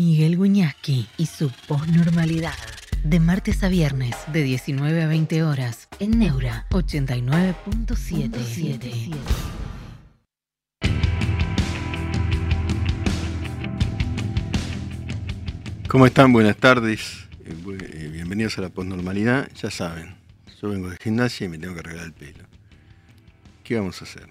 Miguel 0.00 0.38
Guiñaski 0.38 1.08
y 1.16 1.26
su 1.26 1.50
posnormalidad. 1.66 2.54
De 3.02 3.18
martes 3.18 3.64
a 3.64 3.68
viernes, 3.68 4.14
de 4.32 4.44
19 4.44 5.02
a 5.02 5.08
20 5.08 5.42
horas, 5.42 5.88
en 5.98 6.20
Neura 6.20 6.68
89.77. 6.70 9.12
¿Cómo 15.88 16.06
están? 16.06 16.32
Buenas 16.32 16.56
tardes. 16.58 17.26
Eh, 17.44 17.56
eh, 17.92 18.08
Bienvenidos 18.12 18.56
a 18.58 18.60
la 18.60 18.68
posnormalidad. 18.68 19.50
Ya 19.60 19.72
saben, 19.72 20.14
yo 20.62 20.68
vengo 20.68 20.90
de 20.90 20.96
gimnasia 20.98 21.46
y 21.46 21.48
me 21.48 21.58
tengo 21.58 21.74
que 21.74 21.80
arreglar 21.80 22.04
el 22.04 22.12
pelo. 22.12 22.44
¿Qué 23.64 23.74
vamos 23.74 24.00
a 24.00 24.04
hacer? 24.04 24.28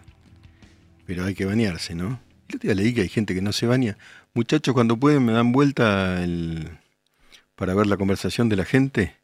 Pero 1.05 1.25
hay 1.25 1.35
que 1.35 1.43
bañarse, 1.43 1.93
¿no? 1.93 2.21
Otro 2.45 2.59
día 2.59 2.73
leí 2.73 2.93
que 2.93 3.01
hay 3.01 3.09
gente 3.09 3.35
que 3.35 3.41
no 3.41 3.51
se 3.51 3.67
baña. 3.67 3.97
Muchachos, 4.37 4.75
cuando 4.75 4.97
pueden 4.97 5.25
me 5.25 5.33
dan 5.33 5.51
vuelta 5.51 6.23
el- 6.23 6.77
para 7.55 7.73
ver 7.73 7.87
la 7.87 7.97
conversación 7.97 8.49
de 8.49 8.55
la 8.55 8.65
gente. 8.65 9.15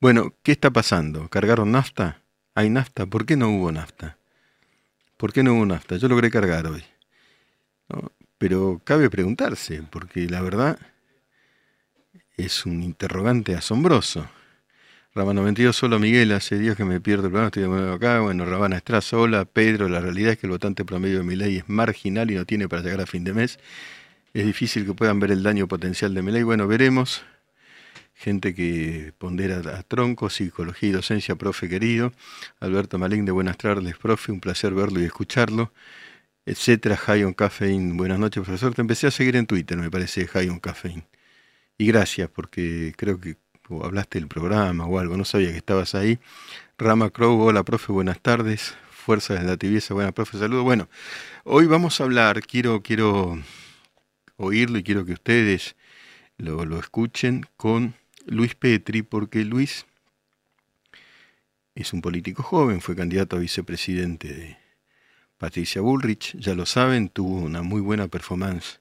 Bueno, 0.00 0.34
¿qué 0.42 0.50
está 0.50 0.72
pasando? 0.72 1.28
¿Cargaron 1.28 1.70
nafta? 1.70 2.20
¿Hay 2.56 2.68
nafta? 2.68 3.06
¿Por 3.06 3.26
qué 3.26 3.36
no 3.36 3.48
hubo 3.48 3.70
nafta? 3.70 4.18
¿Por 5.16 5.32
qué 5.32 5.44
no 5.44 5.54
hubo 5.54 5.66
nafta? 5.66 5.98
Yo 5.98 6.08
logré 6.08 6.32
cargar 6.32 6.66
hoy. 6.66 6.82
Pero 8.38 8.80
cabe 8.82 9.08
preguntarse, 9.08 9.84
porque 9.88 10.28
la 10.28 10.42
verdad 10.42 10.80
es 12.36 12.66
un 12.66 12.82
interrogante 12.82 13.54
asombroso. 13.54 14.28
Rama 15.14 15.32
92, 15.32 15.76
solo 15.76 16.00
Miguel, 16.00 16.32
hace 16.32 16.58
días 16.58 16.76
que 16.76 16.84
me 16.84 17.00
pierdo 17.00 17.26
el 17.26 17.30
programa, 17.30 17.46
estoy 17.46 17.62
de 17.62 17.68
nuevo 17.68 17.92
acá. 17.92 18.18
Bueno, 18.18 18.44
Rabana 18.44 18.78
Estraz, 18.78 19.12
hola. 19.12 19.44
Pedro, 19.44 19.88
la 19.88 20.00
realidad 20.00 20.32
es 20.32 20.38
que 20.38 20.48
el 20.48 20.50
votante 20.50 20.84
promedio 20.84 21.18
de 21.18 21.24
mi 21.24 21.36
ley 21.36 21.58
es 21.58 21.68
marginal 21.68 22.32
y 22.32 22.34
no 22.34 22.44
tiene 22.44 22.68
para 22.68 22.82
llegar 22.82 23.00
a 23.00 23.06
fin 23.06 23.22
de 23.22 23.32
mes. 23.32 23.60
Es 24.36 24.44
difícil 24.44 24.84
que 24.84 24.92
puedan 24.92 25.18
ver 25.18 25.30
el 25.30 25.42
daño 25.42 25.66
potencial 25.66 26.12
de 26.12 26.20
mi 26.20 26.30
ley. 26.30 26.42
Bueno, 26.42 26.68
veremos. 26.68 27.24
Gente 28.12 28.54
que 28.54 29.14
pondera 29.16 29.60
a 29.78 29.82
tronco, 29.82 30.28
psicología 30.28 30.90
y 30.90 30.92
docencia, 30.92 31.36
profe 31.36 31.70
querido. 31.70 32.12
Alberto 32.60 32.98
Malín 32.98 33.24
de 33.24 33.32
Buenas 33.32 33.56
tardes, 33.56 33.96
profe, 33.96 34.32
un 34.32 34.40
placer 34.40 34.74
verlo 34.74 35.00
y 35.00 35.04
escucharlo. 35.04 35.72
Etcétera, 36.44 36.98
High 36.98 37.24
on. 37.24 37.96
Buenas 37.96 38.18
noches, 38.18 38.42
profesor. 38.44 38.74
Te 38.74 38.82
empecé 38.82 39.06
a 39.06 39.10
seguir 39.10 39.36
en 39.36 39.46
Twitter, 39.46 39.78
me 39.78 39.90
parece, 39.90 40.26
High 40.26 40.50
on. 40.50 40.60
Y 41.78 41.86
gracias, 41.86 42.28
porque 42.28 42.92
creo 42.94 43.18
que 43.18 43.38
hablaste 43.82 44.18
del 44.18 44.28
programa 44.28 44.84
o 44.84 44.98
algo, 44.98 45.16
no 45.16 45.24
sabía 45.24 45.50
que 45.50 45.56
estabas 45.56 45.94
ahí. 45.94 46.18
Rama 46.76 47.08
Crow, 47.08 47.40
hola 47.40 47.62
profe, 47.62 47.90
buenas 47.90 48.20
tardes. 48.20 48.74
Fuerza 48.90 49.32
de 49.32 49.44
la 49.44 49.56
tibieza, 49.56 49.94
buena 49.94 50.12
profe, 50.12 50.36
saludos. 50.36 50.64
Bueno, 50.64 50.90
hoy 51.44 51.64
vamos 51.64 52.02
a 52.02 52.04
hablar, 52.04 52.42
quiero, 52.42 52.82
quiero 52.82 53.40
oírlo 54.36 54.78
y 54.78 54.82
quiero 54.82 55.04
que 55.04 55.12
ustedes 55.12 55.76
lo, 56.36 56.64
lo 56.64 56.78
escuchen 56.78 57.46
con 57.56 57.94
Luis 58.26 58.54
Petri, 58.54 59.02
porque 59.02 59.44
Luis 59.44 59.86
es 61.74 61.92
un 61.92 62.00
político 62.00 62.42
joven, 62.42 62.80
fue 62.80 62.96
candidato 62.96 63.36
a 63.36 63.40
vicepresidente 63.40 64.32
de 64.32 64.56
Patricia 65.38 65.82
Bullrich, 65.82 66.34
ya 66.38 66.54
lo 66.54 66.64
saben, 66.64 67.08
tuvo 67.10 67.40
una 67.40 67.62
muy 67.62 67.80
buena 67.80 68.08
performance 68.08 68.80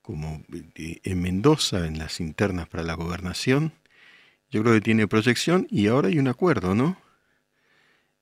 como 0.00 0.44
en 0.48 1.20
Mendoza, 1.20 1.84
en 1.86 1.98
las 1.98 2.20
internas 2.20 2.68
para 2.68 2.84
la 2.84 2.94
gobernación. 2.94 3.72
Yo 4.50 4.62
creo 4.62 4.74
que 4.74 4.80
tiene 4.80 5.08
proyección 5.08 5.66
y 5.68 5.88
ahora 5.88 6.08
hay 6.08 6.20
un 6.20 6.28
acuerdo, 6.28 6.76
¿no? 6.76 6.96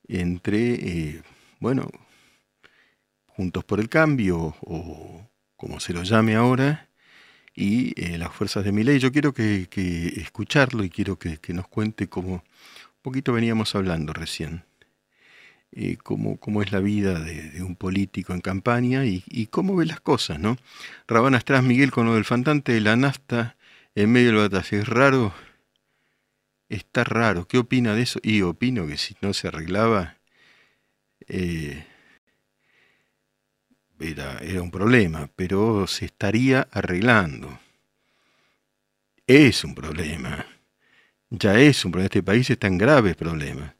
Entre, 0.09 0.73
eh, 0.75 1.23
bueno, 1.61 1.91
Juntos 3.27 3.65
por 3.65 3.81
el 3.81 3.89
Cambio 3.89 4.55
o 4.61 5.29
como 5.65 5.81
se 5.81 5.95
lo 5.95 6.03
llame 6.03 6.35
ahora 6.35 6.91
y 7.55 7.99
eh, 7.99 8.19
las 8.19 8.31
fuerzas 8.35 8.67
de 8.67 8.73
mi 8.73 8.85
ley. 8.85 8.99
Yo 8.99 9.11
quiero 9.11 9.33
que, 9.33 9.67
escucharlo 10.17 10.85
y 10.85 10.91
quiero 10.91 11.19
que, 11.19 11.39
nos 11.55 11.67
cuente 11.69 12.07
cómo, 12.07 12.35
un 12.35 13.01
poquito 13.01 13.33
veníamos 13.33 13.75
hablando 13.75 14.13
recién, 14.13 14.65
eh, 15.73 15.97
cómo, 15.97 16.61
es 16.61 16.71
la 16.71 16.81
vida 16.81 17.19
de, 17.19 17.63
un 17.63 17.77
político 17.77 18.35
en 18.35 18.43
campaña 18.43 19.07
y, 19.07 19.49
cómo 19.51 19.75
ve 19.75 19.87
las 19.87 20.01
cosas, 20.01 20.39
¿no? 20.39 20.59
Rabana 21.09 21.39
Astraz 21.39 21.63
Miguel 21.63 21.93
con 21.93 22.05
lo 22.05 22.15
del 22.15 22.27
fantante 22.27 22.73
de 22.73 22.83
la 22.83 22.97
nafta 22.97 23.57
en 23.95 24.13
medio 24.13 24.33
del 24.33 24.51
batalla. 24.51 24.79
Es 24.83 24.87
raro, 24.87 25.33
está 26.69 27.05
raro. 27.05 27.49
¿Qué 27.49 27.57
opina 27.57 27.95
de 27.95 28.03
eso? 28.03 28.21
Y 28.23 28.43
opino 28.43 28.87
que 28.87 28.99
si 28.99 29.17
no 29.23 29.33
se 29.33 29.49
arreglaba, 29.49 30.19
eh, 31.27 31.87
era, 34.01 34.39
era 34.39 34.63
un 34.63 34.71
problema, 34.71 35.31
pero 35.37 35.87
se 35.87 36.07
estaría 36.07 36.69
arreglando. 36.71 37.59
Es 39.27 39.65
un 39.65 39.75
problema. 39.75 40.47
Ya 41.31 41.59
es 41.59 41.85
un 41.85 41.93
problema. 41.93 42.07
Este 42.07 42.23
país 42.23 42.51
está 42.51 42.67
en 42.67 42.79
graves 42.79 43.17
problemas. 43.17 43.75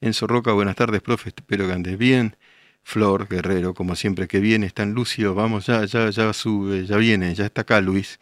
Enzo 0.00 0.26
Roca, 0.26 0.52
buenas 0.52 0.76
tardes, 0.76 1.02
profe. 1.02 1.30
Espero 1.30 1.66
que 1.66 1.72
andes 1.72 1.98
bien. 1.98 2.36
Flor 2.82 3.28
Guerrero, 3.28 3.74
como 3.74 3.94
siempre 3.96 4.28
que 4.28 4.40
viene, 4.40 4.66
están 4.66 4.94
lúcidos. 4.94 5.34
Vamos, 5.36 5.66
ya, 5.66 5.84
ya, 5.84 6.10
ya 6.10 6.32
sube, 6.32 6.86
ya 6.86 6.96
viene, 6.96 7.34
ya 7.34 7.46
está 7.46 7.62
acá 7.62 7.80
Luis. 7.80 8.18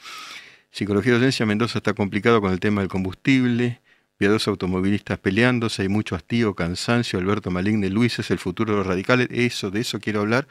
Psicología 0.71 1.13
y 1.13 1.15
docencia, 1.15 1.47
Mendoza 1.47 1.79
está 1.79 1.95
complicado 1.95 2.41
con 2.41 2.53
el 2.53 2.61
tema 2.61 2.81
del 2.83 2.91
combustible. 2.91 3.81
Piadosos 4.17 4.49
automovilistas 4.49 5.19
peleándose, 5.19 5.83
hay 5.83 5.89
mucho 5.89 6.17
hastío, 6.17 6.55
cansancio. 6.55 7.19
Alberto 7.19 7.51
Maligne, 7.51 7.89
Luis 7.89 8.19
es 8.19 8.31
el 8.31 8.39
futuro 8.39 8.73
de 8.73 8.79
los 8.79 8.87
radicales. 8.87 9.29
Eso, 9.31 9.71
de 9.71 9.81
eso 9.81 10.01
quiero 10.01 10.21
hablar. 10.21 10.49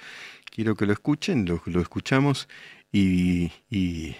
Quiero 0.57 0.73
que 0.75 0.87
lo 0.87 0.93
escuchen, 0.93 1.45
lo, 1.45 1.61
lo 1.67 1.81
escuchamos 1.81 2.49
y, 2.91 3.51
y, 3.69 4.15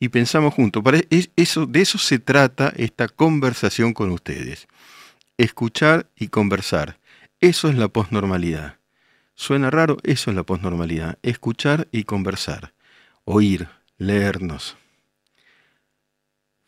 y 0.00 0.08
pensamos 0.08 0.54
juntos. 0.54 0.82
Para 0.82 1.00
es- 1.10 1.30
eso, 1.36 1.66
de 1.66 1.82
eso 1.82 1.98
se 1.98 2.18
trata 2.18 2.72
esta 2.76 3.08
conversación 3.08 3.92
con 3.92 4.10
ustedes. 4.10 4.68
Escuchar 5.38 6.08
y 6.16 6.28
conversar. 6.28 6.98
Eso 7.40 7.68
es 7.68 7.76
la 7.76 7.88
posnormalidad. 7.88 8.78
Suena 9.34 9.70
raro, 9.70 9.98
eso 10.04 10.30
es 10.30 10.36
la 10.36 10.44
posnormalidad. 10.44 11.18
Escuchar 11.22 11.88
y 11.92 12.04
conversar. 12.04 12.72
Oír, 13.26 13.68
leernos. 13.98 14.78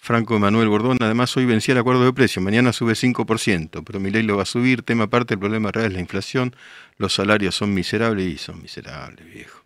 Franco 0.06 0.39
Manuel 0.39 0.69
Bordón, 0.69 0.99
además 1.00 1.37
hoy 1.37 1.47
vencía 1.47 1.72
el 1.72 1.78
acuerdo 1.78 2.05
de 2.05 2.12
precio, 2.12 2.41
mañana 2.41 2.72
sube 2.72 2.93
5%, 2.93 3.83
pero 3.84 3.99
mi 3.99 4.12
ley 4.12 4.22
lo 4.22 4.37
va 4.37 4.44
a 4.44 4.47
subir, 4.47 4.84
tema 4.84 5.05
aparte, 5.05 5.34
el 5.34 5.41
problema 5.41 5.72
real 5.72 5.87
es 5.87 5.94
la 5.94 5.99
inflación, 5.99 6.55
los 6.97 7.12
salarios 7.12 7.56
son 7.56 7.75
miserables 7.75 8.33
y 8.33 8.39
son 8.39 8.62
miserables, 8.62 9.27
viejo. 9.27 9.65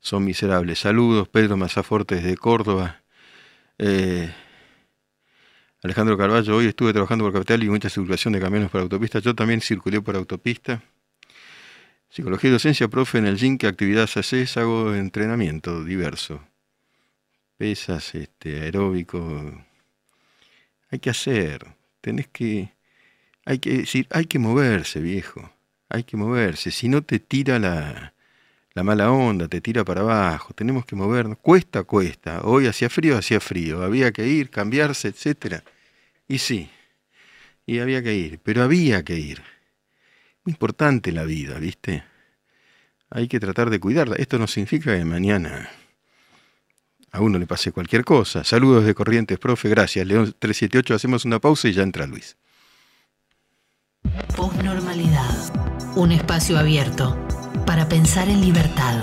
Son 0.00 0.24
miserables. 0.24 0.80
Saludos, 0.80 1.28
Pedro 1.28 1.56
Mazaforte 1.56 2.16
desde 2.16 2.36
Córdoba. 2.36 3.02
Eh, 3.78 4.34
Alejandro 5.84 6.18
Carballo, 6.18 6.56
hoy 6.56 6.66
estuve 6.66 6.92
trabajando 6.92 7.24
por 7.24 7.32
Capital 7.32 7.62
y 7.62 7.70
mucha 7.70 7.88
circulación 7.88 8.32
de 8.32 8.40
camiones 8.40 8.68
por 8.68 8.80
autopista. 8.80 9.20
Yo 9.20 9.32
también 9.36 9.60
circulé 9.60 10.00
por 10.00 10.16
autopista. 10.16 10.82
Psicología 12.10 12.50
y 12.50 12.52
docencia, 12.54 12.88
profe, 12.88 13.18
en 13.18 13.26
el 13.26 13.36
gym, 13.36 13.58
¿qué 13.58 13.68
actividades 13.68 14.16
haces? 14.16 14.56
Hago 14.56 14.92
entrenamiento 14.92 15.84
diverso. 15.84 16.42
Pesas, 17.62 18.16
este, 18.16 18.62
aeróbico. 18.62 19.64
Hay 20.90 20.98
que 20.98 21.10
hacer. 21.10 21.64
Tenés 22.00 22.26
que. 22.26 22.72
Hay 23.44 23.60
que 23.60 23.74
decir, 23.74 24.08
hay 24.10 24.24
que 24.24 24.40
moverse, 24.40 24.98
viejo. 24.98 25.48
Hay 25.88 26.02
que 26.02 26.16
moverse. 26.16 26.72
Si 26.72 26.88
no 26.88 27.02
te 27.02 27.20
tira 27.20 27.60
la, 27.60 28.14
la 28.74 28.82
mala 28.82 29.12
onda, 29.12 29.46
te 29.46 29.60
tira 29.60 29.84
para 29.84 30.00
abajo. 30.00 30.52
Tenemos 30.54 30.84
que 30.84 30.96
movernos. 30.96 31.38
Cuesta, 31.38 31.84
cuesta. 31.84 32.40
Hoy 32.42 32.66
hacía 32.66 32.90
frío, 32.90 33.16
hacía 33.16 33.38
frío. 33.38 33.84
Había 33.84 34.10
que 34.10 34.26
ir, 34.26 34.50
cambiarse, 34.50 35.06
etcétera. 35.06 35.62
Y 36.26 36.38
sí. 36.38 36.68
Y 37.64 37.78
había 37.78 38.02
que 38.02 38.12
ir. 38.12 38.40
Pero 38.42 38.64
había 38.64 39.04
que 39.04 39.20
ir. 39.20 39.40
Muy 40.42 40.50
importante 40.54 41.12
la 41.12 41.22
vida, 41.22 41.60
¿viste? 41.60 42.02
Hay 43.08 43.28
que 43.28 43.38
tratar 43.38 43.70
de 43.70 43.78
cuidarla. 43.78 44.16
Esto 44.16 44.36
no 44.40 44.48
significa 44.48 44.98
que 44.98 45.04
mañana 45.04 45.70
a 47.12 47.20
uno 47.20 47.38
le 47.38 47.46
pase 47.46 47.72
cualquier 47.72 48.04
cosa. 48.04 48.42
Saludos 48.42 48.84
de 48.84 48.94
Corrientes, 48.94 49.38
profe. 49.38 49.68
Gracias. 49.68 50.06
León 50.06 50.34
378. 50.38 50.94
Hacemos 50.94 51.24
una 51.24 51.38
pausa 51.38 51.68
y 51.68 51.72
ya 51.72 51.82
entra 51.82 52.06
Luis. 52.06 52.36
Posnormalidad. 54.34 55.94
Un 55.94 56.12
espacio 56.12 56.58
abierto 56.58 57.16
para 57.66 57.86
pensar 57.88 58.28
en 58.28 58.40
libertad. 58.40 59.02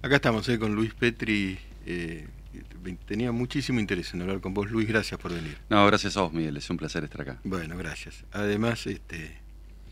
Acá 0.00 0.16
estamos 0.16 0.48
eh, 0.48 0.58
con 0.58 0.74
Luis 0.74 0.94
Petri. 0.94 1.58
eh, 1.84 2.26
tenía 3.06 3.32
muchísimo 3.32 3.80
interés 3.80 4.14
en 4.14 4.22
hablar 4.22 4.40
con 4.40 4.54
vos, 4.54 4.70
Luis. 4.70 4.88
Gracias 4.88 5.20
por 5.20 5.34
venir. 5.34 5.58
No, 5.68 5.86
gracias 5.86 6.16
a 6.16 6.22
vos, 6.22 6.32
Miguel. 6.32 6.56
Es 6.56 6.70
un 6.70 6.78
placer 6.78 7.04
estar 7.04 7.20
acá. 7.20 7.38
Bueno, 7.44 7.76
gracias. 7.76 8.24
Además, 8.32 8.86
este, 8.86 9.36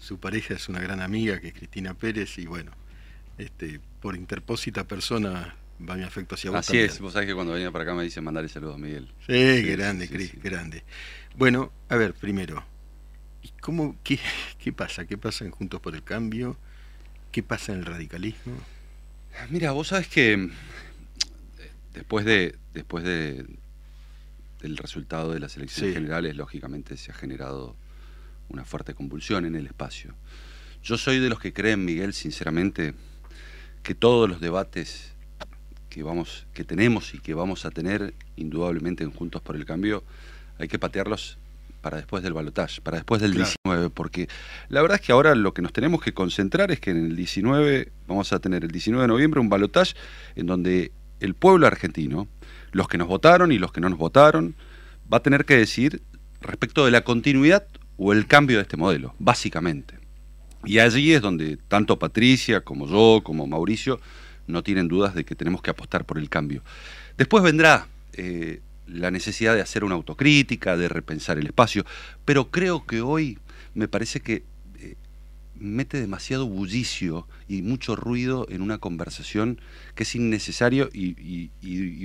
su 0.06 0.20
pareja 0.20 0.54
es 0.54 0.68
una 0.68 0.80
gran 0.80 1.00
amiga, 1.00 1.40
que 1.40 1.48
es 1.48 1.54
Cristina 1.54 1.92
Pérez, 1.92 2.38
y 2.38 2.46
bueno, 2.46 2.70
este, 3.38 3.80
por 4.00 4.14
interpósita 4.14 4.84
persona 4.84 5.56
va 5.86 5.96
mi 5.96 6.04
afecto 6.04 6.36
hacia 6.36 6.52
vos. 6.52 6.60
Así 6.60 6.68
también. 6.68 6.90
es, 6.90 7.00
vos 7.00 7.12
sabés 7.12 7.26
que 7.26 7.34
cuando 7.34 7.54
venía 7.54 7.72
para 7.72 7.82
acá 7.82 7.94
me 7.94 8.04
dicen 8.04 8.22
mandarle 8.22 8.48
saludos, 8.48 8.78
Miguel. 8.78 9.12
Sí, 9.26 9.62
grande, 9.62 10.06
sí, 10.06 10.14
Cris, 10.14 10.30
sí. 10.30 10.38
grande. 10.40 10.84
Bueno, 11.36 11.72
a 11.88 11.96
ver, 11.96 12.14
primero, 12.14 12.64
¿y 13.42 13.50
¿cómo, 13.60 13.96
qué, 14.04 14.20
qué 14.58 14.72
pasa? 14.72 15.06
¿Qué 15.06 15.18
pasa 15.18 15.44
en 15.44 15.50
Juntos 15.50 15.80
por 15.80 15.96
el 15.96 16.04
Cambio? 16.04 16.56
¿Qué 17.32 17.42
pasa 17.42 17.72
en 17.72 17.80
el 17.80 17.86
radicalismo? 17.86 18.54
Mira, 19.50 19.72
vos 19.72 19.88
sabes 19.88 20.06
que 20.06 20.34
eh, 20.34 20.50
después 21.92 22.24
de 22.24 22.54
después 22.72 23.02
de, 23.02 23.44
del 24.60 24.76
resultado 24.76 25.32
de 25.32 25.40
las 25.40 25.56
elecciones 25.56 25.94
generales, 25.94 26.36
lógicamente 26.36 26.96
se 26.96 27.10
ha 27.10 27.14
generado 27.14 27.74
una 28.48 28.64
fuerte 28.64 28.94
convulsión 28.94 29.44
en 29.44 29.56
el 29.56 29.66
espacio. 29.66 30.14
Yo 30.82 30.96
soy 30.98 31.18
de 31.18 31.28
los 31.28 31.40
que 31.40 31.52
creen, 31.52 31.84
Miguel, 31.84 32.12
sinceramente, 32.12 32.94
que 33.82 33.94
todos 33.94 34.28
los 34.28 34.40
debates 34.40 35.12
que 35.88 36.02
vamos, 36.02 36.46
que 36.52 36.64
tenemos 36.64 37.14
y 37.14 37.18
que 37.18 37.34
vamos 37.34 37.64
a 37.64 37.70
tener, 37.70 38.14
indudablemente 38.36 39.02
en 39.02 39.10
Juntos 39.10 39.42
por 39.42 39.56
el 39.56 39.64
Cambio, 39.64 40.04
hay 40.58 40.68
que 40.68 40.78
patearlos 40.78 41.38
para 41.80 41.98
después 41.98 42.22
del 42.22 42.32
balotaje, 42.32 42.80
para 42.80 42.96
después 42.96 43.20
del 43.22 43.32
Claro. 43.32 43.48
19, 43.64 43.90
porque 43.90 44.28
la 44.68 44.82
verdad 44.82 44.98
es 45.00 45.06
que 45.06 45.12
ahora 45.12 45.34
lo 45.34 45.54
que 45.54 45.62
nos 45.62 45.72
tenemos 45.72 46.02
que 46.02 46.12
concentrar 46.12 46.70
es 46.72 46.80
que 46.80 46.90
en 46.90 46.96
el 46.96 47.16
19 47.16 47.92
vamos 48.06 48.32
a 48.32 48.40
tener 48.40 48.64
el 48.64 48.70
19 48.70 49.02
de 49.02 49.08
noviembre 49.08 49.40
un 49.40 49.48
balotaje 49.48 49.94
en 50.34 50.46
donde 50.46 50.92
el 51.20 51.34
pueblo 51.34 51.66
argentino, 51.66 52.28
los 52.72 52.88
que 52.88 52.98
nos 52.98 53.08
votaron 53.08 53.52
y 53.52 53.58
los 53.58 53.72
que 53.72 53.80
no 53.80 53.88
nos 53.88 53.98
votaron, 53.98 54.56
va 55.12 55.18
a 55.18 55.22
tener 55.22 55.44
que 55.44 55.56
decir 55.56 56.02
respecto 56.40 56.84
de 56.84 56.90
la 56.90 57.02
continuidad 57.02 57.66
o 57.96 58.12
el 58.12 58.26
cambio 58.26 58.56
de 58.56 58.62
este 58.62 58.76
modelo, 58.76 59.14
básicamente. 59.18 59.98
Y 60.64 60.78
allí 60.78 61.12
es 61.12 61.22
donde 61.22 61.58
tanto 61.68 61.98
Patricia 61.98 62.60
como 62.60 62.86
yo, 62.86 63.22
como 63.22 63.46
Mauricio, 63.46 64.00
no 64.46 64.62
tienen 64.62 64.88
dudas 64.88 65.14
de 65.14 65.24
que 65.24 65.34
tenemos 65.34 65.62
que 65.62 65.70
apostar 65.70 66.04
por 66.04 66.18
el 66.18 66.28
cambio. 66.28 66.62
Después 67.16 67.42
vendrá 67.42 67.86
eh, 68.12 68.60
la 68.86 69.10
necesidad 69.10 69.54
de 69.54 69.60
hacer 69.60 69.84
una 69.84 69.94
autocrítica, 69.94 70.76
de 70.76 70.88
repensar 70.88 71.38
el 71.38 71.46
espacio, 71.46 71.84
pero 72.24 72.50
creo 72.50 72.86
que 72.86 73.00
hoy 73.00 73.38
me 73.74 73.88
parece 73.88 74.20
que 74.20 74.44
eh, 74.78 74.96
mete 75.54 76.00
demasiado 76.00 76.46
bullicio 76.46 77.26
y 77.48 77.62
mucho 77.62 77.96
ruido 77.96 78.46
en 78.50 78.62
una 78.62 78.78
conversación 78.78 79.60
que 79.94 80.04
es 80.04 80.14
innecesario 80.14 80.88
y, 80.92 81.50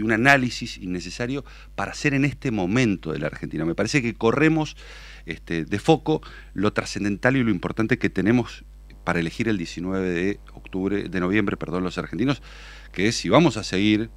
un 0.01 0.11
análisis 0.11 0.77
innecesario 0.77 1.45
para 1.75 1.91
hacer 1.91 2.13
en 2.13 2.25
este 2.25 2.49
momento 2.51 3.11
de 3.11 3.19
la 3.19 3.27
Argentina. 3.27 3.65
Me 3.65 3.75
parece 3.75 4.01
que 4.01 4.15
corremos 4.15 4.75
este, 5.25 5.65
de 5.65 5.79
foco 5.79 6.21
lo 6.53 6.73
trascendental 6.73 7.37
y 7.37 7.43
lo 7.43 7.51
importante 7.51 7.97
que 7.97 8.09
tenemos 8.09 8.63
para 9.03 9.19
elegir 9.19 9.47
el 9.47 9.57
19 9.57 10.09
de 10.09 10.39
octubre, 10.53 11.09
de 11.09 11.19
noviembre, 11.19 11.57
perdón, 11.57 11.83
los 11.83 11.97
argentinos, 11.97 12.41
que 12.91 13.07
es 13.07 13.15
si 13.15 13.29
vamos 13.29 13.57
a 13.57 13.63
seguir 13.63 14.09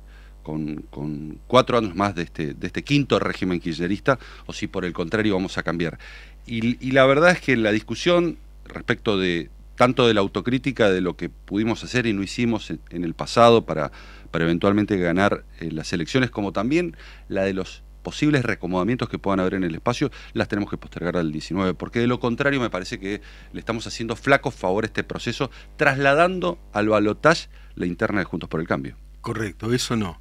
con, 0.42 0.82
con 0.90 1.40
cuatro 1.46 1.78
años 1.78 1.96
más 1.96 2.14
de 2.14 2.22
este, 2.22 2.54
de 2.54 2.66
este 2.66 2.84
quinto 2.84 3.18
régimen 3.18 3.60
kirchnerista 3.60 4.18
o 4.46 4.52
si 4.52 4.66
por 4.66 4.84
el 4.84 4.92
contrario 4.92 5.34
vamos 5.34 5.58
a 5.58 5.62
cambiar. 5.62 5.98
Y, 6.46 6.90
la 6.90 7.06
verdad 7.06 7.30
es 7.30 7.40
que 7.40 7.56
la 7.56 7.72
discusión 7.72 8.38
respecto 8.66 9.18
de 9.18 9.50
tanto 9.76 10.06
de 10.06 10.14
la 10.14 10.20
autocrítica 10.20 10.90
de 10.90 11.00
lo 11.00 11.16
que 11.16 11.30
pudimos 11.30 11.82
hacer 11.82 12.06
y 12.06 12.12
no 12.12 12.22
hicimos 12.22 12.70
en, 12.70 12.80
en 12.90 13.02
el 13.02 13.14
pasado 13.14 13.64
para, 13.64 13.90
para 14.30 14.46
eventualmente 14.46 14.98
ganar 14.98 15.44
eh, 15.60 15.70
las 15.70 15.92
elecciones, 15.92 16.28
como 16.28 16.52
también 16.52 16.96
la 17.28 17.44
de 17.44 17.54
los 17.54 17.83
posibles 18.04 18.44
recomodamientos 18.44 19.08
que 19.08 19.18
puedan 19.18 19.40
haber 19.40 19.54
en 19.54 19.64
el 19.64 19.74
espacio, 19.74 20.12
las 20.32 20.46
tenemos 20.46 20.70
que 20.70 20.76
postergar 20.76 21.16
al 21.16 21.32
19, 21.32 21.74
porque 21.74 21.98
de 21.98 22.06
lo 22.06 22.20
contrario 22.20 22.60
me 22.60 22.70
parece 22.70 23.00
que 23.00 23.20
le 23.52 23.58
estamos 23.58 23.88
haciendo 23.88 24.14
flaco 24.14 24.52
favor 24.52 24.84
a 24.84 24.86
este 24.86 25.02
proceso, 25.02 25.50
trasladando 25.76 26.60
al 26.72 26.88
balotaje 26.88 27.48
la 27.74 27.86
interna 27.86 28.20
de 28.20 28.26
Juntos 28.26 28.48
por 28.48 28.60
el 28.60 28.68
Cambio. 28.68 28.96
Correcto, 29.20 29.72
eso 29.72 29.96
no. 29.96 30.20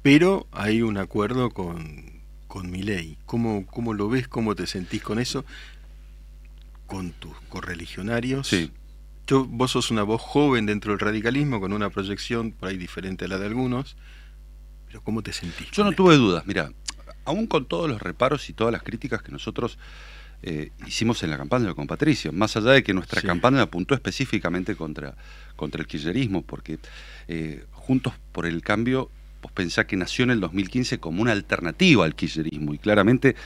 Pero 0.00 0.46
hay 0.52 0.80
un 0.80 0.96
acuerdo 0.96 1.50
con, 1.50 2.22
con 2.46 2.70
mi 2.70 2.82
ley. 2.82 3.18
¿Cómo, 3.26 3.66
¿Cómo 3.66 3.94
lo 3.94 4.08
ves? 4.08 4.28
¿Cómo 4.28 4.54
te 4.54 4.66
sentís 4.66 5.02
con 5.02 5.18
eso? 5.18 5.44
Con 6.86 7.12
tus 7.12 7.38
correligionarios. 7.48 8.48
Sí. 8.48 8.70
Yo, 9.26 9.44
vos 9.46 9.72
sos 9.72 9.90
una 9.90 10.02
voz 10.02 10.20
joven 10.20 10.66
dentro 10.66 10.92
del 10.92 11.00
radicalismo, 11.00 11.60
con 11.60 11.72
una 11.72 11.90
proyección 11.90 12.52
por 12.52 12.68
ahí 12.68 12.76
diferente 12.76 13.24
a 13.24 13.28
la 13.28 13.38
de 13.38 13.46
algunos. 13.46 13.96
Pero 14.86 15.02
¿cómo 15.02 15.22
te 15.22 15.32
sentís? 15.32 15.70
Yo 15.72 15.82
no 15.82 15.90
esto? 15.90 16.04
tuve 16.04 16.16
dudas, 16.16 16.46
mira, 16.46 16.70
aún 17.24 17.46
con 17.46 17.66
todos 17.66 17.88
los 17.88 18.00
reparos 18.02 18.48
y 18.50 18.52
todas 18.52 18.72
las 18.72 18.82
críticas 18.82 19.22
que 19.22 19.32
nosotros 19.32 19.78
eh, 20.42 20.70
hicimos 20.86 21.22
en 21.22 21.30
la 21.30 21.38
campaña 21.38 21.72
con 21.74 21.86
Patricio, 21.86 22.30
más 22.32 22.54
allá 22.56 22.72
de 22.72 22.82
que 22.82 22.92
nuestra 22.92 23.20
Sí. 23.22 23.26
campaña 23.26 23.62
apuntó 23.62 23.94
específicamente 23.94 24.76
contra, 24.76 25.14
contra 25.56 25.80
el 25.80 25.86
kirchnerismo, 25.86 26.42
porque 26.42 26.78
eh, 27.28 27.64
Juntos 27.72 28.12
por 28.32 28.44
el 28.46 28.60
Cambio, 28.62 29.10
vos 29.42 29.52
pensá 29.52 29.86
que 29.86 29.96
nació 29.96 30.24
en 30.24 30.30
el 30.32 30.40
2015 30.40 30.98
como 30.98 31.22
una 31.22 31.32
alternativa 31.32 32.04
al 32.04 32.14
kirchnerismo 32.14 32.74
y 32.74 32.78
claramente 32.78 33.36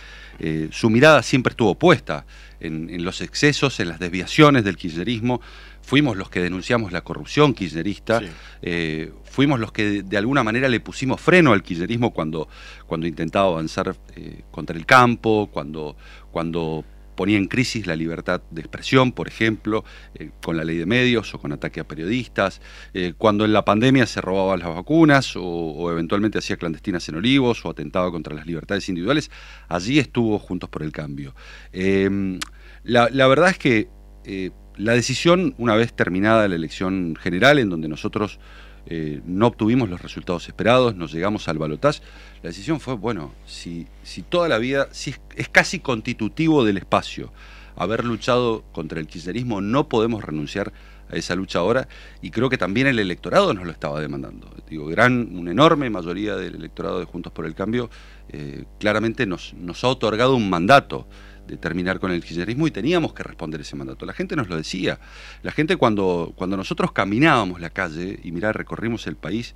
eh, 0.41 0.69
su 0.73 0.91
mirada 0.91 1.23
siempre 1.23 1.53
estuvo 1.53 1.77
puesta 1.77 2.25
en, 2.61 2.89
en 2.91 3.05
los 3.05 3.21
excesos, 3.21 3.79
en 3.81 3.89
las 3.89 3.99
desviaciones 4.01 4.65
del 4.65 4.77
kirchnerismo. 4.77 5.41
Fuimos 5.89 6.19
los 6.19 6.29
que 6.29 6.41
denunciamos 6.43 6.93
la 6.93 7.01
corrupción 7.01 7.55
kirchnerista, 7.55 8.21
Sí. 8.21 8.27
eh, 8.61 9.11
fuimos 9.25 9.59
los 9.59 9.73
que 9.73 9.85
de, 9.89 10.03
de 10.03 10.17
alguna 10.19 10.43
manera 10.45 10.69
le 10.69 10.81
pusimos 10.81 11.19
freno 11.19 11.55
al 11.55 11.63
kirchnerismo 11.63 12.13
cuando, 12.13 12.47
cuando 12.87 13.07
intentaba 13.07 13.47
avanzar 13.49 13.97
eh, 14.15 14.43
contra 14.51 14.77
el 14.77 14.85
campo, 14.85 15.49
cuando, 15.51 15.97
cuando 16.31 16.85
ponía 17.17 17.39
en 17.39 17.47
crisis 17.47 17.87
la 17.87 17.97
libertad 17.97 18.43
de 18.51 18.61
expresión, 18.61 19.13
por 19.13 19.29
ejemplo, 19.29 19.83
eh, 20.15 20.31
con 20.43 20.59
la 20.59 20.63
ley 20.65 20.77
de 20.77 20.85
medios 20.85 21.33
o 21.35 21.39
con 21.39 21.53
ataque 21.53 21.81
a 21.81 21.89
periodistas, 21.89 22.61
eh, 22.93 23.15
cuando 23.17 23.47
en 23.47 23.55
la 23.55 23.65
pandemia 23.65 24.05
se 24.07 24.21
robaban 24.21 24.59
las 24.61 24.69
vacunas 24.69 25.37
o, 25.37 25.43
o 25.43 25.91
eventualmente 25.91 26.37
hacía 26.39 26.59
clandestinas 26.59 27.09
en 27.09 27.15
olivos 27.15 27.65
o 27.65 27.71
atentaba 27.71 28.11
contra 28.11 28.35
las 28.35 28.47
libertades 28.47 28.89
individuales, 28.91 29.31
allí 29.69 29.99
estuvo 29.99 30.39
Juntos 30.39 30.69
por 30.69 30.83
el 30.83 30.93
Cambio. 30.93 31.35
Eh, 31.73 32.39
la, 32.85 33.09
la 33.11 33.27
verdad 33.27 33.49
es 33.51 33.59
que 33.59 33.89
la 34.79 34.93
decisión, 34.93 35.55
una 35.59 35.75
vez 35.75 35.93
terminada 35.93 36.49
la 36.49 36.55
elección 36.55 37.17
general, 37.21 37.59
en 37.59 37.69
donde 37.69 37.89
nosotros 37.89 38.39
eh, 38.87 39.21
no 39.27 39.49
obtuvimos 39.49 39.91
los 39.91 40.01
resultados 40.01 40.47
esperados, 40.49 40.95
nos 40.95 41.13
llegamos 41.13 41.49
al 41.49 41.59
balotaje, 41.59 42.01
la 42.43 42.51
decisión 42.51 42.81
fue, 42.81 42.95
bueno, 42.95 43.35
si, 43.45 43.87
si 44.03 44.23
toda 44.23 44.49
la 44.49 44.59
vida, 44.59 44.89
si 44.93 45.15
es, 45.37 45.49
casi 45.49 45.81
constitutivo 45.81 46.65
del 46.65 46.79
espacio 46.79 47.33
haber 47.77 48.05
luchado 48.05 48.65
contra 48.73 49.01
el 49.01 49.07
kirchnerismo, 49.07 49.61
no 49.61 49.89
podemos 49.89 50.25
renunciar 50.25 50.73
a 51.11 51.17
esa 51.17 51.35
lucha 51.35 51.59
ahora 51.59 51.89
y 52.23 52.31
creo 52.31 52.51
que 52.51 52.59
también 52.59 52.87
el 52.87 52.99
electorado 52.99 53.55
nos 53.55 53.65
lo 53.65 53.73
estaba 53.73 54.01
demandando. 54.01 54.51
Digo, 54.69 54.87
gran, 54.87 55.37
una 55.37 55.51
enorme 55.51 55.91
mayoría 55.91 56.37
del 56.37 56.55
electorado 56.55 56.99
de 56.99 57.05
Juntos 57.05 57.33
por 57.33 57.47
el 57.47 57.55
Cambio 57.55 57.89
eh, 58.31 58.65
claramente 58.79 59.27
nos 59.27 59.55
ha 59.85 59.89
otorgado 59.89 60.35
un 60.35 60.51
mandato 60.51 61.07
de 61.49 61.57
terminar 61.57 61.99
con 61.99 62.13
el 62.13 62.23
kirchnerismo 62.23 62.67
y 62.67 62.71
teníamos 62.71 63.15
que 63.15 63.23
responder 63.23 63.63
ese 63.63 63.75
mandato. 63.75 64.07
La 64.07 64.13
gente 64.13 64.37
nos 64.37 64.49
lo 64.49 64.57
decía. 64.57 65.01
La 65.43 65.51
gente 65.51 65.77
cuando, 65.77 66.33
cuando 66.37 66.57
nosotros 66.57 66.93
caminábamos 66.93 67.61
la 67.61 67.71
calle 67.71 68.21
y 68.23 68.31
mirá, 68.31 68.53
recorrimos 68.53 69.07
el 69.07 69.17
país 69.17 69.55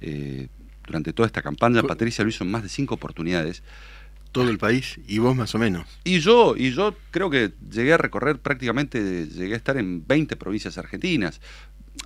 eh, 0.00 0.48
durante 0.86 1.12
toda 1.12 1.26
esta 1.26 1.42
campaña, 1.42 1.82
Patricia 1.82 2.24
lo 2.24 2.30
hizo 2.30 2.44
en 2.44 2.50
más 2.50 2.62
de 2.62 2.68
cinco 2.68 2.94
oportunidades. 2.94 3.62
Todo 4.30 4.48
el 4.48 4.56
país 4.56 4.98
y 5.06 5.18
vos 5.18 5.36
más 5.36 5.54
o 5.54 5.58
menos. 5.58 5.86
Y 6.04 6.20
yo, 6.20 6.54
y 6.56 6.72
yo 6.72 6.96
creo 7.10 7.28
que 7.28 7.52
llegué 7.70 7.92
a 7.92 7.98
recorrer 7.98 8.38
prácticamente, 8.38 9.26
llegué 9.26 9.54
a 9.54 9.56
estar 9.58 9.76
en 9.76 10.06
20 10.06 10.36
provincias 10.36 10.78
argentinas. 10.78 11.40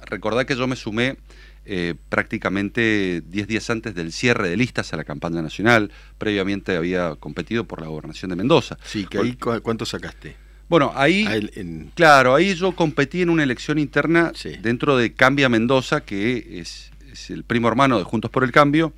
Recordá 0.07 0.45
que 0.45 0.57
yo 0.57 0.66
me 0.66 0.75
sumé 0.75 1.19
eh, 1.66 1.94
prácticamente 2.08 3.23
10 3.26 3.46
días 3.49 3.68
antes 3.70 3.94
del 3.94 4.12
cierre 4.12 4.49
de 4.49 4.56
listas 4.56 4.92
a 4.92 4.96
la 4.96 5.04
campaña 5.04 5.42
nacional. 5.42 5.90
Previamente 6.18 6.76
había 6.76 7.14
competido 7.16 7.64
por 7.64 7.80
la 7.80 7.88
gobernación 7.88 8.30
de 8.30 8.37
Mendoza. 8.37 8.78
Sí, 8.85 9.06
que 9.06 9.18
ahí 9.18 9.32
cu- 9.35 9.61
¿cuánto 9.62 9.85
sacaste? 9.85 10.37
Bueno, 10.68 10.92
ahí, 10.96 11.25
Ah, 11.28 11.37
el- 11.37 11.52
en- 11.54 11.92
claro, 11.94 12.35
ahí 12.35 12.54
yo 12.54 12.75
competí 12.75 13.23
en 13.23 13.30
una 13.30 13.42
elección 13.42 13.78
interna 13.78 14.32
Sí. 14.35 14.50
dentro 14.62 14.96
de 14.96 15.12
Cambia 15.14 15.49
Mendoza, 15.49 16.02
que 16.02 16.58
es, 16.61 16.90
es 17.12 17.30
el 17.30 17.44
primo 17.44 17.68
hermano 17.68 17.99
de 17.99 18.04
Juntos 18.04 18.30
por 18.30 18.42
el 18.44 18.52
Cambio, 18.52 18.92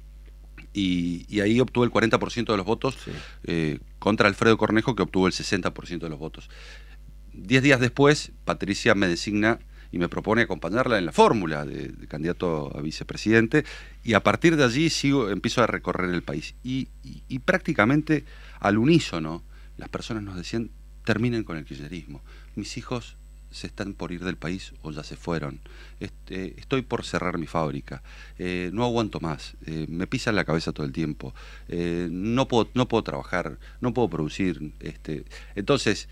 y, 0.72 1.26
y 1.28 1.40
ahí 1.40 1.60
obtuve 1.60 1.84
el 1.86 1.90
40% 1.92 2.52
de 2.52 2.56
los 2.56 2.66
votos 2.66 2.96
sí. 3.04 3.10
eh, 3.44 3.78
contra 3.98 4.28
Alfredo 4.28 4.56
Cornejo, 4.58 4.94
que 4.94 5.02
obtuvo 5.02 5.26
el 5.26 5.32
60% 5.32 5.98
de 6.06 6.10
los 6.10 6.18
votos. 6.18 6.48
Diez 7.32 7.62
días 7.62 7.80
después, 7.80 8.32
Patricia 8.44 8.94
me 8.94 9.06
designa 9.08 9.58
y 9.90 9.98
me 9.98 10.08
propone 10.08 10.42
acompañarla 10.42 10.98
en 10.98 11.06
la 11.06 11.12
fórmula 11.12 11.64
de, 11.64 11.92
candidato 12.08 12.76
a 12.76 12.82
vicepresidente, 12.82 13.64
y 14.04 14.14
a 14.14 14.22
partir 14.22 14.56
de 14.56 14.64
allí 14.64 14.90
sigo, 14.90 15.30
empiezo 15.30 15.62
a 15.62 15.66
recorrer 15.66 16.10
el 16.10 16.22
país. 16.22 16.54
Y, 16.62 16.88
prácticamente 17.44 18.24
al 18.60 18.78
unísono, 18.78 19.42
las 19.76 19.88
personas 19.88 20.22
nos 20.22 20.36
decían, 20.36 20.70
terminen 21.04 21.44
con 21.44 21.56
el 21.56 21.64
kirchnerismo. 21.64 22.20
Mis 22.56 22.76
hijos 22.76 23.16
se 23.50 23.66
están 23.66 23.94
por 23.94 24.12
ir 24.12 24.24
del 24.24 24.36
país 24.36 24.74
o 24.82 24.90
ya 24.90 25.02
se 25.02 25.16
fueron. 25.16 25.60
Este, 26.00 26.58
estoy 26.60 26.82
por 26.82 27.04
cerrar 27.04 27.38
mi 27.38 27.46
fábrica. 27.46 28.02
Eh, 28.38 28.70
no 28.74 28.84
aguanto 28.84 29.20
más. 29.20 29.56
Eh, 29.64 29.86
me 29.88 30.06
pisan 30.06 30.36
la 30.36 30.44
cabeza 30.44 30.72
todo 30.72 30.84
el 30.84 30.92
tiempo. 30.92 31.34
Eh, 31.68 32.08
no, 32.10 32.46
puedo, 32.46 32.68
no 32.74 32.88
puedo 32.88 33.04
trabajar, 33.04 33.58
no 33.80 33.94
puedo 33.94 34.10
producir. 34.10 34.72
Este, 34.80 35.24
entonces, 35.54 36.08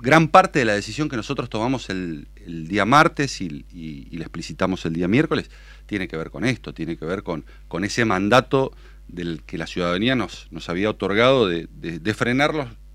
gran 0.00 0.28
parte 0.28 0.58
de 0.58 0.64
la 0.64 0.74
decisión 0.74 1.08
que 1.08 1.16
nosotros 1.16 1.48
tomamos 1.50 1.90
el, 1.90 2.28
día 2.68 2.84
martes 2.84 3.40
y, 3.40 3.64
la 4.12 4.22
explicitamos 4.22 4.84
el 4.86 4.94
día 4.94 5.08
miércoles 5.08 5.50
tiene 5.86 6.08
que 6.08 6.16
ver 6.16 6.30
con 6.30 6.44
esto, 6.44 6.72
tiene 6.74 6.96
que 6.96 7.04
ver 7.04 7.22
con, 7.22 7.44
con 7.68 7.84
ese 7.84 8.04
mandato 8.04 8.72
del 9.08 9.42
que 9.44 9.58
la 9.58 9.66
ciudadanía 9.66 10.14
nos, 10.14 10.46
nos 10.50 10.68
había 10.68 10.90
otorgado 10.90 11.48
de, 11.48 11.68
de- 11.72 11.98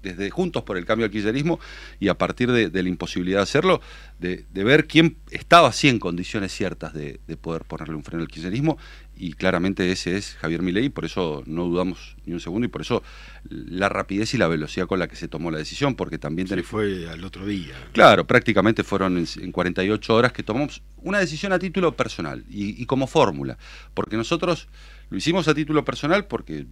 desde 0.06 0.30
Juntos 0.30 0.64
por 0.64 0.78
el 0.78 0.86
Cambio 0.86 1.06
al 1.06 1.12
Kirchnerismo 1.12 1.60
y 2.00 2.08
a 2.08 2.18
partir 2.18 2.52
de, 2.52 2.84
la 2.84 2.90
imposibilidad 2.90 3.40
de 3.40 3.44
hacerlo, 3.44 3.82
de, 4.20 4.46
ver 4.54 4.88
quién 4.88 5.18
estaba 5.32 5.70
así 5.70 5.90
en 5.90 6.00
condiciones 6.00 6.54
ciertas 6.54 6.94
de, 6.94 7.20
poder 7.42 7.64
ponerle 7.64 7.96
un 7.96 8.04
freno 8.04 8.24
al 8.24 8.30
kirchnerismo 8.30 8.78
y 9.18 9.34
claramente 9.34 9.92
ese 9.92 10.18
es 10.18 10.36
Javier 10.36 10.62
Milei, 10.62 10.90
por 10.90 11.06
eso 11.06 11.44
no 11.46 11.66
dudamos 11.66 12.16
ni 12.26 12.34
un 12.34 12.40
segundo 12.40 12.66
y 12.66 12.70
por 12.70 12.82
eso 12.82 13.02
la 13.50 13.90
rapidez 13.90 14.34
y 14.34 14.38
la 14.38 14.48
velocidad 14.48 14.88
con 14.88 15.00
la 15.00 15.08
que 15.08 15.16
se 15.16 15.28
tomó 15.28 15.52
la 15.52 15.58
decisión, 15.58 15.96
porque 15.96 16.18
también... 16.18 16.48
Se 16.48 16.64
fue 16.64 17.10
al 17.10 17.24
otro 17.24 17.46
día. 17.46 17.74
Claro, 17.94 18.28
prácticamente 18.28 18.84
fueron 18.84 19.18
en, 19.18 19.52
48 19.52 20.14
horas 20.14 20.34
que 20.34 20.44
tomamos 20.44 20.82
una 20.98 21.20
decisión 21.20 21.54
a 21.54 21.60
título 21.60 21.96
personal 21.96 22.44
y, 22.50 22.86
como 22.86 23.08
fórmula, 23.08 23.58
porque 23.94 24.18
nosotros 24.18 24.68
lo 25.10 25.18
hicimos 25.18 25.48
a 25.48 25.54
título 25.54 25.86
personal 25.86 26.26
porque 26.26 26.66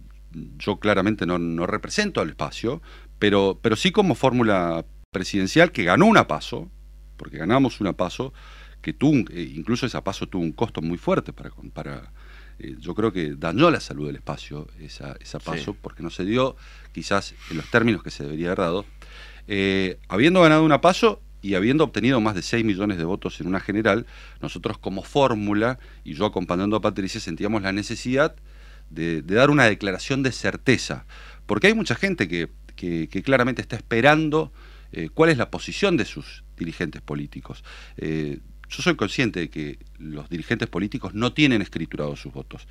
yo 0.58 0.78
claramente 0.78 1.26
no, 1.26 1.38
no 1.38 1.66
represento 1.66 2.20
al 2.20 2.30
espacio, 2.30 2.82
pero, 3.18 3.58
pero 3.62 3.76
sí 3.76 3.90
como 3.90 4.14
fórmula 4.14 4.84
presidencial 5.10 5.72
que 5.72 5.84
ganó 5.84 6.06
una 6.06 6.26
paso, 6.26 6.70
porque 7.16 7.38
ganamos 7.38 7.80
una 7.80 7.92
paso, 7.92 8.32
que 8.82 8.92
tuvo, 8.92 9.24
eh, 9.30 9.52
incluso 9.54 9.86
esa 9.86 10.04
paso 10.04 10.26
tuvo 10.26 10.42
un 10.42 10.52
costo 10.52 10.82
muy 10.82 10.98
fuerte 10.98 11.32
para, 11.32 11.50
para 11.72 12.12
eh, 12.58 12.76
yo 12.78 12.94
creo 12.94 13.12
que 13.12 13.34
dañó 13.34 13.70
la 13.70 13.80
salud 13.80 14.06
del 14.06 14.16
espacio 14.16 14.68
esa, 14.80 15.16
esa 15.20 15.40
paso, 15.40 15.74
porque 15.74 16.02
no 16.02 16.10
se 16.10 16.24
dio 16.24 16.56
quizás 16.92 17.34
en 17.50 17.56
los 17.56 17.70
términos 17.70 18.02
que 18.02 18.10
se 18.10 18.24
debería 18.24 18.48
haber 18.48 18.58
dado. 18.58 18.86
Eh, 19.48 19.98
habiendo 20.08 20.40
ganado 20.40 20.64
una 20.64 20.80
paso 20.80 21.20
y 21.42 21.54
habiendo 21.54 21.84
obtenido 21.84 22.20
más 22.20 22.34
de 22.34 22.42
6 22.42 22.64
millones 22.64 22.96
de 22.96 23.04
votos 23.04 23.40
en 23.40 23.46
una 23.46 23.60
general, 23.60 24.06
nosotros 24.40 24.78
como 24.78 25.02
fórmula, 25.02 25.78
y 26.04 26.14
yo 26.14 26.24
acompañando 26.24 26.76
a 26.76 26.80
Patricia, 26.80 27.20
sentíamos 27.20 27.62
la 27.62 27.72
necesidad 27.72 28.36
de, 28.88 29.22
dar 29.22 29.50
una 29.50 29.64
declaración 29.64 30.22
de 30.22 30.32
certeza, 30.32 31.06
porque 31.46 31.66
hay 31.66 31.74
mucha 31.74 31.96
gente 31.96 32.28
que, 32.28 32.48
que, 33.10 33.22
claramente 33.22 33.62
está 33.62 33.76
esperando 33.76 34.52
eh, 34.92 35.08
cuál 35.12 35.30
es 35.30 35.38
la 35.38 35.50
posición 35.50 35.96
de 35.96 36.04
sus 36.04 36.44
dirigentes 36.56 37.02
políticos 37.02 37.64
yo 38.68 38.82
soy 38.82 38.96
consciente 38.96 39.40
de 39.40 39.50
que 39.50 39.78
los 39.98 40.28
dirigentes 40.28 40.68
políticos 40.68 41.14
no 41.14 41.32
tienen 41.32 41.62
escriturados 41.62 42.20
sus 42.20 42.32
votos, 42.32 42.66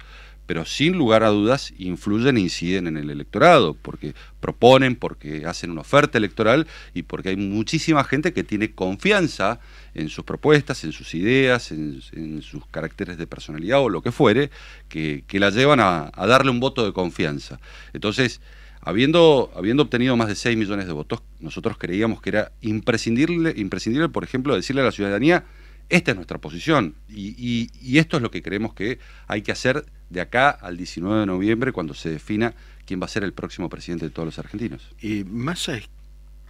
pero 0.45 0.65
sin 0.65 0.97
lugar 0.97 1.23
a 1.23 1.29
dudas 1.29 1.73
influyen 1.77 2.37
e 2.37 2.41
inciden 2.41 2.87
en 2.87 2.97
el 2.97 3.09
electorado, 3.09 3.75
porque 3.75 4.13
proponen, 4.39 4.95
porque 4.95 5.45
hacen 5.45 5.71
una 5.71 5.81
oferta 5.81 6.17
electoral 6.17 6.67
y 6.93 7.03
porque 7.03 7.29
hay 7.29 7.37
muchísima 7.37 8.03
gente 8.03 8.33
que 8.33 8.43
tiene 8.43 8.71
confianza 8.71 9.59
en 9.93 10.09
sus 10.09 10.25
propuestas, 10.25 10.83
en 10.83 10.91
sus 10.91 11.13
ideas, 11.13 11.71
en, 11.71 12.41
sus 12.41 12.65
caracteres 12.67 13.17
de 13.17 13.27
personalidad 13.27 13.79
o 13.79 13.89
lo 13.89 14.01
que 14.01 14.11
fuere, 14.11 14.49
que, 14.89 15.23
la 15.31 15.49
llevan 15.49 15.79
a, 15.79 16.11
darle 16.27 16.51
un 16.51 16.59
voto 16.59 16.85
de 16.85 16.91
confianza. 16.91 17.59
Entonces, 17.93 18.41
Habiendo, 18.85 19.51
habiendo, 19.55 19.83
obtenido 19.83 20.17
más 20.17 20.27
de 20.27 20.35
6 20.35 20.57
millones 20.57 20.87
de 20.87 20.93
votos, 20.93 21.21
nosotros 21.39 21.77
creíamos 21.77 22.21
que 22.21 22.29
era 22.29 22.51
imprescindible, 22.61 23.53
imprescindible, 23.55 24.09
por 24.09 24.23
ejemplo, 24.23 24.55
decirle 24.55 24.81
a 24.81 24.85
la 24.85 24.91
ciudadanía 24.91 25.45
esta 25.89 26.11
es 26.11 26.15
nuestra 26.15 26.39
posición 26.39 26.95
y, 27.09 27.69
esto 27.97 28.17
es 28.17 28.23
lo 28.23 28.31
que 28.31 28.41
creemos 28.41 28.73
que 28.73 28.99
hay 29.27 29.41
que 29.41 29.51
hacer 29.51 29.85
de 30.09 30.21
acá 30.21 30.49
al 30.49 30.77
19 30.77 31.21
de 31.21 31.25
noviembre 31.25 31.71
cuando 31.71 31.93
se 31.93 32.09
defina 32.09 32.53
quién 32.85 33.01
va 33.01 33.05
a 33.05 33.09
ser 33.09 33.23
el 33.23 33.33
próximo 33.33 33.69
presidente 33.69 34.05
de 34.05 34.11
todos 34.11 34.25
los 34.25 34.39
argentinos. 34.39 34.89
¿Y 35.01 35.23
Massa 35.23 35.77
es 35.77 35.89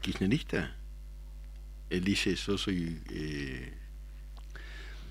kirchnerista? 0.02 0.76
Él 1.90 2.04
dice, 2.04 2.32
eso 2.32 2.58
soy 2.58 3.00
eh, 3.12 3.74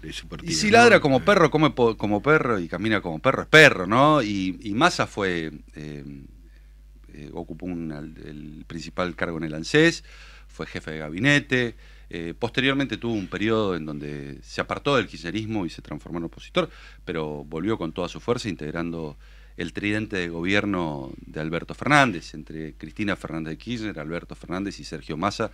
de 0.02 0.12
su 0.12 0.26
partido. 0.28 0.50
Y 0.50 0.54
si 0.54 0.70
ladra 0.70 1.00
como 1.00 1.24
perro, 1.24 1.50
come 1.50 1.74
como 1.74 2.22
perro 2.22 2.58
y 2.58 2.68
camina 2.68 3.00
como 3.00 3.18
perro, 3.18 3.42
es 3.42 3.48
perro, 3.48 3.86
¿no? 3.86 4.22
Y, 4.22 4.58
y 4.62 4.72
Massa 4.74 5.06
fue, 5.06 5.52
eh, 5.74 6.04
eh, 7.14 7.30
ocupó 7.32 7.66
el 7.66 8.64
principal 8.66 9.14
cargo 9.14 9.38
en 9.38 9.44
el 9.44 9.54
ANSES, 9.54 10.04
fue 10.48 10.66
jefe 10.66 10.92
de 10.92 10.98
gabinete, 10.98 11.74
eh, 12.14 12.34
posteriormente 12.38 12.98
tuvo 12.98 13.14
un 13.14 13.26
periodo 13.26 13.74
en 13.74 13.86
donde 13.86 14.38
se 14.42 14.60
apartó 14.60 14.96
del 14.96 15.06
kirchnerismo 15.06 15.64
y 15.64 15.70
se 15.70 15.80
transformó 15.80 16.18
en 16.18 16.24
opositor, 16.24 16.68
pero 17.06 17.42
volvió 17.44 17.78
con 17.78 17.92
toda 17.92 18.08
su 18.08 18.20
fuerza 18.20 18.50
integrando 18.50 19.16
el 19.56 19.72
tridente 19.72 20.16
de 20.16 20.28
gobierno 20.28 21.10
de 21.24 21.40
Alberto 21.40 21.74
Fernández, 21.74 22.34
entre 22.34 22.74
Cristina 22.74 23.16
Fernández 23.16 23.52
de 23.52 23.58
Kirchner, 23.58 23.98
Alberto 23.98 24.34
Fernández 24.34 24.78
y 24.78 24.84
Sergio 24.84 25.16
Massa, 25.16 25.52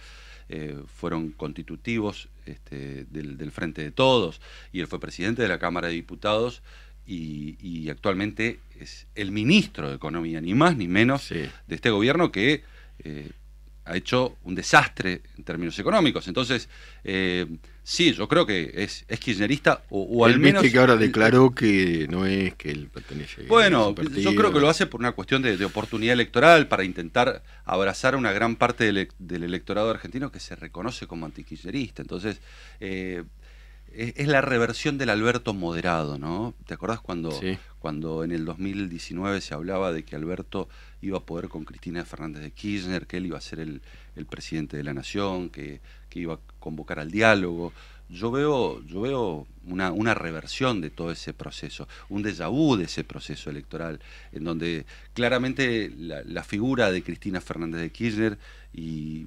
eh, 0.49 0.83
fueron 0.87 1.31
constitutivos 1.31 2.29
este, 2.47 3.05
del, 3.05 3.51
Frente 3.53 3.83
de 3.83 3.91
Todos, 3.93 4.41
y 4.73 4.81
él 4.81 4.87
fue 4.87 4.99
presidente 4.99 5.43
de 5.43 5.49
la 5.49 5.59
Cámara 5.59 5.89
de 5.89 5.95
Diputados 5.95 6.63
y, 7.09 7.89
actualmente 7.89 8.61
es 8.79 9.07
el 9.15 9.33
ministro 9.33 9.89
de 9.89 9.97
Economía, 9.97 10.41
ni 10.41 10.55
más 10.55 10.77
ni 10.77 10.89
menos, 10.89 11.31
de 11.31 11.51
este 11.69 11.91
gobierno 11.91 12.31
que 12.31 12.63
eh, 12.99 13.31
ha 13.87 13.97
hecho 13.97 14.37
un 14.45 14.55
desastre 14.55 15.23
en 15.39 15.45
términos 15.45 15.79
económicos. 15.79 16.29
Entonces, 16.29 16.69
eh, 17.05 17.47
sí, 17.83 18.13
yo 18.13 18.29
creo 18.29 18.45
que 18.45 18.73
es, 18.75 19.07
es 19.09 19.19
kirchnerista 19.19 19.85
o, 19.89 20.27
al 20.27 20.39
menos... 20.39 20.63
que 20.63 20.79
ahora 20.79 20.97
declaró 20.97 21.55
que 21.55 22.07
no 22.11 22.27
es 22.27 22.55
que 22.55 22.71
él 22.71 22.91
pertenece 22.93 23.45
Bueno, 23.45 23.95
yo 23.95 24.35
creo 24.35 24.53
que 24.53 24.61
lo 24.61 24.69
hace 24.69 24.87
por 24.87 25.01
una 25.01 25.13
cuestión 25.13 25.41
de, 25.41 25.65
oportunidad 25.65 26.13
electoral 26.13 26.69
para 26.69 26.85
intentar 26.85 27.43
abrazar 27.65 28.15
a 28.15 28.19
una 28.19 28.33
gran 28.33 28.57
parte 28.57 28.85
del, 28.85 29.09
electorado 29.43 29.91
argentino 29.91 30.31
que 30.31 30.41
se 30.41 30.55
reconoce 30.55 31.07
como 31.07 31.25
antikirchnerista. 31.25 32.03
Entonces, 32.03 32.43
eh, 32.81 33.25
es, 33.93 34.27
la 34.27 34.41
reversión 34.41 34.99
del 34.99 35.11
Alberto 35.11 35.55
moderado, 35.55 36.19
¿no? 36.19 36.55
¿Te 36.67 36.75
acordás 36.75 37.01
cuando, 37.01 37.39
cuando 37.79 38.25
en 38.25 38.33
el 38.33 38.45
2019 38.45 39.41
se 39.41 39.55
hablaba 39.55 39.93
de 39.93 40.05
que 40.05 40.17
Alberto 40.17 40.69
iba 41.01 41.19
a 41.19 41.23
poder 41.23 41.49
con 41.49 41.65
Cristina 41.65 42.05
Fernández 42.05 42.43
de 42.43 42.51
Kirchner, 42.51 43.07
que 43.07 43.19
él 43.19 43.27
iba 43.27 43.39
a 43.39 43.41
ser 43.41 43.61
el, 43.61 43.81
presidente 44.29 44.77
de 44.77 44.85
la 44.85 44.95
nación, 44.95 45.49
que, 45.49 45.81
que, 46.09 46.21
iba 46.21 46.35
a 46.35 46.41
convocar 46.59 46.99
al 46.99 47.11
diálogo? 47.11 47.73
Yo 48.09 48.31
veo, 48.31 48.83
yo 48.87 49.03
veo 49.03 49.47
una, 49.67 49.93
una 49.93 50.15
reversión 50.15 50.81
de 50.81 50.91
todo 50.91 51.13
ese 51.13 51.35
proceso, 51.35 51.87
un 52.09 52.23
déjà 52.25 52.49
vu 52.49 52.77
de 52.77 52.85
ese 52.85 53.05
proceso 53.05 53.51
electoral, 53.51 54.01
en 54.33 54.45
donde 54.45 54.87
claramente 55.13 55.93
la, 55.99 56.43
figura 56.43 56.91
de 56.91 57.03
Cristina 57.03 57.41
Fernández 57.41 57.83
de 57.83 57.91
Kirchner 57.91 58.39
y, 58.73 59.27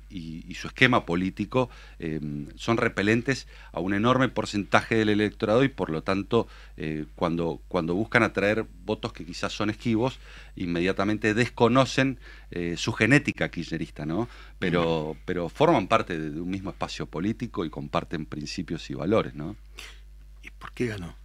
su 0.54 0.68
esquema 0.68 1.08
político 1.08 1.72
em, 1.98 2.46
son 2.56 2.78
repelentes 2.78 3.48
a 3.72 3.80
un 3.80 3.96
enorme 3.96 4.30
porcentaje 4.30 4.94
del 4.94 5.10
electorado 5.10 5.64
y 5.64 5.70
por 5.70 5.90
lo 5.90 6.04
tanto 6.04 6.48
eh, 6.78 7.06
cuando, 7.16 7.62
cuando 7.68 7.96
buscan 7.96 8.22
atraer 8.22 8.68
votos 8.86 9.12
que 9.12 9.26
quizás 9.26 9.52
son 9.52 9.72
esquivos, 9.72 10.20
inmediatamente 10.56 11.34
desconocen 11.34 12.20
eh, 12.52 12.76
su 12.78 12.94
genética 12.94 13.50
kirchnerista, 13.50 14.06
¿no? 14.06 14.30
Pero, 14.60 15.18
pero 15.26 15.50
forman 15.50 15.88
parte 15.88 16.20
de, 16.20 16.30
de 16.30 16.42
un 16.42 16.50
mismo 16.52 16.70
espacio 16.70 17.08
político 17.08 17.66
y 17.66 17.72
comparten 17.72 18.28
principios 18.28 18.88
y 18.92 18.94
valores, 18.94 19.34
¿no? 19.34 19.56
¿Y 20.44 20.52
por 20.52 20.74
qué 20.74 20.88
ganó? 20.88 21.16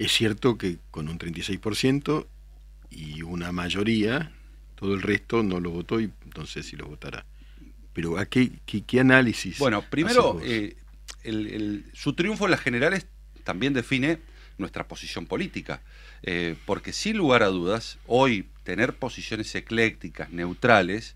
Es 0.00 0.10
cierto 0.12 0.58
que 0.58 0.78
con 0.90 1.08
un 1.08 1.18
36% 1.18 2.26
y 2.90 3.22
una 3.22 3.52
mayoría, 3.52 4.32
todo 4.74 4.94
el 4.94 5.02
resto 5.02 5.44
no 5.44 5.60
lo 5.60 5.70
votó 5.70 6.00
y 6.00 6.10
entonces 6.24 6.66
si 6.66 6.76
lo 6.76 6.86
votará. 6.86 7.24
Pero 8.00 8.16
¿a 8.16 8.24
qué, 8.24 8.50
qué, 8.64 9.00
análisis? 9.00 9.58
Bueno, 9.58 9.82
primero, 9.82 10.40
eh, 10.42 10.74
su 11.92 12.14
triunfo 12.14 12.46
en 12.46 12.52
las 12.52 12.60
generales 12.60 13.06
también 13.44 13.74
define 13.74 14.20
nuestra 14.56 14.88
posición 14.88 15.26
política, 15.26 15.82
eh, 16.22 16.56
porque 16.64 16.94
sin 16.94 17.18
lugar 17.18 17.42
a 17.42 17.48
dudas, 17.48 17.98
hoy 18.06 18.48
tener 18.64 18.94
posiciones 18.94 19.54
eclécticas, 19.54 20.30
neutrales, 20.30 21.14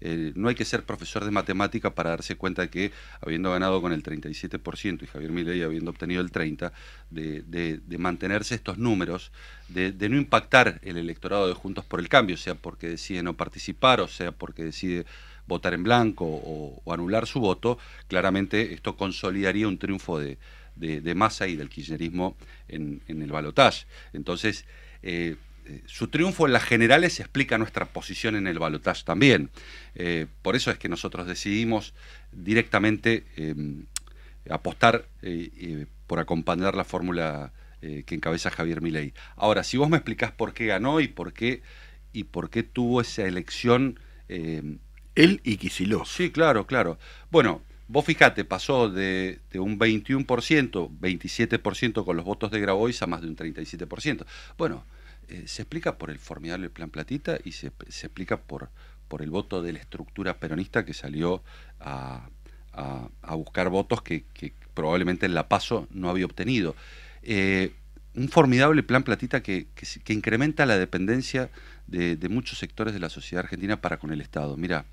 eh, 0.00 0.32
no 0.34 0.48
hay 0.48 0.56
que 0.56 0.64
ser 0.64 0.82
profesor 0.82 1.24
de 1.24 1.30
matemática 1.30 1.94
para 1.94 2.10
darse 2.10 2.34
cuenta 2.34 2.68
que, 2.68 2.90
habiendo 3.20 3.52
ganado 3.52 3.80
con 3.80 3.92
el 3.92 4.02
37% 4.02 5.04
y 5.04 5.06
Javier 5.06 5.30
Milei 5.30 5.62
habiendo 5.62 5.92
obtenido 5.92 6.20
el 6.20 6.32
30%, 6.32 6.72
de, 7.10 7.98
mantenerse 7.98 8.56
estos 8.56 8.76
números, 8.76 9.30
de, 9.68 9.92
no 10.08 10.16
impactar 10.16 10.80
el 10.82 10.96
electorado 10.96 11.46
de 11.46 11.54
Juntos 11.54 11.84
por 11.84 12.00
el 12.00 12.08
Cambio, 12.08 12.36
sea 12.36 12.56
porque 12.56 12.88
decide 12.88 13.22
no 13.22 13.36
participar 13.36 14.00
o 14.00 14.08
sea 14.08 14.32
porque 14.32 14.64
decide 14.64 15.06
votar 15.46 15.74
en 15.74 15.82
blanco 15.82 16.24
o, 16.26 16.92
anular 16.92 17.26
su 17.26 17.40
voto, 17.40 17.78
claramente 18.08 18.74
esto 18.74 18.96
consolidaría 18.96 19.68
un 19.68 19.78
triunfo 19.78 20.18
de, 20.18 20.38
de, 20.76 21.14
Massa 21.14 21.46
y 21.46 21.56
del 21.56 21.68
kirchnerismo 21.68 22.36
en, 22.68 23.02
el 23.06 23.30
balotaje. 23.30 23.86
Entonces, 24.12 24.64
eh, 25.02 25.36
eh, 25.66 25.82
su 25.86 26.08
triunfo 26.08 26.46
en 26.46 26.52
las 26.52 26.64
generales 26.64 27.20
explica 27.20 27.58
nuestra 27.58 27.86
posición 27.86 28.36
en 28.36 28.46
el 28.46 28.58
balotaje 28.58 29.02
también. 29.04 29.50
Eh, 29.94 30.26
por 30.42 30.56
eso 30.56 30.70
es 30.70 30.78
que 30.78 30.88
nosotros 30.88 31.26
decidimos 31.26 31.94
directamente 32.32 33.24
em, 33.36 33.86
apostar 34.50 35.06
por 36.06 36.18
acompañar 36.18 36.74
la 36.74 36.84
fórmula 36.84 37.52
que 37.80 38.14
encabeza 38.14 38.50
Javier 38.50 38.80
Milei. 38.80 39.12
Ahora, 39.36 39.62
si 39.62 39.76
vos 39.76 39.90
me 39.90 39.98
explicás 39.98 40.32
por 40.32 40.54
qué 40.54 40.64
ganó 40.64 41.00
y 41.00 41.08
por 41.08 41.34
qué, 41.34 41.60
y 42.14 42.24
por 42.24 42.48
qué 42.48 42.62
tuvo 42.62 43.02
esa 43.02 43.26
elección 43.26 44.00
em, 44.28 44.78
él 45.14 45.40
y 45.44 45.56
Kicillof. 45.56 46.08
Sí, 46.08 46.30
claro, 46.30 46.66
claro. 46.66 46.98
Bueno, 47.30 47.62
vos 47.88 48.04
fijate, 48.04 48.44
pasó 48.44 48.88
de, 48.88 49.40
un 49.54 49.78
21%, 49.78 50.26
27% 50.26 52.04
con 52.04 52.16
los 52.16 52.24
votos 52.24 52.50
de 52.50 52.60
Grabois 52.60 53.02
a 53.02 53.06
más 53.06 53.22
de 53.22 53.28
un 53.28 53.36
37%. 53.36 54.24
Bueno, 54.56 54.84
eh, 55.28 55.44
se 55.46 55.62
explica 55.62 55.96
por 55.96 56.10
el 56.10 56.18
formidable 56.18 56.70
plan 56.70 56.90
Platita 56.90 57.38
y 57.44 57.52
se, 57.52 57.68
explica 57.68 58.40
por, 58.40 58.70
por 59.08 59.22
el 59.22 59.30
voto 59.30 59.62
de 59.62 59.72
la 59.72 59.78
estructura 59.78 60.38
peronista 60.38 60.84
que 60.84 60.94
salió 60.94 61.42
a, 61.80 62.28
buscar 63.36 63.68
votos 63.68 64.02
que, 64.02 64.24
probablemente 64.74 65.26
en 65.26 65.34
la 65.34 65.48
PASO 65.48 65.86
no 65.90 66.10
había 66.10 66.26
obtenido. 66.26 66.74
Eh, 67.22 67.72
un 68.14 68.28
formidable 68.28 68.82
plan 68.82 69.02
platita 69.02 69.42
que, 69.42 69.66
incrementa 70.08 70.66
la 70.66 70.78
dependencia 70.78 71.50
de, 71.86 72.16
muchos 72.28 72.58
sectores 72.58 72.94
de 72.94 73.00
la 73.00 73.08
sociedad 73.08 73.44
argentina 73.44 73.80
para 73.80 73.98
con 73.98 74.12
el 74.12 74.20
Estado. 74.20 74.56
Mira, 74.56 74.84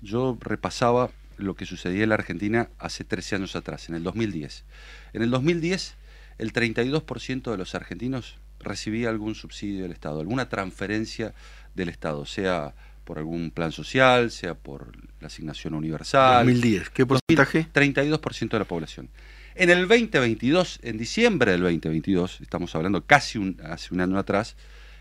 yo 0.00 0.38
repasaba 0.40 1.10
lo 1.36 1.54
que 1.54 1.66
sucedía 1.66 2.02
en 2.02 2.10
la 2.10 2.16
Argentina 2.16 2.68
hace 2.78 3.04
13 3.04 3.36
años 3.36 3.56
atrás, 3.56 3.88
en 3.88 3.94
el 3.94 4.02
2010. 4.02 4.64
En 5.12 5.22
el 5.22 5.30
2010, 5.30 5.94
el 6.38 6.52
32% 6.52 7.50
de 7.50 7.56
los 7.56 7.74
argentinos 7.74 8.38
recibía 8.58 9.08
algún 9.08 9.34
subsidio 9.34 9.82
del 9.82 9.92
Estado, 9.92 10.20
alguna 10.20 10.48
transferencia 10.48 11.34
del 11.74 11.88
Estado, 11.88 12.26
sea 12.26 12.74
por 13.04 13.18
algún 13.18 13.50
plan 13.50 13.72
social, 13.72 14.30
sea 14.30 14.54
por 14.54 14.92
la 15.20 15.26
asignación 15.26 15.74
universal. 15.74 16.46
2010, 16.46 16.90
¿qué 16.90 17.06
porcentaje? 17.06 17.66
32% 17.72 18.50
de 18.50 18.58
la 18.58 18.64
población. 18.64 19.08
En 19.60 19.68
el 19.68 19.86
2022, 19.86 20.80
en 20.84 20.96
diciembre 20.96 21.50
del 21.50 21.60
2022, 21.60 22.40
estamos 22.40 22.74
hablando 22.74 23.04
casi 23.04 23.58
hace 23.62 23.92
un 23.92 24.00
año 24.00 24.16
atrás, 24.16 24.56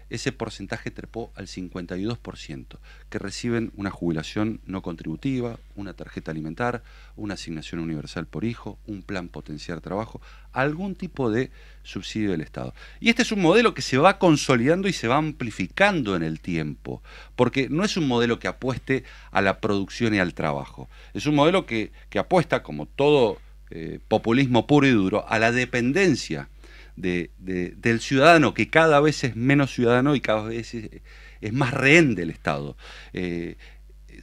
ese 0.10 0.34
porcentaje 0.34 0.92
trepó 0.92 1.32
al 1.36 1.48
52%, 1.48 2.66
que 3.10 3.20
reciben 3.20 3.72
una 3.78 3.89
jubilación 3.89 4.60
no 4.66 4.82
contributiva, 4.82 5.58
una 5.78 5.94
tarjeta 5.94 6.32
alimentar, 6.32 6.84
una 7.16 7.36
asignación 7.36 7.80
universal 7.80 8.25
por 8.25 8.44
hijo, 8.44 8.78
un 8.86 9.01
plan 9.01 9.30
potenciar 9.30 9.80
trabajo, 9.80 10.20
algún 10.51 10.96
tipo 10.96 11.32
de 11.32 11.51
subsidio 11.84 12.32
del 12.32 12.42
Estado. 12.42 12.74
Y 13.00 13.08
este 13.08 13.22
es 13.22 13.32
un 13.32 13.42
modelo 13.42 13.74
que 13.74 13.82
se 13.82 13.98
va 13.98 14.20
consolidando 14.20 14.89
y 14.89 14.94
se 14.94 15.08
va 15.08 15.16
amplificando 15.16 16.18
en 16.18 16.24
el 16.24 16.42
tiempo, 16.42 17.01
porque 17.38 17.70
no 17.70 17.86
es 17.86 17.96
un 17.96 18.10
modelo 18.10 18.39
que 18.39 18.50
apueste 18.50 19.06
a 19.32 19.42
la 19.42 19.62
producción 19.62 20.13
y 20.13 20.20
al 20.20 20.34
trabajo, 20.34 20.89
es 21.13 21.28
un 21.28 21.36
modelo 21.36 21.66
que, 21.66 21.94
apuesta, 22.18 22.62
como 22.62 22.88
todo 22.88 23.38
eh, 23.72 24.00
populismo 24.08 24.68
puro 24.68 24.88
y 24.88 24.92
duro, 24.92 25.26
a 25.28 25.40
la 25.40 25.52
dependencia 25.52 26.50
del 26.96 28.02
ciudadano, 28.02 28.54
que 28.54 28.70
cada 28.70 29.00
vez 29.00 29.24
es 29.24 29.36
menos 29.38 29.74
ciudadano 29.74 30.16
y 30.16 30.22
cada 30.22 30.44
vez 30.44 30.74
es, 30.74 31.54
más 31.54 31.74
rehén 31.74 32.14
del 32.14 32.30
Estado. 32.30 32.76
Eh, 33.14 33.56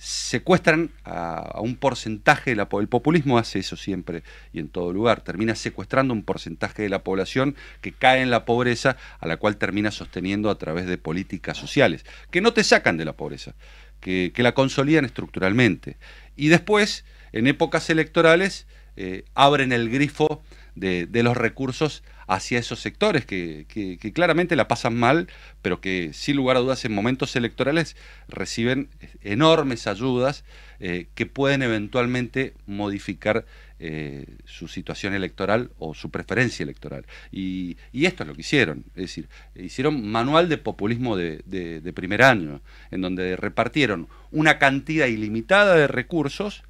secuestran 0.01 0.91
a, 1.05 1.61
un 1.61 1.77
porcentaje 1.77 2.51
de 2.51 2.57
la 2.57 2.69
el 2.79 2.89
populismo 2.89 3.39
hace 3.39 3.61
eso 3.61 3.77
siempre 3.77 4.23
y 4.53 4.59
en 4.59 4.69
todo 4.69 4.93
lugar 4.93 5.23
termina 5.23 5.55
secuestrando 5.55 6.13
un 6.13 6.23
porcentaje 6.23 6.83
de 6.83 6.89
la 6.89 7.03
población 7.03 7.57
que 7.81 7.93
cae 7.93 8.23
en 8.23 8.31
la 8.31 8.45
pobreza 8.45 8.97
a 9.21 9.27
la 9.27 9.37
cual 9.37 9.57
termina 9.57 9.91
sosteniendo 9.91 10.51
a 10.51 10.59
través 10.59 10.87
de 10.87 10.99
políticas 10.99 11.57
sociales 11.57 12.05
que 12.31 12.41
no 12.41 12.53
te 12.53 12.65
sacan 12.65 12.97
de 12.97 13.05
la 13.05 13.15
pobreza 13.15 13.55
que, 14.01 14.33
la 14.37 14.53
consolidan 14.53 15.05
estructuralmente 15.05 15.97
y 16.37 16.49
después 16.49 17.05
en 17.33 17.47
épocas 17.47 17.91
electorales 17.91 18.67
eh, 18.97 19.25
abren 19.35 19.73
el 19.73 19.91
grifo 19.91 20.43
de, 20.75 21.09
los 21.23 21.37
recursos 21.37 22.03
hacia 22.27 22.59
esos 22.59 22.81
sectores 22.81 23.25
que, 23.25 23.67
claramente 24.15 24.57
la 24.57 24.69
pasan 24.69 24.97
mal, 24.97 25.29
pero 25.63 25.81
que 25.81 26.11
sin 26.13 26.37
lugar 26.37 26.57
a 26.57 26.61
dudas 26.61 26.85
en 26.85 26.93
momentos 26.93 27.35
electorales 27.37 27.97
reciben 28.29 28.89
enormes 29.23 29.87
ayudas 29.87 30.45
eh, 30.81 31.07
que 31.15 31.27
pueden 31.27 31.63
eventualmente 31.63 32.53
modificar 32.67 33.47
eh, 33.79 34.27
su 34.45 34.69
situación 34.69 35.15
electoral 35.15 35.71
o 35.79 35.95
su 35.95 36.11
preferencia 36.11 36.63
electoral. 36.63 37.07
Y, 37.31 37.77
esto 37.93 38.23
es 38.23 38.29
lo 38.29 38.35
que 38.35 38.41
hicieron, 38.43 38.85
es 38.95 39.03
decir, 39.03 39.29
hicieron 39.55 40.07
manual 40.07 40.49
de 40.49 40.59
populismo 40.59 41.17
de 41.17 41.93
primer 41.95 42.23
año, 42.23 42.61
en 42.91 43.01
donde 43.01 43.37
repartieron 43.37 44.09
una 44.31 44.59
cantidad 44.59 45.07
ilimitada 45.07 45.75
de 45.75 45.87
recursos 45.87 46.63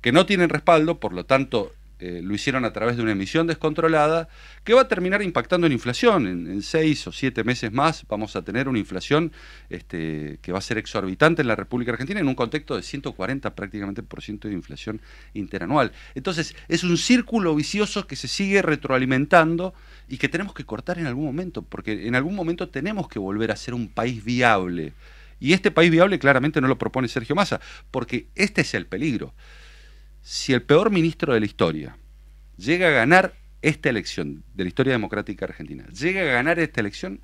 que 0.00 0.12
no 0.12 0.26
tienen 0.26 0.48
respaldo, 0.48 0.98
por 0.98 1.12
lo 1.12 1.24
tanto 1.24 1.72
eh, 2.00 2.22
lo 2.22 2.34
hicieron 2.34 2.64
a 2.64 2.72
través 2.72 2.96
de 2.96 3.02
una 3.02 3.12
emisión 3.12 3.46
descontrolada 3.46 4.28
que 4.64 4.72
va 4.72 4.82
a 4.82 4.88
terminar 4.88 5.20
impactando 5.20 5.66
en 5.66 5.74
inflación. 5.74 6.26
En, 6.26 6.62
seis 6.62 7.06
o 7.06 7.12
siete 7.12 7.44
meses 7.44 7.72
más 7.72 8.06
vamos 8.08 8.36
a 8.36 8.42
tener 8.42 8.68
una 8.68 8.78
inflación 8.78 9.32
este, 9.68 10.38
que 10.40 10.52
va 10.52 10.58
a 10.58 10.62
ser 10.62 10.78
exorbitante 10.78 11.42
en 11.42 11.48
la 11.48 11.56
República 11.56 11.92
Argentina 11.92 12.18
en 12.18 12.28
un 12.28 12.34
contexto 12.34 12.74
de 12.74 12.82
140 12.82 13.54
prácticamente 13.54 14.02
por 14.02 14.22
ciento 14.22 14.48
de 14.48 14.54
inflación 14.54 15.02
interanual. 15.34 15.92
Entonces 16.14 16.56
es 16.68 16.84
un 16.84 16.96
círculo 16.96 17.54
vicioso 17.54 18.06
que 18.06 18.16
se 18.16 18.28
sigue 18.28 18.62
retroalimentando 18.62 19.74
y 20.08 20.16
que 20.16 20.30
tenemos 20.30 20.54
que 20.54 20.64
cortar 20.64 20.98
en 20.98 21.06
algún 21.06 21.26
momento, 21.26 21.62
porque 21.62 22.06
en 22.06 22.14
algún 22.14 22.34
momento 22.34 22.70
tenemos 22.70 23.08
que 23.08 23.18
volver 23.18 23.52
a 23.52 23.56
ser 23.56 23.74
un 23.74 23.88
país 23.88 24.24
viable. 24.24 24.94
Y 25.38 25.52
este 25.52 25.70
país 25.70 25.90
viable 25.90 26.18
claramente 26.18 26.60
no 26.60 26.68
lo 26.68 26.78
propone 26.78 27.08
Sergio 27.08 27.34
Massa, 27.34 27.60
porque 27.90 28.28
este 28.34 28.62
es 28.62 28.74
el 28.74 28.86
peligro 28.86 29.34
si 30.22 30.52
el 30.52 30.62
peor 30.62 30.90
ministro 30.90 31.34
de 31.34 31.40
la 31.40 31.46
historia 31.46 31.96
llega 32.56 32.88
a 32.88 32.90
ganar 32.90 33.34
esta 33.62 33.88
elección 33.88 34.42
de 34.54 34.64
la 34.64 34.68
historia 34.68 34.92
democrática 34.92 35.44
argentina, 35.44 35.86
llega 35.88 36.22
a 36.22 36.24
ganar 36.24 36.58
esta 36.58 36.80
elección, 36.80 37.20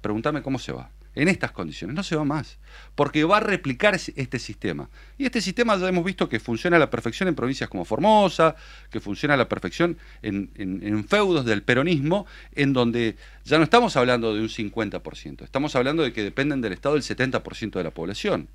pregúntame 0.00 0.42
cómo 0.42 0.58
se 0.58 0.72
va. 0.72 0.90
En 1.14 1.26
estas 1.26 1.50
condiciones 1.50 1.96
no 1.96 2.04
se 2.04 2.14
va 2.14 2.24
más, 2.24 2.58
porque 2.94 3.24
va 3.24 3.38
a 3.38 3.40
replicar 3.40 3.94
este 3.94 4.38
sistema. 4.38 4.88
Y 5.18 5.24
este 5.24 5.40
sistema 5.40 5.76
ya 5.76 5.88
hemos 5.88 6.04
visto 6.04 6.28
que 6.28 6.38
funciona 6.38 6.76
a 6.76 6.80
la 6.80 6.88
perfección 6.88 7.28
en 7.28 7.34
provincias 7.34 7.68
como 7.68 7.84
Formosa, 7.84 8.54
que 8.90 9.00
funciona 9.00 9.34
a 9.34 9.36
la 9.36 9.48
perfección 9.48 9.98
en, 10.22 11.04
feudos 11.08 11.44
del 11.44 11.64
peronismo, 11.64 12.26
en 12.54 12.72
donde 12.72 13.16
ya 13.44 13.58
no 13.58 13.64
estamos 13.64 13.96
hablando 13.96 14.34
de 14.34 14.40
un 14.40 14.48
50%, 14.48 15.42
estamos 15.42 15.74
hablando 15.74 16.04
de 16.04 16.12
que 16.12 16.22
dependen 16.22 16.60
del 16.60 16.74
Estado 16.74 16.94
el 16.94 17.02
70% 17.02 17.72
de 17.72 17.84
la 17.84 17.90
población. 17.90 18.48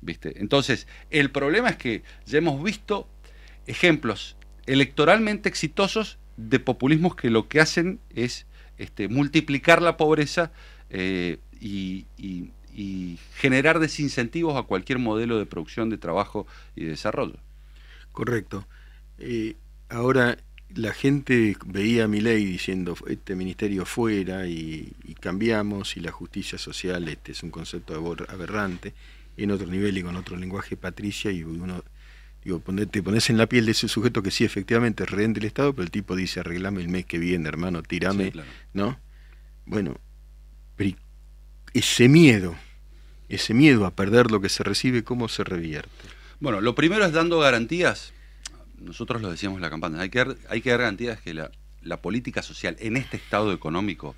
¿Viste? 0.00 0.40
Entonces, 0.40 0.86
el 1.10 1.30
problema 1.30 1.70
es 1.70 1.76
que 1.76 2.02
ya 2.26 2.38
hemos 2.38 2.62
visto 2.62 3.08
ejemplos 3.66 4.36
electoralmente 4.66 5.48
exitosos 5.48 6.18
de 6.36 6.58
populismos 6.60 7.14
que 7.14 7.30
lo 7.30 7.48
que 7.48 7.60
hacen 7.60 8.00
es 8.14 8.46
este, 8.78 9.08
multiplicar 9.08 9.82
la 9.82 9.96
pobreza 9.96 10.52
eh, 10.90 11.38
y, 11.60 12.06
generar 13.36 13.78
desincentivos 13.78 14.56
a 14.56 14.62
cualquier 14.62 14.98
modelo 14.98 15.38
de 15.38 15.46
producción 15.46 15.90
de 15.90 15.98
trabajo 15.98 16.46
y 16.74 16.84
desarrollo. 16.84 17.38
Correcto. 18.10 18.66
Eh, 19.18 19.54
ahora 19.90 20.38
la 20.74 20.92
gente 20.92 21.56
veía 21.66 22.04
a 22.04 22.08
mi 22.08 22.20
ley 22.20 22.44
diciendo 22.44 22.96
este 23.06 23.36
ministerio 23.36 23.84
fuera 23.84 24.46
y, 24.46 24.92
y, 25.04 25.14
cambiamos 25.14 25.96
y 25.96 26.00
la 26.00 26.10
justicia 26.10 26.58
social 26.58 27.08
este 27.08 27.32
es 27.32 27.42
un 27.42 27.50
concepto 27.50 27.94
aberrante 28.28 28.94
en 29.36 29.50
otro 29.50 29.66
nivel 29.66 29.98
y 29.98 30.02
con 30.02 30.16
otro 30.16 30.36
lenguaje 30.36 30.76
patricia 30.76 31.30
y 31.30 31.42
uno 31.42 31.82
Digo, 32.44 32.60
te 32.90 33.02
pones 33.02 33.30
en 33.30 33.38
la 33.38 33.46
piel 33.46 33.64
de 33.64 33.72
ese 33.72 33.88
sujeto 33.88 34.22
que 34.22 34.30
sí, 34.30 34.44
efectivamente, 34.44 35.04
es 35.04 35.10
rehén 35.10 35.32
del 35.32 35.44
Estado, 35.44 35.72
pero 35.72 35.84
el 35.84 35.90
tipo 35.90 36.14
dice, 36.14 36.40
arreglame 36.40 36.82
el 36.82 36.90
mes 36.90 37.06
que 37.06 37.18
viene, 37.18 37.48
hermano, 37.48 37.82
tirame, 37.82 38.34
¿no? 38.74 38.98
Bueno, 39.64 39.98
ese 41.74 42.08
miedo, 42.08 42.54
ese 43.28 43.52
miedo 43.52 43.84
a 43.84 43.90
perder 43.90 44.30
lo 44.30 44.40
que 44.40 44.48
se 44.48 44.62
recibe, 44.62 45.02
¿cómo 45.02 45.28
se 45.28 45.42
revierte? 45.42 45.90
Bueno, 46.38 46.60
lo 46.60 46.74
primero 46.74 47.04
es 47.04 47.12
dando 47.12 47.40
garantías. 47.40 48.12
Nosotros 48.78 49.20
lo 49.20 49.30
decíamos 49.30 49.56
en 49.58 49.62
la 49.62 49.70
campaña, 49.70 50.00
hay 50.00 50.08
que 50.08 50.24
hay 50.48 50.60
que 50.60 50.70
dar 50.70 50.80
garantías 50.80 51.20
que 51.20 51.34
la, 51.34 51.50
política 52.00 52.42
social 52.42 52.76
en 52.78 52.96
este 52.96 53.16
estado 53.16 53.52
económico 53.52 54.14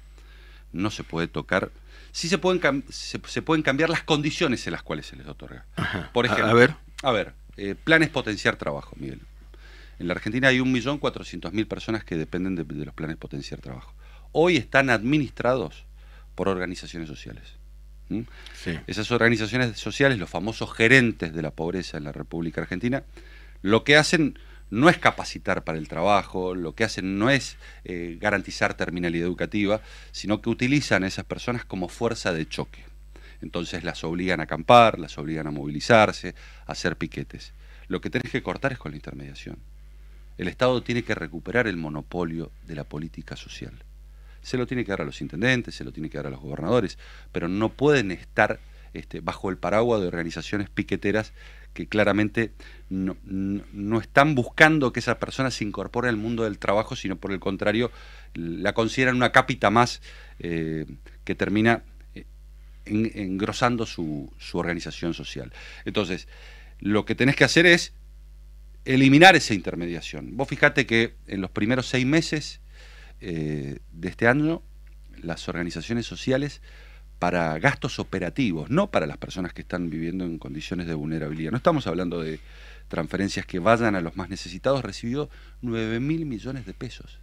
no 0.73 0.91
se 0.91 1.05
puede 1.05 1.29
tocar. 1.29 1.71
Sí 2.13 2.29
se 2.29 2.39
pueden, 2.39 2.85
se, 2.89 3.43
pueden 3.43 3.63
cambiar 3.63 3.91
las 3.91 4.03
condiciones 4.03 4.67
en 4.67 4.73
las 4.73 4.83
cuales 4.83 5.07
se 5.07 5.17
les 5.17 5.27
otorga. 5.27 5.67
Por 6.13 6.27
ejemplo, 6.27 6.47
a 6.47 6.55
ver. 6.55 6.75
A 7.03 7.13
ver, 7.13 7.35
eh, 7.57 7.75
planes 7.75 8.09
potenciar 8.09 8.57
trabajo, 8.57 8.97
Miguel. 8.99 9.21
En 9.99 10.09
la 10.09 10.15
Argentina 10.15 10.49
hay 10.49 10.59
1.400.000 10.59 11.67
personas 11.67 12.05
que 12.05 12.17
dependen 12.17 12.55
de, 12.55 12.65
los 12.85 12.95
planes 12.95 13.17
potenciar 13.17 13.61
trabajo. 13.61 13.95
Hoy 14.33 14.57
están 14.57 14.91
administrados 14.91 15.85
por 16.35 16.49
organizaciones 16.49 17.09
sociales. 17.09 17.55
Esas 18.87 19.11
organizaciones 19.11 19.79
sociales, 19.79 20.19
los 20.19 20.31
famosos 20.31 20.73
gerentes 20.73 21.35
de 21.35 21.43
la 21.43 21.51
pobreza 21.51 21.97
en 21.97 22.05
la 22.05 22.13
República 22.13 22.61
Argentina, 22.61 23.03
lo 23.63 23.85
que 23.85 23.97
hacen 23.97 24.39
no 24.71 24.89
es 24.89 24.99
capacitar 24.99 25.65
para 25.65 25.79
el 25.79 25.89
trabajo, 25.89 26.55
lo 26.55 26.75
que 26.75 26.85
hacen 26.85 27.19
no 27.19 27.31
es 27.31 27.57
eh, 27.85 28.19
garantizar 28.21 28.75
terminalidad 28.75 29.27
educativa, 29.27 29.81
sino 30.13 30.41
que 30.43 30.51
utilizan 30.51 31.05
a 31.05 31.07
esas 31.07 31.25
personas 31.25 31.65
como 31.65 31.89
fuerza 31.89 32.33
de 32.33 32.49
choque. 32.49 32.85
Entonces 33.43 33.85
las 33.85 34.03
obligan 34.05 34.41
a 34.41 34.45
acampar, 34.45 34.99
las 34.99 35.19
obligan 35.19 35.47
a 35.47 35.51
movilizarse, 35.51 36.35
a 36.67 36.73
hacer 36.73 36.97
piquetes. 36.97 37.53
Lo 37.89 38.01
que 38.01 38.11
tenés 38.11 38.33
que 38.33 38.43
cortar 38.43 38.73
es 38.73 38.79
con 38.79 38.93
la 38.93 38.97
intermediación. 38.97 39.59
El 40.39 40.49
Estado 40.49 40.83
tiene 40.83 41.03
que 41.03 41.15
recuperar 41.15 41.67
el 41.67 41.77
monopolio 41.77 42.51
de 42.67 42.75
la 42.75 42.85
política 42.85 43.37
social. 43.37 43.73
Se 44.43 44.57
lo 44.57 44.67
tiene 44.67 44.85
que 44.85 44.93
dar 44.93 45.03
a 45.03 45.05
los 45.05 45.21
intendentes, 45.21 45.75
se 45.75 45.85
lo 45.85 45.93
tiene 45.93 46.11
que 46.11 46.19
dar 46.19 46.27
a 46.27 46.31
los 46.31 46.41
gobernadores, 46.41 46.99
pero 47.33 47.49
no 47.49 47.71
pueden 47.71 48.11
estar 48.11 48.61
este, 48.93 49.21
bajo 49.21 49.51
el 49.51 49.59
paraguas 49.59 50.01
de 50.01 50.09
organizaciones 50.09 50.71
piqueteras 50.71 51.33
que 51.77 51.87
claramente 51.87 52.53
no, 52.89 54.01
están 54.01 54.35
buscando 54.35 54.93
que 54.93 55.01
esa 55.01 55.19
persona 55.19 55.51
se 55.51 55.63
incorpore 55.63 56.09
al 56.09 56.17
mundo 56.17 56.45
del 56.45 56.59
trabajo, 56.59 56.97
sino 56.97 57.17
por 57.17 57.33
el 57.33 57.39
contrario, 57.39 57.93
la 58.35 58.73
consideran 58.73 59.15
una 59.15 59.31
cápita 59.31 59.69
más 59.69 60.01
eh, 60.39 60.87
que 61.25 61.35
termina 61.35 61.83
engrosando 62.87 63.85
su, 63.85 64.33
su 64.39 64.59
organización 64.59 65.13
social. 65.13 65.53
Entonces, 65.85 66.29
lo 66.81 67.05
que 67.05 67.15
tenés 67.15 67.37
que 67.37 67.45
hacer 67.45 67.67
es 67.67 67.93
eliminar 68.87 69.37
esa 69.37 69.53
intermediación. 69.53 70.37
Vos 70.37 70.49
fijate 70.49 70.87
que 70.87 71.15
en 71.27 71.43
los 71.43 71.51
primeros 71.51 71.89
seis 71.89 72.07
meses 72.07 72.61
eh, 73.21 73.81
de 73.93 74.09
este 74.09 74.29
año, 74.29 74.63
las 75.21 75.49
organizaciones 75.49 76.07
sociales 76.07 76.63
para 77.19 77.59
gastos 77.59 77.99
operativos, 77.99 78.71
no 78.71 78.91
para 78.91 79.07
las 79.07 79.17
personas 79.17 79.53
que 79.53 79.63
están 79.63 79.91
viviendo 79.91 80.25
en 80.25 80.39
condiciones 80.39 80.87
de 80.87 80.95
vulnerabilidad. 80.95 81.51
No 81.51 81.57
estamos 81.57 81.87
hablando 81.87 82.21
de 82.21 82.41
transferencias 82.89 83.47
que 83.47 83.59
vayan 83.59 83.95
a 83.95 84.01
los 84.01 84.17
más 84.17 84.29
necesitados, 84.29 84.83
recibió 84.83 85.29
9 85.63 86.01
mil 86.01 86.27
millones 86.27 86.67
de 86.67 86.75
pesos. 86.75 87.21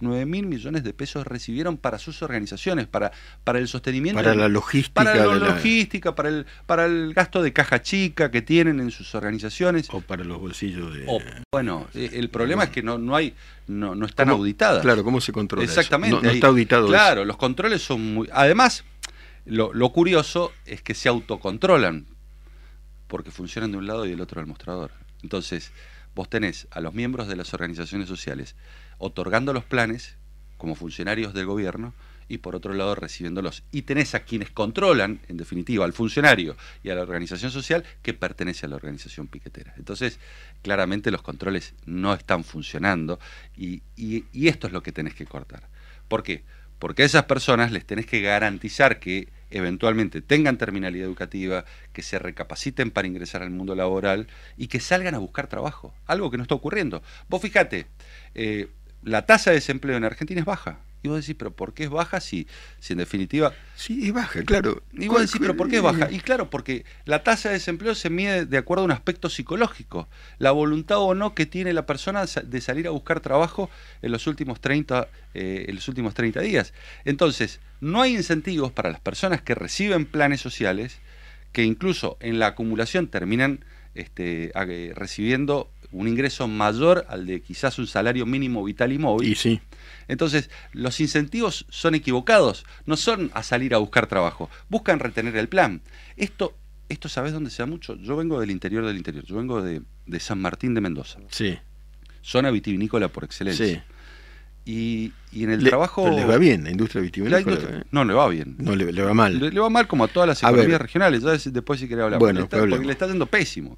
9 0.00 0.26
mil 0.26 0.46
millones 0.46 0.82
de 0.82 0.92
pesos 0.92 1.26
recibieron 1.26 1.76
para 1.76 1.98
sus 1.98 2.22
organizaciones, 2.22 2.86
para, 2.86 3.12
para 3.44 3.58
el 3.58 3.68
sostenimiento. 3.68 4.20
Para 4.20 4.34
la 4.34 4.48
logística. 4.48 4.92
Para 4.94 5.14
la 5.14 5.34
logística, 5.36 6.14
para, 6.14 6.28
el, 6.28 6.46
para 6.66 6.86
el 6.86 7.14
gasto 7.14 7.42
de 7.42 7.52
caja 7.52 7.80
chica 7.80 8.30
que 8.30 8.42
tienen 8.42 8.80
en 8.80 8.90
sus 8.90 9.14
organizaciones. 9.14 9.88
O 9.92 10.00
para 10.00 10.24
los 10.24 10.40
bolsillos 10.40 10.94
de. 10.94 11.06
bueno, 11.52 11.86
eh, 11.94 12.10
el 12.14 12.28
problema 12.28 12.64
es 12.64 12.70
que 12.70 12.82
no, 12.82 12.98
no 12.98 13.14
hay, 13.14 13.34
no, 13.68 13.94
no 13.94 14.06
están 14.06 14.28
auditadas. 14.30 14.82
Claro, 14.82 15.04
¿cómo 15.04 15.20
se 15.20 15.32
controla? 15.32 15.64
Exactamente. 15.64 16.20
No, 16.20 16.30
está 16.30 16.48
auditado. 16.48 16.88
Claro, 16.88 17.24
los 17.24 17.36
controles 17.36 17.82
son 17.82 18.14
muy. 18.14 18.28
Además, 18.32 18.84
lo, 19.44 19.92
curioso 19.92 20.52
es 20.64 20.82
que 20.82 20.94
se 20.94 21.08
autocontrolan, 21.08 22.06
porque 23.08 23.30
funcionan 23.30 23.72
de 23.72 23.78
un 23.78 23.86
lado 23.86 24.06
y 24.06 24.10
del 24.10 24.20
otro 24.20 24.40
del 24.40 24.48
mostrador. 24.48 24.90
Entonces, 25.22 25.72
vos 26.14 26.30
tenés 26.30 26.66
a 26.70 26.80
los 26.80 26.94
miembros 26.94 27.28
de 27.28 27.36
las 27.36 27.52
organizaciones 27.52 28.08
sociales 28.08 28.56
otorgando 28.98 29.52
los 29.52 29.64
planes 29.64 30.16
como 30.56 30.74
funcionarios 30.74 31.34
del 31.34 31.46
gobierno 31.46 31.94
y 32.26 32.38
por 32.38 32.56
otro 32.56 32.72
lado 32.72 32.94
recibiéndolos. 32.94 33.64
Y 33.70 33.82
tenés 33.82 34.14
a 34.14 34.20
quienes 34.20 34.50
controlan, 34.50 35.20
en 35.28 35.36
definitiva, 35.36 35.84
al 35.84 35.92
funcionario 35.92 36.56
y 36.82 36.88
a 36.88 36.94
la 36.94 37.02
organización 37.02 37.50
social 37.50 37.84
que 38.02 38.14
pertenece 38.14 38.64
a 38.64 38.70
la 38.70 38.76
organización 38.76 39.26
piquetera. 39.26 39.74
Entonces, 39.76 40.18
claramente 40.62 41.10
los 41.10 41.20
controles 41.20 41.74
no 41.84 42.14
están 42.14 42.44
funcionando 42.44 43.18
y, 43.56 43.82
y 43.96 44.48
esto 44.48 44.66
es 44.66 44.72
lo 44.72 44.82
que 44.82 44.92
tenés 44.92 45.14
que 45.14 45.26
cortar. 45.26 45.68
¿Por 46.08 46.22
qué? 46.22 46.44
Porque 46.78 47.02
a 47.02 47.06
esas 47.06 47.24
personas 47.24 47.72
les 47.72 47.84
tenés 47.84 48.06
que 48.06 48.20
garantizar 48.20 48.98
que 48.98 49.28
eventualmente 49.50 50.20
tengan 50.20 50.58
terminalidad 50.58 51.06
educativa, 51.06 51.64
que 51.92 52.02
se 52.02 52.18
recapaciten 52.18 52.90
para 52.90 53.06
ingresar 53.06 53.42
al 53.42 53.50
mundo 53.50 53.74
laboral 53.74 54.26
y 54.56 54.66
que 54.66 54.80
salgan 54.80 55.14
a 55.14 55.18
buscar 55.18 55.46
trabajo. 55.46 55.94
Algo 56.06 56.30
que 56.30 56.36
no 56.36 56.42
está 56.42 56.54
ocurriendo. 56.54 57.02
Vos 57.28 57.40
fíjate, 57.40 57.86
eh, 58.34 58.68
la 59.02 59.26
tasa 59.26 59.50
de 59.50 59.56
desempleo 59.56 59.96
en 59.96 60.04
Argentina 60.04 60.40
es 60.40 60.46
baja. 60.46 60.78
Y 61.04 61.08
vos 61.08 61.20
decís, 61.20 61.36
pero 61.38 61.50
¿por 61.50 61.74
qué 61.74 61.84
es 61.84 61.90
baja 61.90 62.18
si, 62.18 62.48
si 62.80 62.94
en 62.94 62.98
definitiva... 62.98 63.52
Sí, 63.76 64.06
es 64.06 64.14
baja, 64.14 64.42
claro. 64.42 64.82
Y 64.94 65.06
vos 65.08 65.20
decís, 65.20 65.36
pero 65.38 65.54
¿por 65.54 65.68
qué 65.68 65.76
es 65.76 65.82
baja? 65.82 66.10
Y 66.10 66.18
claro, 66.18 66.48
porque 66.48 66.86
la 67.04 67.22
tasa 67.22 67.50
de 67.50 67.56
desempleo 67.56 67.94
se 67.94 68.08
mide 68.08 68.46
de 68.46 68.56
acuerdo 68.56 68.84
a 68.84 68.84
un 68.86 68.90
aspecto 68.90 69.28
psicológico. 69.28 70.08
La 70.38 70.50
voluntad 70.52 71.00
o 71.00 71.14
no 71.14 71.34
que 71.34 71.44
tiene 71.44 71.74
la 71.74 71.84
persona 71.84 72.24
de 72.24 72.60
salir 72.62 72.86
a 72.86 72.90
buscar 72.90 73.20
trabajo 73.20 73.68
en 74.00 74.12
los 74.12 74.26
últimos 74.26 74.62
30, 74.62 75.06
eh, 75.34 75.66
en 75.68 75.74
los 75.74 75.86
últimos 75.88 76.14
30 76.14 76.40
días. 76.40 76.72
Entonces, 77.04 77.60
no 77.82 78.00
hay 78.00 78.14
incentivos 78.14 78.72
para 78.72 78.90
las 78.90 79.00
personas 79.00 79.42
que 79.42 79.54
reciben 79.54 80.06
planes 80.06 80.40
sociales, 80.40 81.00
que 81.52 81.64
incluso 81.64 82.16
en 82.20 82.38
la 82.38 82.46
acumulación 82.46 83.08
terminan 83.08 83.62
este, 83.94 84.52
recibiendo 84.94 85.68
un 85.94 86.08
ingreso 86.08 86.48
mayor 86.48 87.06
al 87.08 87.24
de 87.24 87.40
quizás 87.40 87.78
un 87.78 87.86
salario 87.86 88.26
mínimo 88.26 88.64
vital 88.64 88.92
y 88.92 88.98
móvil. 88.98 89.30
Y 89.30 89.34
sí. 89.36 89.60
Entonces, 90.08 90.50
los 90.72 91.00
incentivos 91.00 91.66
son 91.70 91.94
equivocados, 91.94 92.66
no 92.84 92.96
son 92.96 93.30
a 93.32 93.42
salir 93.42 93.74
a 93.74 93.78
buscar 93.78 94.06
trabajo, 94.06 94.50
buscan 94.68 94.98
retener 94.98 95.36
el 95.36 95.48
plan. 95.48 95.82
Esto, 96.16 96.54
esto 96.88 97.08
¿sabes 97.08 97.32
dónde 97.32 97.50
se 97.50 97.62
da 97.62 97.66
mucho? 97.66 97.94
Yo 97.96 98.16
vengo 98.16 98.40
del 98.40 98.50
interior 98.50 98.84
del 98.84 98.96
interior, 98.96 99.24
yo 99.24 99.36
vengo 99.36 99.62
de, 99.62 99.82
San 100.18 100.40
Martín 100.40 100.74
de 100.74 100.80
Mendoza. 100.80 101.20
Sí. 101.30 101.58
Zona 102.22 102.50
vitivinícola 102.50 103.08
por 103.08 103.24
excelencia. 103.24 103.66
Sí. 103.66 103.80
Y, 104.66 105.12
en 105.34 105.50
el 105.50 105.62
trabajo. 105.62 106.08
le 106.10 106.24
va 106.24 106.38
bien 106.38 106.64
la 106.64 106.70
industria 106.70 107.02
vitivinícola. 107.02 107.56
¿eh? 107.56 107.84
no, 107.90 108.04
le 108.04 108.14
va 108.14 108.28
bien. 108.28 108.56
No, 108.58 108.74
le, 108.74 108.86
va 109.02 109.12
mal. 109.12 109.38
Le, 109.38 109.60
va 109.60 109.68
mal 109.68 109.86
como 109.86 110.04
a 110.04 110.08
todas 110.08 110.26
las 110.26 110.42
economías 110.42 110.80
regionales. 110.80 111.22
Ya 111.22 111.32
después 111.50 111.78
si 111.78 111.86
quería 111.86 112.04
hablar. 112.04 112.18
Bueno, 112.18 112.48
porque, 112.48 112.78
le 112.78 112.92
está, 112.92 113.06
yendo 113.06 113.26
pésimo. 113.26 113.76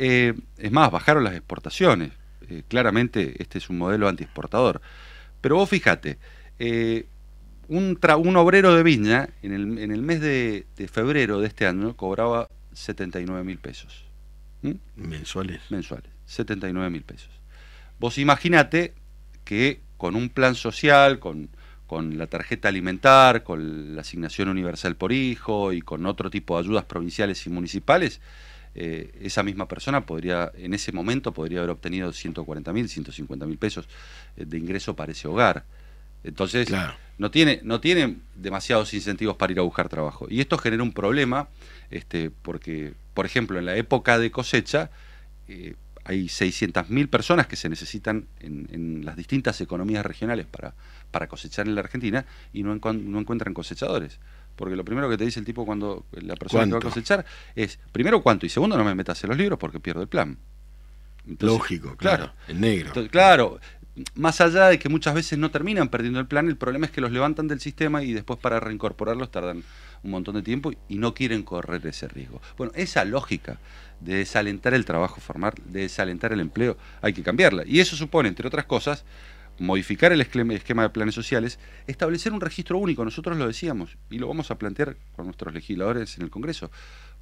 Eh, 0.00 0.32
es 0.56 0.70
más, 0.70 0.92
bajaron 0.92 1.24
las 1.24 1.34
exportaciones. 1.34 2.12
Eh, 2.48 2.62
claramente 2.68 3.34
este 3.42 3.58
es 3.58 3.68
un 3.68 3.78
modelo 3.78 4.08
antiexportador. 4.08 4.80
Pero 5.40 5.56
vos 5.56 5.68
fíjate, 5.68 6.18
eh, 6.60 7.06
un, 7.66 7.98
un, 8.00 8.36
obrero 8.36 8.74
de 8.76 8.84
viña 8.84 9.28
en 9.42 9.52
el, 9.52 9.78
en 9.78 9.90
el 9.90 10.02
mes 10.02 10.20
de, 10.20 10.66
febrero 10.90 11.40
de 11.40 11.48
este 11.48 11.66
año 11.66 11.96
cobraba 11.96 12.48
79 12.72 13.42
mil 13.42 13.58
pesos. 13.58 14.04
Mensuales. 14.94 15.60
Mensuales, 15.68 16.10
79 16.26 16.90
mil 16.90 17.02
pesos. 17.02 17.30
Vos 17.98 18.18
imaginate 18.18 18.94
que 19.42 19.80
con 19.96 20.14
un 20.14 20.28
plan 20.28 20.54
social, 20.54 21.18
con, 21.18 21.50
con 21.88 22.18
la 22.18 22.28
tarjeta 22.28 22.68
alimentar, 22.68 23.42
con 23.42 23.96
la 23.96 24.02
asignación 24.02 24.48
universal 24.48 24.94
por 24.94 25.10
hijo 25.10 25.72
y 25.72 25.80
con 25.80 26.06
otro 26.06 26.30
tipo 26.30 26.56
de 26.56 26.64
ayudas 26.64 26.84
provinciales 26.84 27.44
y 27.46 27.50
municipales, 27.50 28.20
eh, 28.80 29.10
esa 29.22 29.42
misma 29.42 29.66
persona 29.66 30.06
podría, 30.06 30.52
en 30.54 30.72
ese 30.72 30.92
momento, 30.92 31.32
podría 31.32 31.58
haber 31.58 31.70
obtenido 31.70 32.12
140 32.12 32.72
mil, 32.72 32.88
150 32.88 33.44
mil 33.44 33.58
pesos 33.58 33.88
eh, 34.36 34.44
de 34.44 34.56
ingreso 34.56 34.94
para 34.94 35.10
ese 35.10 35.26
hogar. 35.26 35.64
Entonces, 36.22 36.68
no, 37.18 37.32
tiene, 37.32 37.58
no 37.64 37.80
tiene 37.80 38.18
demasiados 38.36 38.94
incentivos 38.94 39.34
para 39.36 39.52
ir 39.52 39.58
a 39.58 39.62
buscar 39.62 39.88
trabajo. 39.88 40.28
Y 40.30 40.40
esto 40.40 40.58
genera 40.58 40.84
un 40.84 40.92
problema, 40.92 41.48
este, 41.90 42.30
porque, 42.30 42.94
por 43.14 43.26
ejemplo, 43.26 43.58
en 43.58 43.66
la 43.66 43.74
época 43.74 44.16
de 44.16 44.30
cosecha, 44.30 44.90
eh, 45.48 45.74
hay 46.04 46.26
600.000 46.26 47.08
personas 47.08 47.48
que 47.48 47.56
se 47.56 47.68
necesitan 47.68 48.28
en, 48.38 49.04
las 49.04 49.16
distintas 49.16 49.60
economías 49.60 50.06
regionales 50.06 50.46
para, 50.46 50.74
para 51.10 51.26
cosechar 51.26 51.66
en 51.66 51.74
la 51.74 51.80
Argentina 51.80 52.26
y 52.52 52.62
no, 52.62 52.76
no 52.76 53.18
encuentran 53.18 53.54
cosechadores. 53.54 54.20
Porque 54.58 54.74
lo 54.74 54.84
primero 54.84 55.08
que 55.08 55.16
te 55.16 55.24
dice 55.24 55.38
el 55.38 55.46
tipo 55.46 55.64
cuando 55.64 56.04
la 56.10 56.34
persona 56.34 56.64
que 56.64 56.72
va 56.72 56.78
a 56.78 56.82
cosechar 56.82 57.24
es, 57.54 57.78
primero, 57.92 58.20
cuánto, 58.20 58.44
y 58.44 58.48
segundo, 58.48 58.76
no 58.76 58.84
me 58.84 58.92
metas 58.96 59.22
en 59.22 59.30
los 59.30 59.38
libros 59.38 59.56
porque 59.56 59.78
pierdo 59.78 60.02
el 60.02 60.08
plan. 60.08 60.36
Lógico, 61.38 61.96
claro, 61.96 62.32
el 62.48 62.60
negro. 62.60 62.92
claro, 63.08 63.60
más 64.14 64.40
allá 64.40 64.66
de 64.66 64.78
que 64.80 64.88
muchas 64.88 65.14
veces 65.14 65.38
no 65.38 65.52
terminan 65.52 65.88
perdiendo 65.88 66.18
el 66.18 66.26
plan, 66.26 66.48
el 66.48 66.56
problema 66.56 66.86
es 66.86 66.92
que 66.92 67.00
los 67.00 67.12
levantan 67.12 67.46
del 67.46 67.60
sistema 67.60 68.02
y 68.02 68.12
después 68.12 68.38
para 68.40 68.58
reincorporarlos 68.58 69.30
tardan 69.30 69.62
un 70.02 70.10
montón 70.10 70.34
de 70.34 70.42
tiempo 70.42 70.72
y 70.88 70.98
no 70.98 71.14
quieren 71.14 71.44
correr 71.44 71.86
ese 71.86 72.08
riesgo. 72.08 72.42
Bueno, 72.56 72.72
esa 72.74 73.04
lógica 73.04 73.58
de 74.00 74.16
desalentar 74.16 74.74
el 74.74 74.84
trabajo 74.84 75.20
formal, 75.20 75.52
de 75.66 75.82
desalentar 75.82 76.32
el 76.32 76.40
empleo, 76.40 76.76
hay 77.00 77.12
que 77.12 77.22
cambiarla. 77.22 77.62
Y 77.64 77.78
eso 77.78 77.94
supone, 77.94 78.28
entre 78.28 78.48
otras 78.48 78.64
cosas, 78.64 79.04
modificar 79.58 80.12
el 80.12 80.20
esquema 80.20 80.82
de 80.82 80.90
planes 80.90 81.14
sociales, 81.14 81.58
establecer 81.86 82.32
un 82.32 82.40
registro 82.40 82.78
único, 82.78 83.04
nosotros 83.04 83.36
lo 83.36 83.46
decíamos, 83.46 83.96
y 84.10 84.18
lo 84.18 84.28
vamos 84.28 84.50
a 84.50 84.58
plantear 84.58 84.96
con 85.16 85.26
nuestros 85.26 85.52
legisladores 85.52 86.16
en 86.16 86.24
el 86.24 86.30
Congreso. 86.30 86.70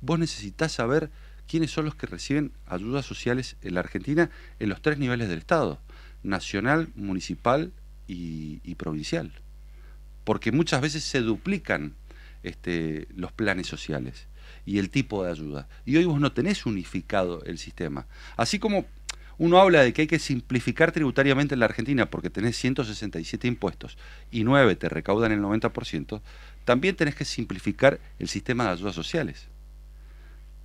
Vos 0.01 0.19
necesitas 0.19 0.73
saber 0.73 1.11
quiénes 1.47 1.71
son 1.71 1.85
los 1.85 1.95
que 1.95 2.07
reciben 2.07 2.53
ayudas 2.67 3.07
sociales 3.07 3.57
en 3.63 3.75
la 3.75 3.81
Argentina 3.81 4.31
en 4.59 4.69
los 4.69 4.83
tres 4.83 4.99
niveles 4.99 5.29
del 5.29 5.39
Estado, 5.39 5.81
nacional, 6.23 6.89
municipal 6.95 7.73
y, 8.07 8.75
provincial. 8.75 9.33
Porque 10.25 10.53
muchas 10.53 10.81
veces 10.81 11.05
se 11.05 11.21
duplican 11.21 11.95
este, 12.43 13.09
los 13.15 13.33
planes 13.33 13.67
sociales 13.67 14.27
y 14.65 14.79
el 14.79 14.91
tipo 14.91 15.25
de 15.25 15.31
ayuda. 15.31 15.69
Y 15.85 15.97
hoy 15.97 16.05
vos 16.05 16.21
no 16.21 16.33
tenés 16.33 16.67
unificado 16.67 17.43
el 17.45 17.59
sistema. 17.59 18.07
Así 18.37 18.59
como 18.59 18.87
uno 19.39 19.59
habla 19.59 19.83
de 19.83 19.93
que 19.93 20.03
hay 20.03 20.07
que 20.07 20.19
simplificar 20.19 20.93
tributariamente 20.93 21.55
en 21.55 21.61
la 21.61 21.67
Argentina 21.67 22.11
porque 22.11 22.31
tenés 22.31 22.57
167 22.57 23.47
impuestos 23.47 23.99
y 24.31 24.45
9 24.45 24.77
te 24.77 24.89
recaudan 24.89 25.33
el 25.33 25.41
90%, 25.41 26.21
también 26.65 26.97
tenés 26.97 27.15
que 27.15 27.25
simplificar 27.25 28.01
el 28.19 28.29
sistema 28.29 28.65
de 28.65 28.71
ayudas 28.71 28.95
sociales. 28.95 29.49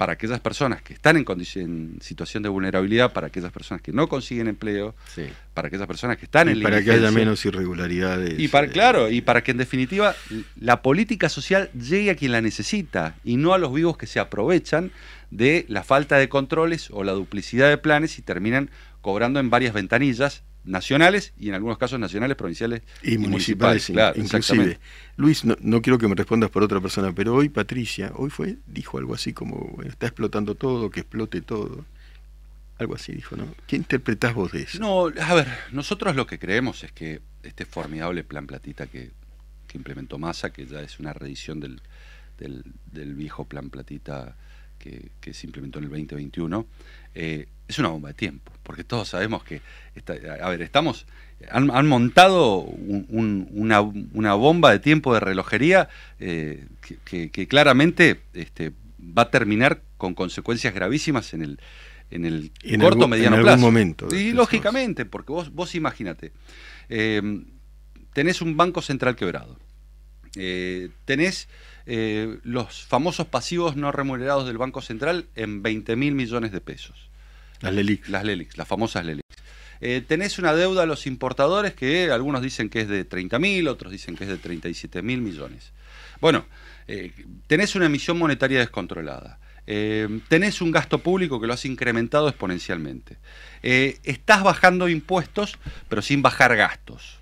Para 0.02 0.14
aquellas 0.14 0.40
personas 0.40 0.82
que 0.82 0.96
están 0.96 1.16
en, 1.16 2.00
situación 2.02 2.42
de 2.42 2.50
vulnerabilidad, 2.50 3.14
para 3.14 3.28
aquellas 3.28 3.52
personas 3.52 3.84
que 3.84 3.92
no 3.92 4.10
consiguen 4.10 4.48
empleo, 4.48 4.96
para 5.54 5.68
aquellas 5.68 5.86
personas 5.86 6.18
que 6.18 6.26
están 6.26 6.50
y 6.50 6.54
en 6.54 6.64
Para 6.64 6.84
que 6.84 6.90
haya 6.92 7.12
menos 7.12 7.46
irregularidades. 7.46 8.40
Y 8.40 8.48
para, 8.48 8.66
eh, 8.66 8.72
claro, 8.72 9.12
y 9.12 9.22
para 9.22 9.44
que 9.44 9.52
en 9.52 9.58
definitiva 9.58 10.16
la 10.60 10.82
política 10.82 11.30
social 11.30 11.70
llegue 11.74 12.10
a 12.10 12.16
quien 12.16 12.32
la 12.32 12.42
necesita 12.42 13.14
y 13.24 13.38
no 13.38 13.54
a 13.54 13.60
los 13.60 13.72
vivos 13.72 13.96
que 13.96 14.08
se 14.08 14.20
aprovechan 14.20 14.90
de 15.30 15.66
la 15.68 15.84
falta 15.84 16.18
de 16.18 16.30
controles 16.30 16.90
o 16.90 17.04
la 17.04 17.12
duplicidad 17.12 17.70
de 17.70 17.78
planes 17.78 18.18
y 18.18 18.24
terminan 18.24 18.72
cobrando 19.02 19.40
en 19.40 19.52
varias 19.52 19.72
ventanillas 19.72 20.42
nacionales 20.64 21.34
y 21.38 21.50
en 21.50 21.56
algunos 21.56 21.78
casos 21.78 22.00
nacionales, 22.00 22.38
provinciales 22.38 22.82
y, 23.04 23.18
municipales, 23.18 23.92
inclusive. 24.16 24.80
Luis, 25.18 25.44
no, 25.44 25.82
quiero 25.82 25.98
que 25.98 26.08
me 26.08 26.16
respondas 26.16 26.50
por 26.50 26.64
otra 26.64 26.80
persona, 26.80 27.14
pero 27.14 27.36
hoy 27.36 27.50
Patricia, 27.50 28.12
hoy 28.16 28.30
fue, 28.30 28.58
dijo 28.68 28.98
algo 28.98 29.14
así 29.14 29.34
como, 29.34 29.82
está 29.84 30.08
explotando 30.08 30.56
todo, 30.56 30.90
que 30.90 31.02
explote 31.02 31.42
todo. 31.42 31.86
Algo 32.78 32.96
así 32.96 33.12
dijo, 33.12 33.36
¿no? 33.36 33.46
¿Qué 33.68 33.76
interpretás 33.76 34.34
vos 34.34 34.52
de 34.52 34.64
eso? 34.64 34.80
No, 34.80 35.06
a 35.06 35.34
ver, 35.36 35.48
nosotros 35.72 36.16
lo 36.16 36.26
que 36.26 36.40
creemos 36.40 36.84
es 36.84 36.92
que 36.92 37.22
este 37.44 37.66
formidable 37.66 38.24
plan 38.24 38.48
platita 38.48 38.88
que, 38.88 39.12
que 39.68 39.78
implementó 39.78 40.18
Massa, 40.18 40.52
que 40.52 40.66
ya 40.66 40.82
es 40.82 41.00
una 41.00 41.14
reedición 41.14 41.60
del, 41.60 41.80
del, 42.40 42.64
del 42.92 43.14
viejo 43.14 43.46
plan 43.46 43.70
platita 43.70 44.36
que, 44.80 45.12
que, 45.22 45.34
se 45.34 45.46
implementó 45.46 45.78
en 45.78 45.86
el 45.86 45.90
2021, 45.92 46.66
eh, 47.14 47.48
es 47.72 47.80
una 47.80 47.90
bomba 47.90 48.10
de 48.10 48.16
tiempo, 48.16 48.52
porque 48.64 48.84
todos 48.84 49.10
sabemos 49.10 49.44
que, 49.44 49.62
está, 49.96 50.14
a 50.42 50.50
ver, 50.50 50.62
estamos, 50.62 51.06
han, 51.50 51.72
han 51.72 51.88
montado 51.88 52.58
un, 52.60 53.06
un, 53.10 53.48
una, 53.52 53.82
una, 53.82 54.34
bomba 54.36 54.72
de 54.72 54.80
tiempo 54.80 55.14
de 55.14 55.20
relojería 55.20 55.90
eh, 56.20 56.68
que, 56.82 56.98
que, 57.04 57.30
que, 57.32 57.48
claramente 57.48 58.22
este, 58.34 58.72
va 59.00 59.24
a 59.24 59.32
terminar 59.32 59.82
con 59.98 60.14
consecuencias 60.14 60.74
gravísimas 60.74 61.34
en 61.34 61.42
el, 61.42 61.60
en 62.12 62.26
el 62.26 62.52
en 62.64 62.82
corto 62.82 62.96
algún, 62.96 63.10
mediano 63.12 63.38
en 63.38 63.42
plazo. 63.44 63.54
algún 63.56 63.66
momento. 63.66 64.16
Y 64.16 64.34
lógicamente, 64.34 65.06
porque 65.06 65.32
vos, 65.32 65.54
vos 65.54 65.74
imagínate, 65.76 66.32
eh, 66.90 67.22
tenés 68.14 68.42
un 68.42 68.58
banco 68.58 68.82
central 68.82 69.16
quebrado, 69.16 69.58
eh, 70.36 70.90
tenés 71.06 71.48
los 72.44 72.84
famosos 72.86 73.28
pasivos 73.28 73.76
no 73.76 73.92
remunerados 73.92 74.46
del 74.48 74.58
Banco 74.58 74.82
Central 74.82 75.26
en 75.36 75.62
20 75.62 75.98
mil 75.98 76.16
millones 76.16 76.54
de 76.54 76.62
pesos. 76.62 77.11
Las 77.62 77.74
LELIX. 77.74 78.10
Las 78.10 78.24
LELIX, 78.24 78.58
las 78.58 78.68
famosas 78.68 79.06
LELIX. 79.06 79.26
Eh, 79.82 80.04
tenés 80.08 80.38
una 80.38 80.54
deuda 80.54 80.84
a 80.84 80.86
los 80.86 81.08
importadores 81.08 81.74
que 81.74 82.12
algunos 82.12 82.44
dicen 82.44 82.70
que 82.70 82.82
es 82.82 82.88
de 82.88 83.04
30 83.04 83.40
mil, 83.40 83.68
otros 83.68 83.92
dicen 83.92 84.16
que 84.16 84.26
es 84.26 84.30
de 84.30 84.38
37 84.38 85.02
mil 85.02 85.22
millones. 85.22 85.72
Bueno, 86.20 86.46
eh, 86.88 87.12
tenés 87.48 87.76
una 87.76 87.88
emisión 87.88 88.18
monetaria 88.18 88.60
descontrolada. 88.60 89.40
Eh, 89.66 90.22
tenés 90.28 90.62
un 90.62 90.72
gasto 90.72 91.00
público 91.00 91.42
que 91.42 91.48
lo 91.48 91.54
has 91.54 91.66
incrementado 91.66 92.30
exponencialmente. 92.30 93.18
Estás 93.64 94.44
bajando 94.44 94.88
impuestos, 94.88 95.58
pero 95.90 96.02
sin 96.02 96.22
bajar 96.22 96.56
gastos. 96.56 97.20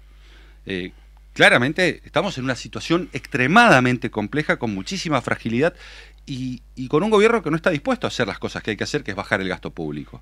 Claramente 1.34 2.02
estamos 2.04 2.38
en 2.38 2.44
una 2.44 2.56
situación 2.56 3.10
extremadamente 3.14 4.12
compleja, 4.12 4.58
con 4.58 4.74
muchísima 4.74 5.22
fragilidad 5.22 5.74
y, 6.30 6.62
y, 6.76 6.88
con 6.88 7.04
un 7.04 7.10
gobierno 7.10 7.42
que 7.42 7.50
no 7.50 7.56
está 7.56 7.72
dispuesto 7.72 8.06
a 8.08 8.10
hacer 8.10 8.28
las 8.28 8.40
cosas 8.40 8.62
que 8.62 8.72
hay 8.72 8.78
que 8.78 8.84
hacer, 8.84 9.04
que 9.04 9.12
es 9.12 9.18
bajar 9.18 9.42
el 9.42 9.50
gasto 9.50 9.72
público. 9.72 10.22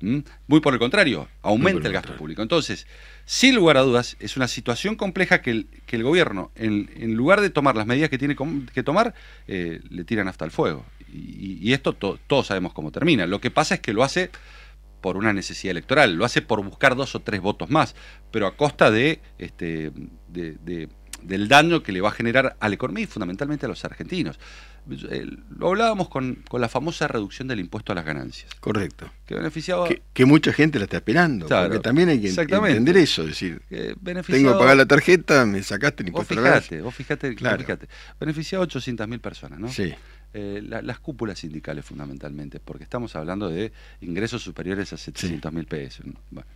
¿Mm? 0.00 0.18
Muy 0.46 0.60
por 0.60 0.74
el 0.74 0.78
contrario, 0.78 1.26
aumenta 1.40 1.88
el 1.88 1.94
gasto 1.94 2.08
contrario. 2.08 2.18
público. 2.18 2.42
Entonces, 2.42 2.86
sin 3.24 3.54
lugar 3.54 3.78
a 3.78 3.80
dudas, 3.80 4.16
es 4.20 4.36
una 4.36 4.46
situación 4.46 4.94
compleja 4.94 5.40
que 5.40 5.50
el, 5.50 5.68
que 5.86 5.96
el 5.96 6.02
gobierno, 6.02 6.50
en, 6.54 6.90
en, 6.96 7.14
lugar 7.14 7.40
de 7.40 7.48
tomar 7.48 7.76
las 7.76 7.86
medidas 7.86 8.10
que 8.10 8.18
tiene 8.18 8.36
que 8.74 8.82
tomar, 8.82 9.14
eh, 9.48 9.80
le 9.88 10.04
tiran 10.04 10.28
hasta 10.28 10.44
el 10.44 10.50
fuego. 10.50 10.84
Y, 11.10 11.58
y 11.62 11.72
esto 11.72 11.94
to, 11.94 12.18
todos 12.26 12.48
sabemos 12.48 12.74
cómo 12.74 12.92
termina. 12.92 13.26
Lo 13.26 13.40
que 13.40 13.50
pasa 13.50 13.76
es 13.76 13.80
que 13.80 13.94
lo 13.94 14.04
hace 14.04 14.30
por 15.00 15.16
una 15.16 15.32
necesidad 15.32 15.70
electoral, 15.70 16.14
lo 16.14 16.24
hace 16.24 16.42
por 16.42 16.62
buscar 16.62 16.94
dos 16.94 17.14
o 17.14 17.20
tres 17.20 17.40
votos 17.40 17.70
más, 17.70 17.94
pero 18.30 18.46
a 18.46 18.56
costa 18.56 18.90
de, 18.90 19.20
este, 19.38 19.92
de, 20.28 20.56
de 20.64 20.88
del 21.26 21.48
daño 21.48 21.82
que 21.82 21.92
le 21.92 22.00
va 22.00 22.08
a 22.08 22.12
generar 22.12 22.56
a 22.60 22.68
la 22.68 22.74
economía 22.74 23.04
y 23.04 23.06
fundamentalmente 23.06 23.66
a 23.66 23.68
los 23.68 23.84
argentinos. 23.84 24.38
Eh, 25.10 25.26
lo 25.58 25.68
hablábamos 25.68 26.08
con, 26.08 26.36
con, 26.48 26.60
la 26.60 26.68
famosa 26.68 27.08
reducción 27.08 27.48
del 27.48 27.58
impuesto 27.58 27.90
a 27.90 27.96
las 27.96 28.04
ganancias. 28.04 28.54
Correcto. 28.60 29.10
Que 29.26 29.34
beneficiaba. 29.34 29.88
Que, 29.88 30.02
que 30.12 30.24
mucha 30.24 30.52
gente 30.52 30.78
la 30.78 30.84
está 30.84 30.98
esperando. 30.98 31.46
Claro, 31.46 31.68
porque 31.68 31.82
también 31.82 32.08
hay 32.08 32.20
que 32.20 32.28
entender 32.28 32.96
eso. 32.96 33.22
Es 33.22 33.28
decir, 33.30 33.60
que 33.68 33.96
tengo 34.02 34.52
que 34.52 34.58
pagar 34.58 34.76
la 34.76 34.86
tarjeta, 34.86 35.44
me 35.44 35.62
sacaste 35.62 36.04
el 36.04 36.08
impuesto 36.08 36.34
fijate, 36.34 36.40
a 36.40 36.50
la 36.50 36.54
ganancia. 36.54 36.82
Vos 36.82 36.94
fijate, 36.94 37.34
claro. 37.34 37.58
fíjate. 37.58 37.88
Beneficiaba 38.20 38.64
a 38.64 38.68
800.000 38.68 39.20
personas, 39.20 39.58
¿no? 39.58 39.68
Sí. 39.68 39.92
Eh, 40.34 40.62
la, 40.62 40.82
las 40.82 41.00
cúpulas 41.00 41.38
sindicales 41.38 41.84
fundamentalmente, 41.84 42.60
porque 42.60 42.84
estamos 42.84 43.16
hablando 43.16 43.48
de 43.48 43.72
ingresos 44.02 44.42
superiores 44.42 44.92
a 44.92 44.96
700 44.98 45.52
mil 45.52 45.62
sí. 45.62 45.68
pesos. 45.68 46.06
Bueno, 46.30 46.46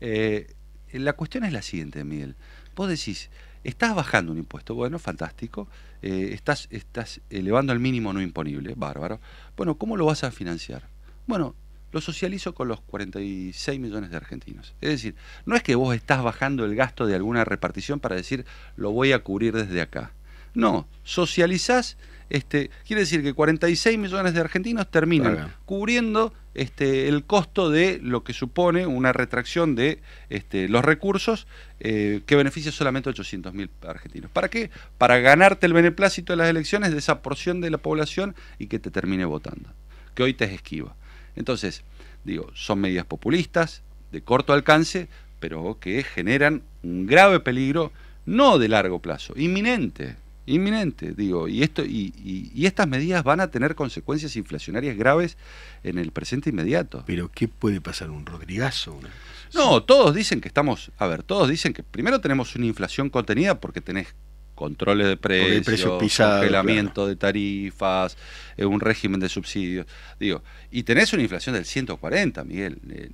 eh, 0.00 0.52
la 0.92 1.12
cuestión 1.12 1.44
es 1.44 1.52
la 1.52 1.62
siguiente, 1.62 2.02
Miguel. 2.04 2.34
Vos 2.74 2.88
decís, 2.88 3.30
Estás 3.62 3.94
bajando 3.94 4.32
un 4.32 4.38
impuesto, 4.38 4.74
bueno, 4.74 4.98
fantástico. 4.98 5.68
Eh, 6.02 6.30
estás, 6.32 6.66
estás 6.70 7.20
elevando 7.28 7.72
el 7.72 7.78
mínimo 7.78 8.12
no 8.12 8.22
imponible, 8.22 8.74
bárbaro. 8.76 9.20
Bueno, 9.56 9.76
¿cómo 9.76 9.96
lo 9.96 10.06
vas 10.06 10.24
a 10.24 10.30
financiar? 10.30 10.88
Bueno, 11.26 11.54
lo 11.92 12.00
socializo 12.00 12.54
con 12.54 12.68
los 12.68 12.80
46 12.80 13.80
millones 13.80 14.10
de 14.10 14.16
argentinos. 14.16 14.74
Es 14.80 14.90
decir, 14.90 15.14
no 15.44 15.56
es 15.56 15.62
que 15.62 15.74
vos 15.74 15.94
estás 15.94 16.22
bajando 16.22 16.64
el 16.64 16.74
gasto 16.74 17.06
de 17.06 17.14
alguna 17.14 17.44
repartición 17.44 18.00
para 18.00 18.16
decir 18.16 18.46
lo 18.76 18.92
voy 18.92 19.12
a 19.12 19.22
cubrir 19.22 19.54
desde 19.54 19.80
acá. 19.80 20.12
No, 20.54 20.88
socializás, 21.04 21.96
este, 22.28 22.70
quiere 22.86 23.00
decir 23.00 23.22
que 23.22 23.34
46 23.34 23.98
millones 23.98 24.34
de 24.34 24.40
argentinos 24.40 24.90
terminan 24.90 25.54
cubriendo 25.64 26.32
este, 26.54 27.08
el 27.08 27.24
costo 27.24 27.70
de 27.70 27.98
lo 28.02 28.24
que 28.24 28.32
supone 28.32 28.86
una 28.86 29.12
retracción 29.12 29.74
de 29.74 30.00
este, 30.28 30.68
los 30.68 30.84
recursos 30.84 31.46
eh, 31.78 32.22
que 32.26 32.36
beneficia 32.36 32.72
solamente 32.72 33.08
a 33.08 33.12
800 33.12 33.54
mil 33.54 33.70
argentinos. 33.86 34.30
¿Para 34.30 34.48
qué? 34.48 34.70
Para 34.98 35.18
ganarte 35.18 35.66
el 35.66 35.72
beneplácito 35.72 36.32
de 36.32 36.38
las 36.38 36.48
elecciones 36.48 36.92
de 36.92 36.98
esa 36.98 37.22
porción 37.22 37.60
de 37.60 37.70
la 37.70 37.78
población 37.78 38.34
y 38.58 38.66
que 38.66 38.78
te 38.78 38.90
termine 38.90 39.24
votando, 39.24 39.70
que 40.14 40.22
hoy 40.22 40.34
te 40.34 40.46
es 40.46 40.52
esquiva. 40.52 40.96
Entonces, 41.36 41.84
digo, 42.24 42.50
son 42.54 42.80
medidas 42.80 43.06
populistas, 43.06 43.82
de 44.12 44.22
corto 44.22 44.52
alcance, 44.52 45.08
pero 45.38 45.78
que 45.80 46.02
generan 46.02 46.62
un 46.82 47.06
grave 47.06 47.40
peligro, 47.40 47.92
no 48.26 48.58
de 48.58 48.68
largo 48.68 48.98
plazo, 48.98 49.34
inminente, 49.36 50.16
inminente, 50.46 51.12
digo, 51.12 51.48
y 51.48 51.62
esto 51.62 51.84
y, 51.84 52.12
y, 52.24 52.50
y, 52.54 52.66
estas 52.66 52.88
medidas 52.88 53.22
van 53.22 53.40
a 53.40 53.50
tener 53.50 53.74
consecuencias 53.74 54.36
inflacionarias 54.36 54.96
graves 54.96 55.36
en 55.84 55.98
el 55.98 56.10
presente 56.12 56.50
inmediato. 56.50 57.04
Pero 57.06 57.30
¿qué 57.32 57.46
puede 57.46 57.80
pasar 57.80 58.10
un 58.10 58.26
Rodrigazo? 58.26 58.94
Una 58.94 59.10
no, 59.54 59.82
todos 59.82 60.14
dicen 60.14 60.40
que 60.40 60.48
estamos, 60.48 60.92
a 60.98 61.06
ver, 61.06 61.22
todos 61.22 61.48
dicen 61.48 61.72
que 61.72 61.82
primero 61.82 62.20
tenemos 62.20 62.54
una 62.54 62.66
inflación 62.66 63.10
contenida 63.10 63.60
porque 63.60 63.80
tenés 63.80 64.14
controles 64.54 65.08
de 65.08 65.16
precios, 65.16 65.64
precio 65.64 65.98
pisado, 65.98 66.38
congelamiento 66.38 66.92
claro. 66.94 67.08
de 67.08 67.16
tarifas, 67.16 68.16
eh, 68.56 68.64
un 68.64 68.80
régimen 68.80 69.18
de 69.18 69.28
subsidios, 69.28 69.86
digo, 70.18 70.42
y 70.70 70.82
tenés 70.82 71.12
una 71.12 71.22
inflación 71.22 71.54
del 71.54 71.64
140, 71.64 72.44
Miguel. 72.44 72.78
Eh, 72.90 73.10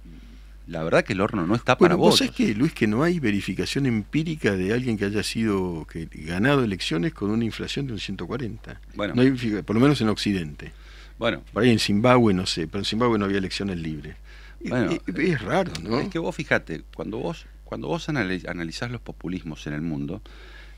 la 0.67 0.83
verdad 0.83 1.05
que 1.05 1.13
el 1.13 1.21
horno 1.21 1.47
no 1.47 1.55
está 1.55 1.77
bueno, 1.77 1.95
para 1.95 1.97
vos. 1.97 2.21
¿Vos 2.21 2.31
que 2.31 2.55
Luis, 2.55 2.73
que 2.73 2.87
no 2.87 3.03
hay 3.03 3.21
verificación 3.21 3.87
empírica 3.87 4.57
de 4.57 4.73
alguien 4.73 4.99
que 4.99 5.05
haya 5.05 5.23
sido 5.23 5.87
que 5.87 6.09
ganado 6.13 6.65
elecciones 6.65 7.15
con 7.15 7.31
una 7.31 7.45
inflación 7.45 7.87
de 7.87 7.93
un 7.93 8.01
140? 8.01 8.81
Bueno, 8.95 9.15
no 9.15 9.23
hay, 9.23 9.31
por 9.63 9.75
lo 9.75 9.81
menos 9.81 10.01
en 10.01 10.09
Occidente. 10.09 10.73
Bueno, 11.19 11.43
por 11.53 11.63
ahí 11.63 11.71
en 11.71 11.79
Zimbabue 11.79 12.35
no 12.35 12.47
sé, 12.47 12.67
pero 12.67 12.81
en 12.81 12.85
Zimbabue 12.85 13.19
no 13.19 13.25
había 13.25 13.39
elecciones 13.39 13.79
libres. 13.79 14.17
Bueno, 14.65 14.91
es, 14.91 15.01
es 15.07 15.43
raro, 15.43 15.73
¿no? 15.83 16.01
Es 16.01 16.09
que 16.09 16.19
vos 16.19 16.35
fíjate, 16.35 16.83
cuando 16.95 17.19
vos 17.19 17.47
cuando 17.65 17.89
vos 17.89 18.09
analizás 18.09 18.91
los 18.91 19.01
populismos 19.01 19.67
en 19.67 19.73
el 19.73 19.83
mundo 19.83 20.23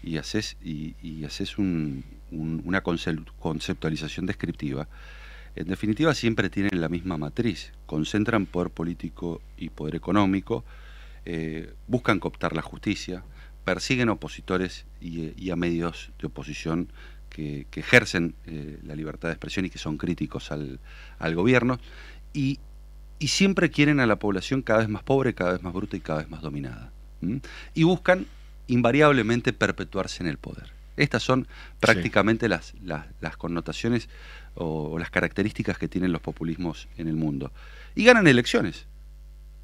y 0.03 0.17
haces 0.17 0.57
y, 0.65 0.95
y 1.03 1.25
haces 1.25 1.59
un, 1.59 2.03
un, 2.31 2.63
una 2.65 2.83
conceptualización 2.83 4.25
descriptiva, 4.27 4.89
en 5.59 5.67
definitiva 5.67 6.15
siempre 6.15 6.51
tienen 6.51 6.81
la 6.81 6.89
misma 6.89 7.17
matriz, 7.17 7.73
concentran 7.87 8.47
poder 8.47 8.71
político 8.71 9.41
y 9.57 9.71
poder 9.71 9.97
económico, 9.97 10.65
eh, 11.25 11.75
buscan 11.89 12.21
cooptar 12.21 12.55
la 12.55 12.63
justicia, 12.63 13.25
persiguen 13.65 14.09
opositores 14.09 14.87
y, 15.01 15.33
y 15.37 15.51
a 15.51 15.57
medios 15.57 16.13
de 16.21 16.29
oposición 16.29 16.93
que, 17.29 17.67
que 17.73 17.81
ejercen 17.81 18.37
eh, 18.47 18.79
la 18.85 18.95
libertad 18.95 19.29
de 19.29 19.33
expresión 19.33 19.67
y 19.67 19.71
que 19.71 19.79
son 19.79 19.99
críticos 19.99 20.53
al, 20.53 20.79
al 21.19 21.35
gobierno, 21.35 21.81
y, 22.33 22.61
y, 23.19 23.29
siempre 23.29 23.71
quieren 23.71 23.99
a 23.99 24.07
la 24.07 24.21
población 24.21 24.63
cada 24.63 24.79
vez 24.79 24.89
más 24.89 25.03
pobre, 25.03 25.35
cada 25.35 25.55
vez 25.55 25.63
más 25.63 25.73
bruta 25.73 25.97
y 25.97 26.01
cada 26.01 26.21
vez 26.21 26.31
más 26.31 26.41
dominada. 26.41 26.93
¿Mm? 27.21 27.39
Y 27.75 27.83
buscan 27.83 28.27
invariablemente 28.69 29.53
perpetuarse 29.53 30.23
en 30.23 30.29
el 30.29 30.39
poder. 30.39 30.79
Estas 30.97 31.23
son 31.23 31.47
prácticamente 31.81 32.47
sí. 32.47 32.51
las, 32.51 32.75
las, 32.83 33.07
las, 33.21 33.37
connotaciones 33.37 34.09
o, 34.59 34.91
o, 34.93 34.99
las 34.99 35.11
características 35.11 35.79
que 35.79 35.89
tienen 35.89 36.13
los 36.13 36.21
populismos 36.21 36.89
en 36.97 37.09
el 37.09 37.17
mundo. 37.17 37.53
Y 37.95 38.05
ganan 38.05 38.27
elecciones. 38.27 38.87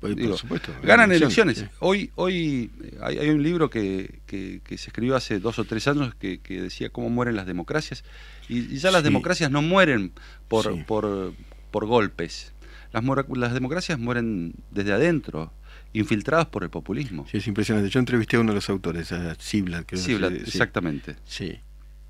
Pues, 0.00 0.16
Digo, 0.16 0.30
por 0.30 0.38
supuesto. 0.38 0.72
Ganan 0.82 1.12
elecciones. 1.12 1.64
Hoy, 1.80 2.10
hoy 2.14 2.70
hay, 3.00 3.18
hay 3.18 3.30
un 3.30 3.42
libro 3.42 3.70
que, 3.70 4.20
que, 4.26 4.60
que, 4.62 4.76
se 4.76 4.88
escribió 4.88 5.16
hace 5.16 5.40
dos 5.40 5.58
o 5.58 5.64
tres 5.64 5.88
años 5.88 6.14
que, 6.14 6.40
que 6.40 6.60
decía 6.60 6.90
cómo 6.90 7.08
mueren 7.08 7.36
las 7.36 7.46
democracias. 7.46 8.04
Y, 8.48 8.74
y 8.74 8.76
ya 8.76 8.90
las 8.90 9.00
sí. 9.00 9.04
democracias 9.04 9.50
no 9.50 9.62
mueren 9.62 10.12
por, 10.48 10.74
sí. 10.74 10.84
por, 10.86 11.32
por 11.70 11.86
golpes. 11.86 12.52
Las, 12.92 13.02
las 13.34 13.54
democracias 13.54 13.98
mueren 13.98 14.54
desde 14.70 14.92
adentro 14.92 15.52
infiltrados 15.94 16.48
por 16.48 16.64
el 16.64 16.70
populismo. 16.70 17.26
Sí, 17.30 17.38
es 17.38 17.46
impresionante. 17.46 17.88
Yo 17.88 17.98
entrevisté 17.98 18.36
a 18.36 18.40
uno 18.40 18.50
de 18.50 18.56
los 18.56 18.68
autores, 18.68 19.10
a 19.12 19.34
Ziblatt. 19.36 19.86
Que 19.86 19.96
Ziblatt, 19.96 20.32
no 20.32 20.38
sé, 20.38 20.44
exactamente. 20.44 21.16
Sí. 21.24 21.58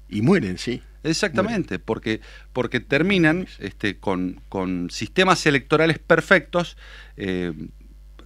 Y 0.09 0.23
mueren, 0.23 0.59
sí. 0.59 0.83
Exactamente, 1.05 1.79
porque, 1.79 2.21
porque 2.53 2.81
terminan 2.81 3.47
este, 3.59 3.99
con, 3.99 4.41
con 4.49 4.91
sistemas 4.91 5.45
electorales 5.47 5.99
perfectos, 5.99 6.77
eh, 7.19 7.53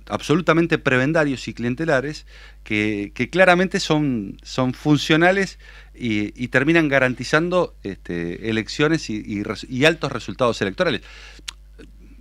absolutamente 0.06 0.78
prebendarios 0.78 1.48
y 1.48 1.54
clientelares, 1.54 2.24
que, 2.62 3.12
que 3.14 3.30
claramente 3.30 3.80
son, 3.80 4.38
son 4.42 4.74
funcionales 4.74 5.58
y, 5.94 6.32
y, 6.42 6.48
terminan 6.48 6.88
garantizando 6.88 7.74
este, 7.82 8.48
elecciones 8.48 9.10
y, 9.10 9.16
y, 9.16 9.42
y, 9.68 9.84
altos 9.84 10.12
resultados 10.12 10.62
electorales. 10.62 11.02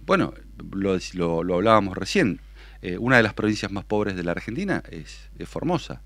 Bueno, 0.05 0.33
lo, 0.71 0.97
lo, 1.13 1.43
lo 1.43 1.55
hablábamos 1.55 1.95
recién, 1.95 2.41
eh, 2.81 2.97
una 2.97 3.17
de 3.17 3.23
las 3.23 3.33
provincias 3.33 3.71
más 3.71 3.85
pobres 3.85 4.15
de 4.15 4.23
la 4.23 4.31
Argentina 4.31 4.83
es, 4.89 5.29
es 5.37 5.47
Formosa. 5.47 6.01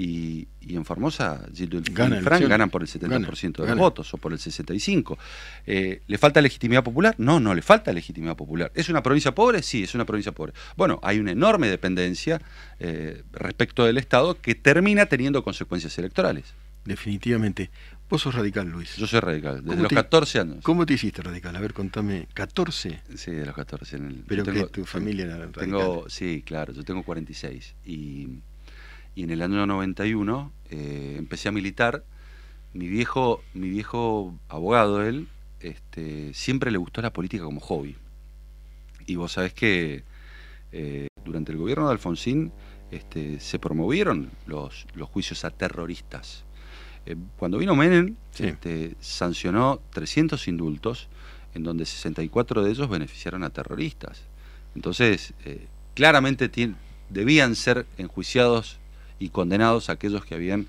Y, 0.00 0.46
en 0.60 0.84
Formosa, 0.84 1.44
Gildo 1.52 1.78
y 1.78 1.92
Gana 1.92 2.16
Frank 2.20 2.20
elecciones. 2.20 2.48
ganan 2.50 2.70
por 2.70 2.82
el 2.82 2.88
70% 2.88 3.00
Gana, 3.00 3.64
de 3.64 3.68
los 3.70 3.78
votos 3.78 4.14
o 4.14 4.18
por 4.18 4.32
el 4.32 4.38
65%. 4.38 5.16
Eh, 5.66 6.02
¿Le 6.06 6.18
falta 6.18 6.40
legitimidad 6.40 6.84
popular? 6.84 7.14
No, 7.18 7.40
no 7.40 7.52
le 7.54 7.62
falta 7.62 7.92
legitimidad 7.92 8.36
popular. 8.36 8.70
¿Es 8.74 8.88
una 8.88 9.02
provincia 9.02 9.34
pobre? 9.34 9.62
Sí, 9.62 9.82
es 9.82 9.94
una 9.96 10.04
provincia 10.04 10.30
pobre. 10.32 10.52
Bueno, 10.76 11.00
hay 11.02 11.18
una 11.18 11.32
enorme 11.32 11.66
dependencia 11.68 12.40
eh, 12.78 13.24
respecto 13.32 13.84
del 13.84 13.98
Estado 13.98 14.40
que 14.40 14.54
termina 14.54 15.06
teniendo 15.06 15.42
consecuencias 15.42 15.98
electorales. 15.98 16.54
Definitivamente. 16.84 17.70
Vos 18.08 18.22
sos 18.22 18.34
radical, 18.34 18.66
Luis. 18.68 18.96
Yo 18.96 19.06
soy 19.06 19.20
radical, 19.20 19.56
desde 19.56 19.68
¿Cómo 19.68 19.82
los 19.82 19.88
te- 19.90 19.94
14 19.94 20.40
años. 20.40 20.56
¿Cómo 20.62 20.86
te 20.86 20.94
hiciste 20.94 21.22
radical? 21.22 21.54
A 21.54 21.60
ver, 21.60 21.74
contame. 21.74 22.26
¿14? 22.34 23.00
Sí, 23.16 23.30
de 23.32 23.44
los 23.44 23.54
14. 23.54 23.96
En 23.96 24.06
el, 24.06 24.14
Pero 24.26 24.44
que 24.44 24.64
tu 24.66 24.84
familia 24.86 25.26
era 25.26 25.36
radical. 25.36 25.60
Tengo, 25.64 26.08
sí, 26.08 26.42
claro, 26.46 26.72
yo 26.72 26.82
tengo 26.84 27.02
46. 27.02 27.74
Y, 27.84 28.28
y 29.18 29.24
en 29.24 29.30
el 29.30 29.42
año 29.42 29.66
91 29.66 30.52
eh, 30.70 31.16
empecé 31.18 31.48
a 31.48 31.52
militar. 31.52 32.04
Mi 32.72 32.86
viejo, 32.86 33.42
mi 33.52 33.68
viejo 33.68 34.38
abogado, 34.48 35.04
él, 35.04 35.26
este, 35.58 36.32
siempre 36.34 36.70
le 36.70 36.78
gustó 36.78 37.02
la 37.02 37.12
política 37.12 37.42
como 37.42 37.58
hobby. 37.58 37.96
Y 39.08 39.16
vos 39.16 39.32
sabés 39.32 39.52
que 39.54 40.04
eh, 40.70 41.08
durante 41.24 41.50
el 41.50 41.58
gobierno 41.58 41.86
de 41.86 41.94
Alfonsín 41.94 42.52
este, 42.92 43.40
se 43.40 43.58
promovieron 43.58 44.30
los, 44.46 44.86
los 44.94 45.08
juicios 45.08 45.44
a 45.44 45.50
terroristas. 45.50 46.44
Eh, 47.04 47.16
cuando 47.38 47.58
vino 47.58 47.74
Menem, 47.74 48.14
Sí. 48.30 48.44
este, 48.46 48.94
sancionó 49.00 49.80
300 49.94 50.46
indultos, 50.46 51.08
en 51.54 51.64
donde 51.64 51.86
64 51.86 52.62
de 52.62 52.70
ellos 52.70 52.88
beneficiaron 52.88 53.42
a 53.42 53.50
terroristas. 53.50 54.22
Entonces, 54.76 55.34
eh, 55.44 55.66
claramente 55.94 56.48
debían 57.10 57.56
ser 57.56 57.84
enjuiciados 57.96 58.78
y 59.18 59.30
condenados 59.30 59.90
aquellos 59.90 60.24
que 60.24 60.34
habían 60.34 60.66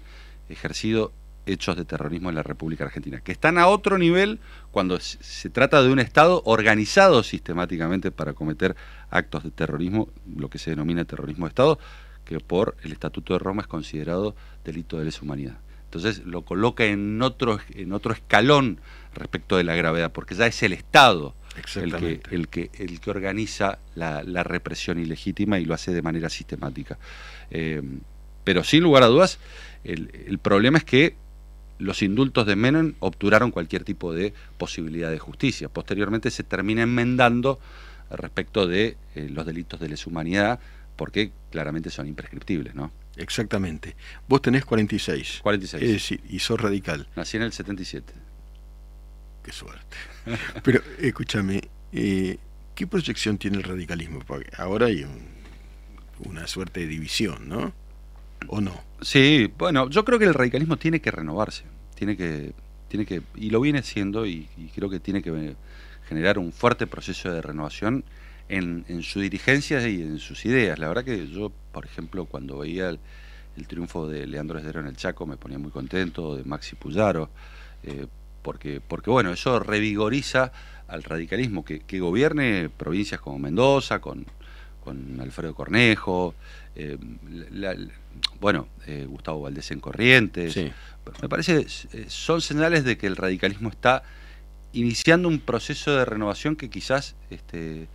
ejercido 0.49 1.11
hechos 1.45 1.75
de 1.77 1.85
terrorismo 1.85 2.29
en 2.29 2.35
la 2.35 2.43
República 2.43 2.83
Argentina, 2.83 3.21
que 3.21 3.31
están 3.31 3.57
a 3.57 3.67
otro 3.67 3.97
nivel 3.97 4.39
cuando 4.71 4.99
se 4.99 5.49
trata 5.49 5.81
de 5.81 5.91
un 5.91 5.99
Estado 5.99 6.41
organizado 6.45 7.23
sistemáticamente 7.23 8.11
para 8.11 8.33
cometer 8.33 8.75
actos 9.09 9.43
de 9.43 9.51
terrorismo, 9.51 10.09
lo 10.35 10.49
que 10.49 10.59
se 10.59 10.71
denomina 10.71 11.05
terrorismo 11.05 11.45
de 11.45 11.49
Estado, 11.49 11.79
que 12.25 12.39
por 12.39 12.75
el 12.83 12.91
Estatuto 12.91 13.33
de 13.33 13.39
Roma 13.39 13.63
es 13.63 13.67
considerado 13.67 14.35
delito 14.63 14.99
de 14.99 15.05
lesa 15.05 15.21
humanidad. 15.23 15.57
Entonces 15.85 16.23
lo 16.23 16.43
coloca 16.43 16.85
en 16.85 17.19
otro, 17.23 17.59
en 17.73 17.93
otro 17.93 18.13
escalón 18.13 18.79
respecto 19.15 19.57
de 19.57 19.63
la 19.63 19.75
gravedad, 19.75 20.11
porque 20.11 20.35
ya 20.35 20.45
es 20.45 20.61
el 20.61 20.73
Estado 20.73 21.33
el 21.75 21.95
que, 21.95 22.21
el 22.29 22.47
que, 22.47 22.69
el 22.77 22.99
que 22.99 23.09
organiza 23.09 23.79
la, 23.95 24.23
la 24.23 24.43
represión 24.43 24.99
ilegítima 24.99 25.59
y 25.59 25.65
lo 25.65 25.73
hace 25.73 25.91
de 25.91 26.01
manera 26.03 26.29
sistemática. 26.29 26.99
Eh, 27.49 27.81
pero 28.49 28.63
sin 28.63 28.81
lugar 28.81 29.03
a 29.03 29.05
dudas, 29.05 29.37
el, 29.83 30.09
el 30.25 30.39
problema 30.39 30.79
es 30.79 30.83
que 30.83 31.15
los 31.77 32.01
indultos 32.01 32.47
de 32.47 32.55
Menem 32.55 32.95
obturaron 32.99 33.51
cualquier 33.51 33.83
tipo 33.83 34.11
de 34.11 34.33
posibilidad 34.57 35.11
de 35.11 35.19
justicia. 35.19 35.69
Posteriormente 35.69 36.31
se 36.31 36.41
termina 36.41 36.81
enmendando 36.81 37.59
respecto 38.09 38.65
de 38.65 38.97
eh, 39.13 39.29
los 39.29 39.45
delitos 39.45 39.79
de 39.79 39.89
lesa 39.89 40.09
humanidad, 40.09 40.59
porque 40.95 41.31
claramente 41.51 41.91
son 41.91 42.07
imprescriptibles, 42.07 42.73
¿no? 42.73 42.91
Exactamente. 43.17 43.95
Vos 44.27 44.41
tenés 44.41 44.65
46. 44.65 45.41
46. 45.43 45.83
Es 45.83 45.91
decir, 45.91 46.21
y 46.27 46.39
sos 46.39 46.59
radical. 46.59 47.07
Nací 47.15 47.37
en 47.37 47.43
el 47.43 47.51
77. 47.53 48.11
Qué 49.43 49.51
suerte. 49.51 49.95
Pero 50.63 50.81
escúchame, 50.97 51.61
eh, 51.93 52.37
¿qué 52.73 52.87
proyección 52.87 53.37
tiene 53.37 53.57
el 53.57 53.63
radicalismo? 53.63 54.21
Porque 54.25 54.49
ahora 54.57 54.87
hay 54.87 55.03
un- 55.03 55.37
una 56.25 56.47
suerte 56.47 56.79
de 56.79 56.87
división, 56.87 57.47
¿no? 57.47 57.73
¿O 58.47 58.61
no? 58.61 58.73
Sí, 59.01 59.51
bueno, 59.57 59.89
yo 59.89 60.03
creo 60.05 60.19
que 60.19 60.25
el 60.25 60.33
radicalismo 60.33 60.77
tiene 60.77 61.01
que 61.01 61.11
renovarse, 61.11 61.63
tiene 61.95 62.17
que, 62.17 62.53
tiene 62.87 63.05
que, 63.05 63.21
y 63.35 63.49
lo 63.49 63.61
viene 63.61 63.79
haciendo, 63.79 64.25
y, 64.25 64.47
creo 64.75 64.89
que 64.89 64.99
tiene 64.99 65.21
que 65.21 65.29
eh, 65.29 65.55
generar 66.07 66.39
un 66.39 66.51
fuerte 66.51 66.87
proceso 66.87 67.31
de 67.31 67.41
renovación 67.41 68.03
en, 68.47 68.85
en 68.87 69.03
su 69.03 69.19
dirigencia 69.19 69.87
y 69.87 70.01
en 70.01 70.19
sus 70.19 70.45
ideas. 70.45 70.79
La 70.79 70.87
verdad 70.87 71.03
que 71.03 71.27
yo, 71.27 71.51
por 71.71 71.85
ejemplo, 71.85 72.25
cuando 72.25 72.57
veía 72.57 72.89
el, 72.89 72.99
el 73.59 73.67
triunfo 73.67 74.07
de 74.07 74.25
Leandro 74.25 74.57
Esdero 74.57 74.79
en 74.79 74.87
el 74.87 74.95
Chaco, 74.95 75.25
me 75.25 75.37
ponía 75.37 75.59
muy 75.59 75.71
contento, 75.71 76.35
de 76.35 76.43
Maxi 76.43 76.75
Puyaro, 76.75 77.29
eh, 77.83 78.07
porque, 78.41 78.81
porque 78.81 79.09
bueno, 79.09 79.31
eso 79.31 79.59
revigoriza 79.59 80.51
al 80.87 81.03
radicalismo, 81.03 81.63
que, 81.63 81.81
que 81.81 81.99
gobierne 81.99 82.69
provincias 82.69 83.21
como 83.21 83.37
Mendoza, 83.37 83.99
con, 83.99 84.25
con 84.89 85.21
Alfredo 85.21 85.53
Cornejo, 85.53 86.33
eh, 86.75 86.97
la- 87.51 87.73
la- 87.75 87.91
bueno, 88.41 88.67
eh, 88.87 89.05
Gustavo 89.07 89.41
Valdés 89.41 89.69
en 89.71 89.79
Corrientes. 89.79 90.53
Sí. 90.53 90.71
Me 91.21 91.29
parece 91.29 91.65
eh, 91.93 92.05
son 92.07 92.41
señales 92.41 92.83
de 92.83 92.97
que 92.97 93.05
el 93.07 93.15
radicalismo 93.15 93.69
está 93.69 94.01
iniciando 94.73 95.27
un 95.27 95.39
proceso 95.39 95.95
de 95.95 96.05
renovación 96.05 96.55
que 96.55 96.69
quizás 96.69 97.15
este, 97.29 97.87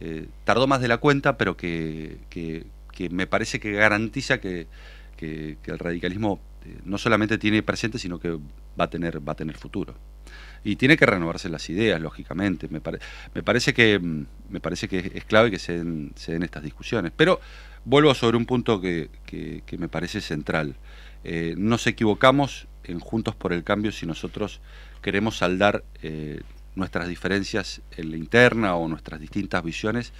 eh, 0.00 0.28
tardó 0.44 0.66
más 0.68 0.80
de 0.80 0.88
la 0.88 0.98
cuenta, 0.98 1.36
pero 1.36 1.56
que, 1.56 2.18
que- 2.30 2.66
que 2.92 3.10
me 3.10 3.26
parece 3.26 3.58
que 3.60 3.72
garantiza 3.72 4.38
que, 4.40 4.66
que- 5.16 5.56
el 5.66 5.78
radicalismo 5.78 6.40
no 6.84 6.98
solamente 6.98 7.38
tiene 7.38 7.62
presente, 7.62 7.98
sino 7.98 8.18
que 8.18 8.30
va 8.78 8.84
a 8.84 8.90
tener, 8.90 9.26
va 9.26 9.32
a 9.32 9.36
tener 9.36 9.56
futuro. 9.56 9.94
Y 10.66 10.74
tiene 10.74 10.96
que 10.96 11.06
renovarse 11.06 11.48
las 11.48 11.70
ideas, 11.70 12.00
lógicamente. 12.00 12.66
Me, 12.66 12.80
me 13.34 13.42
parece 13.44 13.72
que 13.72 14.00
mm, 14.00 14.26
me 14.50 14.58
parece 14.58 14.88
que 14.88 15.12
es 15.14 15.24
clave 15.24 15.48
que 15.48 15.60
se 15.60 15.74
den, 15.78 16.12
estas 16.42 16.64
discusiones. 16.64 17.12
Pero 17.16 17.38
vuelvo 17.84 18.12
sobre 18.16 18.36
un 18.36 18.46
punto 18.46 18.80
que, 18.80 19.08
me 19.78 19.88
parece 19.88 20.20
central. 20.20 20.74
Eh, 21.22 21.54
nos 21.56 21.86
equivocamos 21.86 22.66
en 22.82 22.98
Juntos 22.98 23.36
por 23.36 23.52
el 23.52 23.62
Cambio 23.62 23.92
si 23.92 24.06
nosotros 24.06 24.60
queremos 25.02 25.36
saldar 25.36 25.84
eh, 26.02 26.40
nuestras 26.74 27.06
diferencias 27.06 27.80
en 27.96 28.10
la 28.10 28.16
interna 28.16 28.74
o 28.74 28.88
nuestras 28.88 29.20
distintas 29.20 29.62
visiones 29.62 30.12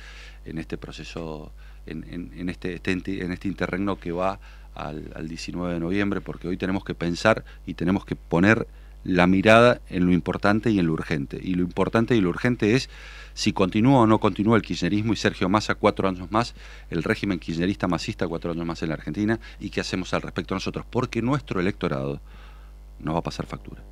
en 0.45 0.59
este 0.59 0.79
proceso, 0.79 1.53
en, 1.87 2.49
este, 2.49 2.75
este 2.75 2.93
este 3.33 3.49
interregno 3.49 3.99
que 3.99 4.13
va 4.13 4.39
al 4.77 5.27
19 5.27 5.75
de 5.75 5.81
noviembre, 5.81 6.21
porque 6.21 6.47
hoy 6.47 6.57
tenemos 6.57 6.85
que 6.85 6.95
pensar 6.95 7.45
y 7.67 7.75
tenemos 7.75 8.05
que 8.05 8.15
poner 8.15 8.69
la 9.07 9.27
mirada 9.27 9.81
en 9.89 10.07
lo 10.07 10.13
importante 10.13 10.71
y 10.71 10.79
en 10.79 10.87
lo 10.87 10.93
urgente. 10.93 11.39
Y 11.43 11.55
lo 11.55 11.63
importante 11.63 12.17
y 12.17 12.21
lo 12.21 12.29
urgente 12.31 12.75
es 12.75 12.91
si 13.35 13.53
continúa 13.53 14.01
o 14.01 14.07
no 14.07 14.19
continúa 14.19 14.57
el 14.57 14.63
kirchnerismo 14.63 15.13
y 15.13 15.17
Sergio 15.17 15.49
Massa 15.49 15.75
cuatro 15.75 16.09
años 16.09 16.31
más, 16.31 16.55
el 16.91 17.03
régimen 17.03 17.39
kirchnerista 17.39 17.87
masista 17.87 18.27
cuatro 18.27 18.51
años 18.51 18.65
más 18.67 18.83
en 18.83 18.89
la 18.89 18.95
Argentina, 18.95 19.39
y 19.61 19.71
qué 19.71 19.81
hacemos 19.81 20.15
al 20.15 20.23
respecto 20.23 20.55
nosotros, 20.55 20.87
porque 20.91 21.21
nuestro 21.23 21.61
electorado 21.61 22.21
nos 22.99 23.15
va 23.15 23.19
a 23.19 23.23
pasar 23.23 23.47
factura. 23.47 23.83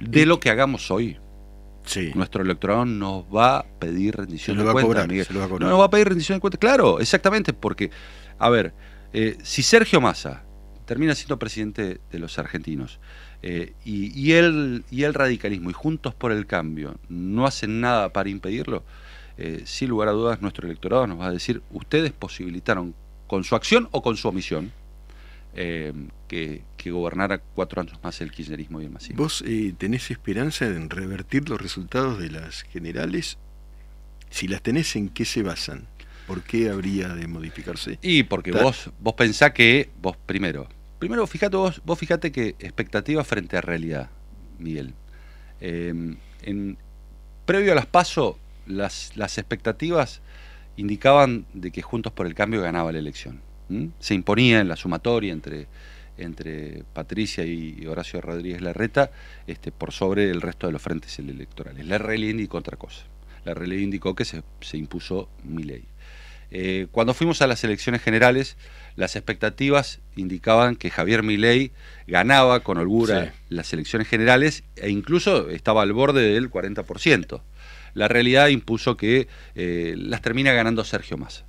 De 0.00 0.24
lo 0.26 0.40
que 0.40 0.50
hagamos 0.50 0.90
hoy, 0.90 1.18
Sí. 1.84 2.10
nuestro 2.14 2.42
electorado 2.42 2.84
nos 2.86 3.24
va 3.24 3.58
a 3.58 3.66
pedir 3.78 4.16
rendición 4.16 4.56
Se 4.56 4.62
lo 4.62 4.68
de 4.68 4.82
cuentas. 4.82 5.30
No 5.60 5.68
nos 5.68 5.78
va 5.78 5.84
a 5.84 5.90
pedir 5.90 6.08
rendición 6.08 6.36
de 6.36 6.40
cuentas, 6.40 6.58
claro, 6.58 6.98
exactamente, 6.98 7.52
porque, 7.52 7.90
a 8.38 8.48
ver, 8.48 8.72
eh, 9.12 9.36
si 9.42 9.62
Sergio 9.62 10.00
Massa 10.00 10.45
termina 10.86 11.14
siendo 11.14 11.38
presidente 11.38 12.00
de 12.10 12.18
los 12.18 12.38
argentinos 12.38 12.98
eh, 13.42 13.74
y, 13.84 14.18
y 14.18 14.32
el, 14.32 14.84
y 14.90 15.02
el 15.02 15.12
radicalismo 15.12 15.70
y 15.70 15.74
Juntos 15.74 16.14
por 16.14 16.32
el 16.32 16.46
Cambio 16.46 16.98
no 17.08 17.46
hacen 17.46 17.80
nada 17.80 18.12
para 18.12 18.30
impedirlo, 18.30 18.82
eh, 19.38 19.62
sin 19.66 19.90
lugar 19.90 20.08
a 20.08 20.12
dudas 20.12 20.40
nuestro 20.40 20.66
electorado 20.66 21.06
nos 21.06 21.20
va 21.20 21.26
a 21.26 21.32
decir, 21.32 21.62
ustedes 21.70 22.12
posibilitaron 22.12 22.94
con 23.26 23.44
su 23.44 23.54
acción 23.54 23.88
o 23.90 24.02
con 24.02 24.16
su 24.16 24.28
omisión 24.28 24.72
eh, 25.54 25.92
que, 26.28 26.62
que 26.76 26.90
gobernara 26.90 27.38
cuatro 27.38 27.80
años 27.80 27.98
más 28.02 28.20
el 28.20 28.30
kirchnerismo 28.30 28.80
y 28.80 28.84
el 28.84 28.90
masismo. 28.90 29.22
¿Vos 29.22 29.42
eh, 29.46 29.74
tenés 29.76 30.10
esperanza 30.10 30.66
en 30.66 30.90
revertir 30.90 31.48
los 31.48 31.60
resultados 31.60 32.18
de 32.18 32.30
las 32.30 32.62
generales? 32.62 33.38
Si 34.30 34.48
las 34.48 34.62
tenés, 34.62 34.94
¿en 34.96 35.08
qué 35.08 35.24
se 35.24 35.42
basan? 35.42 35.86
¿Por 36.26 36.42
qué 36.42 36.68
habría 36.68 37.08
de 37.08 37.26
modificarse? 37.26 37.98
Y 38.02 38.24
porque 38.24 38.52
vos, 38.52 38.90
vos 39.00 39.14
pensás 39.14 39.52
que, 39.52 39.90
vos 40.02 40.16
primero, 40.26 40.68
primero 40.98 41.26
fíjate 41.26 41.56
vos, 41.56 41.82
vos 41.84 41.98
que 41.98 42.56
expectativa 42.58 43.24
frente 43.24 43.56
a 43.56 43.60
realidad, 43.60 44.10
Miguel. 44.58 44.94
Eh, 45.60 46.16
en, 46.42 46.78
previo 47.44 47.72
a 47.72 47.74
las 47.74 47.86
PASO, 47.86 48.38
las, 48.66 49.16
las 49.16 49.38
expectativas 49.38 50.20
indicaban 50.76 51.46
de 51.54 51.70
que 51.70 51.82
Juntos 51.82 52.12
por 52.12 52.26
el 52.26 52.34
Cambio 52.34 52.60
ganaba 52.60 52.92
la 52.92 52.98
elección. 52.98 53.40
Se 53.98 54.14
imponía 54.14 54.60
en 54.60 54.68
la 54.68 54.76
sumatoria 54.76 55.32
entre, 55.32 55.66
entre 56.18 56.84
Patricia 56.92 57.44
y 57.44 57.84
Horacio 57.86 58.20
Rodríguez 58.20 58.60
Larreta 58.60 59.10
este, 59.48 59.72
por 59.72 59.92
sobre 59.92 60.30
el 60.30 60.40
resto 60.40 60.66
de 60.66 60.72
los 60.72 60.82
frentes 60.82 61.18
electorales. 61.18 61.84
La 61.84 61.98
realidad 61.98 62.30
indicó 62.30 62.58
otra 62.58 62.76
cosa. 62.76 63.04
La 63.44 63.54
realidad 63.54 63.80
indicó 63.80 64.14
que 64.14 64.24
se, 64.24 64.42
se 64.60 64.76
impuso 64.76 65.28
mi 65.42 65.64
ley. 65.64 65.84
Eh, 66.50 66.86
cuando 66.92 67.14
fuimos 67.14 67.42
a 67.42 67.46
las 67.46 67.64
elecciones 67.64 68.02
generales, 68.02 68.56
las 68.96 69.14
expectativas 69.14 70.00
indicaban 70.16 70.76
que 70.76 70.90
Javier 70.90 71.22
Milei 71.22 71.70
ganaba 72.06 72.60
con 72.60 72.78
holgura 72.78 73.26
Sí. 73.26 73.30
las 73.50 73.72
elecciones 73.72 74.08
generales 74.08 74.64
e 74.76 74.90
incluso 74.90 75.50
estaba 75.50 75.82
al 75.82 75.92
borde 75.92 76.32
del 76.32 76.50
40%. 76.50 77.42
La 77.94 78.08
realidad 78.08 78.48
impuso 78.48 78.96
que 78.96 79.28
eh, 79.54 79.94
las 79.96 80.22
termina 80.22 80.52
ganando 80.52 80.84
Sergio 80.84 81.16
Massa. 81.16 81.44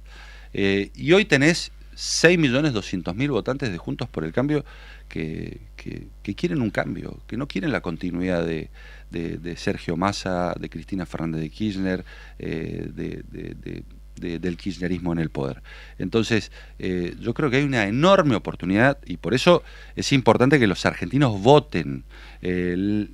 Eh, 0.53 0.91
y 0.95 1.11
hoy 1.13 1.25
tenés 1.25 1.71
6.200.000 1.95 3.29
votantes 3.29 3.71
de 3.71 3.77
Juntos 3.77 4.07
por 4.07 4.23
el 4.23 4.31
Cambio 4.31 4.63
que, 5.09 5.61
que, 5.75 6.35
quieren 6.35 6.61
un 6.61 6.69
cambio, 6.69 7.19
que 7.27 7.37
no 7.37 7.47
quieren 7.47 7.71
la 7.71 7.81
continuidad 7.81 8.45
de, 8.45 8.69
de, 9.09 9.57
Sergio 9.57 9.97
Massa, 9.97 10.53
de 10.59 10.69
Cristina 10.69 11.05
Fernández 11.05 11.41
de 11.41 11.49
Kirchner, 11.49 12.05
eh, 12.39 12.89
de, 12.93 13.83
del 14.19 14.57
kirchnerismo 14.57 15.13
en 15.13 15.19
el 15.19 15.29
poder. 15.29 15.61
Entonces, 15.97 16.51
eh, 16.79 17.15
yo 17.19 17.33
creo 17.33 17.49
que 17.49 17.57
hay 17.57 17.63
una 17.63 17.87
enorme 17.87 18.35
oportunidad 18.35 18.97
y 19.05 19.17
por 19.17 19.33
eso 19.33 19.63
es 19.95 20.11
importante 20.11 20.59
que 20.59 20.67
los 20.67 20.85
argentinos 20.85 21.41
voten. 21.41 22.03
Eh, 22.41 23.07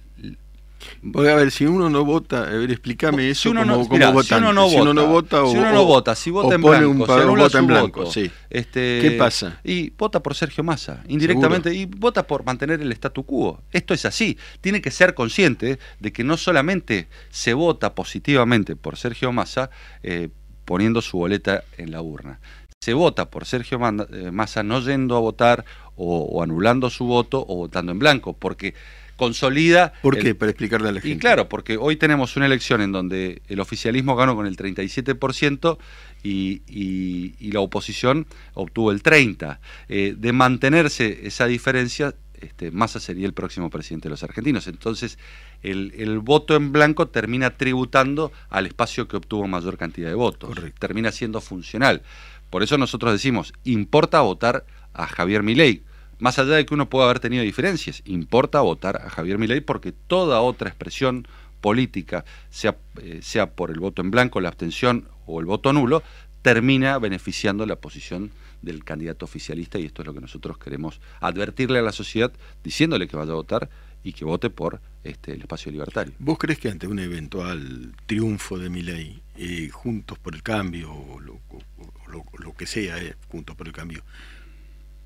Voy 1.02 1.28
a 1.28 1.36
ver, 1.36 1.52
si 1.52 1.66
uno 1.66 1.90
no 1.90 2.06
vota, 2.06 2.44
a 2.44 2.50
ver, 2.50 2.72
explícame 2.72 3.30
eso 3.30 3.44
si 3.44 3.50
uno 3.50 3.66
no, 3.66 3.88
como. 3.88 4.24
Si 4.24 4.34
uno 4.34 4.54
no, 4.54 4.70
si 4.70 4.76
uno 4.78 4.94
no 4.94 5.08
vota, 5.08 5.44
o, 5.44 5.52
si 5.52 5.58
uno 5.58 5.72
no 5.72 5.86
vota, 5.86 6.16
si 6.16 6.30
vota 6.32 6.56
en 6.56 6.62
blanco, 6.62 6.90
un, 6.90 6.98
si 6.98 7.36
vota 7.36 7.60
en 7.60 7.68
blanco, 7.68 8.06
sí. 8.06 8.32
este, 8.50 9.00
¿qué 9.02 9.12
pasa? 9.12 9.60
Y 9.64 9.92
vota 9.92 10.22
por 10.22 10.36
Sergio 10.36 10.64
Massa, 10.64 11.04
indirectamente, 11.08 11.74
y 11.74 11.86
vota 11.86 12.26
por 12.26 12.46
mantener 12.46 12.82
el 12.82 12.92
statu 12.94 13.26
quo. 13.26 13.62
Esto 13.72 13.94
es 13.94 14.06
así. 14.06 14.38
Tiene 14.62 14.82
que 14.82 14.92
ser 14.92 15.14
consciente 15.14 15.80
de 16.00 16.14
que 16.14 16.24
no 16.24 16.38
solamente 16.38 17.08
se 17.30 17.54
vota 17.54 17.96
positivamente 17.96 18.76
por 18.76 18.98
Sergio 18.98 19.32
Massa 19.32 19.70
eh, 20.04 20.30
poniendo 20.66 21.02
su 21.02 21.18
boleta 21.18 21.64
en 21.78 21.92
la 21.92 22.02
urna. 22.02 22.40
Se 22.82 22.94
vota 22.94 23.30
por 23.30 23.46
Sergio 23.46 23.80
eh, 24.12 24.32
Massa 24.32 24.64
no 24.64 24.82
yendo 24.82 25.16
a 25.16 25.20
votar 25.20 25.64
o, 25.96 26.20
o 26.24 26.44
anulando 26.44 26.90
su 26.90 27.06
voto 27.06 27.46
o 27.48 27.56
votando 27.56 27.92
en 27.92 28.00
blanco, 28.00 28.34
porque 28.34 28.74
consolida. 29.16 29.94
¿Por 30.02 30.18
qué? 30.18 30.36
Para 30.36 30.52
explicarle 30.52 30.90
a 30.90 30.92
la 30.92 31.02
gente. 31.02 31.16
Y 31.16 31.18
claro, 31.18 31.50
porque 31.50 31.78
hoy 31.78 31.96
tenemos 31.96 32.36
una 32.36 32.46
elección 32.46 32.82
en 32.82 32.92
donde 32.92 33.42
el 33.48 33.60
oficialismo 33.60 34.16
ganó 34.16 34.36
con 34.36 34.48
el 34.48 34.58
37% 34.58 35.78
y, 36.24 36.62
y, 36.68 37.52
la 37.52 37.60
oposición 37.60 38.28
obtuvo 38.54 38.92
el 38.92 39.04
30%. 39.04 39.60
Eh, 39.90 40.16
de 40.18 40.34
mantenerse 40.34 41.28
esa 41.28 41.46
diferencia, 41.46 42.16
este, 42.44 42.72
Massa 42.72 43.00
sería 43.00 43.26
el 43.26 43.34
próximo 43.34 43.70
presidente 43.70 44.08
de 44.08 44.12
los 44.12 44.24
argentinos. 44.24 44.68
Entonces, 44.68 45.18
el, 45.62 45.94
el, 45.98 46.20
voto 46.20 46.56
en 46.56 46.72
blanco 46.72 47.08
termina 47.08 47.58
tributando 47.58 48.32
al 48.50 48.66
espacio 48.66 49.08
que 49.08 49.18
obtuvo 49.18 49.48
mayor 49.48 49.78
cantidad 49.78 50.10
de 50.10 50.16
votos. 50.16 50.56
Termina 50.80 51.12
siendo 51.12 51.42
funcional. 51.42 52.02
Por 52.50 52.64
eso 52.64 52.78
nosotros 52.78 53.14
decimos, 53.14 53.54
importa 53.64 54.22
votar 54.22 54.66
a 54.94 55.08
Javier 55.08 55.44
Milei 55.44 55.84
más 56.24 56.40
allá 56.40 56.56
de 56.56 56.66
que 56.66 56.74
uno 56.74 56.90
pueda 56.90 57.04
haber 57.06 57.20
tenido 57.20 57.44
diferencias, 57.44 58.02
importa 58.06 58.62
votar 58.62 58.96
a 58.96 59.10
Javier 59.10 59.38
Milei 59.38 59.60
porque 59.60 59.92
toda 59.92 60.40
otra 60.40 60.70
expresión 60.70 61.28
política, 61.60 62.24
sea, 62.50 62.78
eh, 63.02 63.20
sea 63.22 63.52
por 63.52 63.72
el 63.72 63.80
voto 63.82 64.02
en 64.02 64.10
blanco, 64.10 64.40
la 64.40 64.48
abstención 64.48 65.10
o 65.26 65.42
el 65.42 65.46
voto 65.46 65.74
nulo, 65.74 66.02
termina 66.44 67.00
beneficiando 67.00 67.66
la 67.66 67.78
posición 67.78 68.32
del 68.62 68.84
candidato 68.84 69.26
oficialista 69.26 69.80
y 69.80 69.86
esto 69.86 70.04
es 70.04 70.08
lo 70.08 70.14
que 70.14 70.22
nosotros 70.22 70.58
queremos 70.58 71.02
advertirle 71.20 71.80
a 71.80 71.82
la 71.82 71.92
sociedad 71.92 72.32
diciéndole 72.64 73.08
que 73.08 73.18
vaya 73.18 73.32
a 73.32 73.36
votar 73.36 73.70
y 74.04 74.14
que 74.14 74.26
vote 74.26 74.50
por 74.50 74.82
este, 75.04 75.34
el 75.34 75.42
espacio 75.42 75.72
libertario. 75.72 76.14
¿Vos 76.20 76.38
crees 76.38 76.60
que 76.60 76.70
ante 76.70 76.88
un 76.88 77.00
eventual 77.00 77.94
triunfo 78.06 78.60
de 78.60 78.70
Milei, 78.70 79.22
eh, 79.38 79.70
Juntos 79.70 80.20
por 80.20 80.36
el 80.36 80.44
Cambio 80.44 80.94
o 80.94 81.20
lo, 81.20 82.54
que 82.58 82.66
sea, 82.66 82.98
eh, 83.02 83.16
Juntos 83.30 83.56
por 83.56 83.68
el 83.68 83.74
Cambio, 83.74 84.04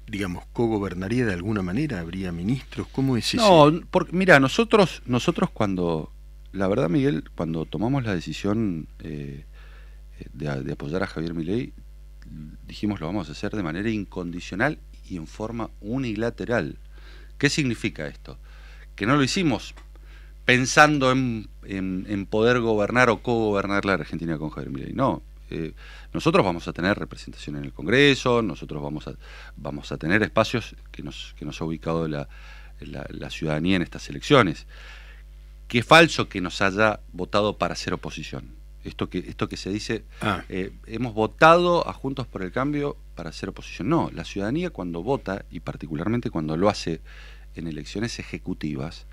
digamos, 0.07 0.45
cogobernaría 0.53 1.25
de 1.27 1.33
alguna 1.33 1.61
manera? 1.61 1.99
¿Habría 1.99 2.31
ministros? 2.31 2.87
¿Cómo 2.91 3.15
es 3.15 3.35
eso? 3.35 3.71
No, 3.71 3.81
porque, 3.91 4.13
mira, 4.13 4.39
nosotros, 4.39 5.03
nosotros 5.05 5.51
cuando, 5.51 6.11
la 6.51 6.67
verdad, 6.67 6.89
Miguel, 6.89 7.25
cuando 7.35 7.65
tomamos 7.65 8.03
la 8.03 8.15
decisión 8.15 8.87
eh, 8.99 9.45
de, 10.33 10.71
apoyar 10.71 11.03
a 11.03 11.07
Javier 11.07 11.33
Milei, 11.33 11.73
dijimos 12.65 12.99
lo 12.99 13.07
vamos 13.07 13.29
a 13.29 13.31
hacer 13.31 13.51
de 13.51 13.63
manera 13.63 13.89
incondicional 13.89 14.79
y 15.09 15.17
en 15.17 15.27
forma 15.27 15.69
unilateral. 15.81 16.77
¿Qué 17.37 17.49
significa 17.49 18.07
esto? 18.07 18.37
Que 18.95 19.05
no 19.05 19.15
lo 19.15 19.23
hicimos 19.23 19.75
pensando 20.45 21.11
en, 21.11 21.49
en, 21.63 22.25
poder 22.25 22.59
gobernar 22.61 23.09
o 23.09 23.21
cogobernar 23.21 23.85
la 23.85 23.93
Argentina 23.93 24.37
con 24.37 24.49
Javier 24.49 24.71
Milei. 24.71 24.93
No, 24.93 25.21
eh, 25.49 25.73
nosotros 26.13 26.45
vamos 26.45 26.67
a 26.67 26.73
tener 26.73 26.97
representación 26.97 27.57
en 27.57 27.65
el 27.65 27.73
Congreso, 27.73 28.41
nosotros 28.41 28.81
vamos 28.81 29.07
a, 29.07 29.15
vamos 29.55 29.91
a 29.91 29.97
tener 29.97 30.23
espacios 30.23 30.75
que 30.91 31.03
nos, 31.03 31.35
que 31.37 31.45
nos 31.45 31.61
ha 31.61 31.65
ubicado 31.65 32.07
la, 32.07 32.27
la, 32.79 33.29
ciudadanía 33.29 33.77
en 33.77 33.81
estas 33.81 34.09
elecciones. 34.09 34.67
Qué 35.67 35.83
falso 35.83 36.29
que 36.29 36.41
nos 36.41 36.61
haya 36.61 37.01
votado 37.11 37.57
para 37.57 37.73
hacer 37.73 37.93
oposición. 37.93 38.56
Esto 38.87 39.09
que, 39.09 39.19
esto 39.19 39.47
que 39.49 39.57
se 39.57 39.69
dice, 39.69 40.03
ah. 40.21 40.43
eh, 40.49 40.71
hemos 40.85 41.13
votado 41.13 41.87
a 41.87 41.93
Juntos 41.93 42.25
por 42.27 42.41
el 42.41 42.51
Cambio 42.51 42.97
para 43.15 43.29
hacer 43.29 43.49
oposición. 43.49 43.89
No, 43.89 44.09
la 44.13 44.23
ciudadanía 44.23 44.69
cuando 44.69 45.03
vota, 45.03 45.45
y 45.51 45.59
particularmente 45.59 46.29
cuando 46.29 46.55
lo 46.57 46.69
hace 46.69 47.01
en 47.55 47.67
elecciones 47.67 48.19
ejecutivas, 48.19 49.05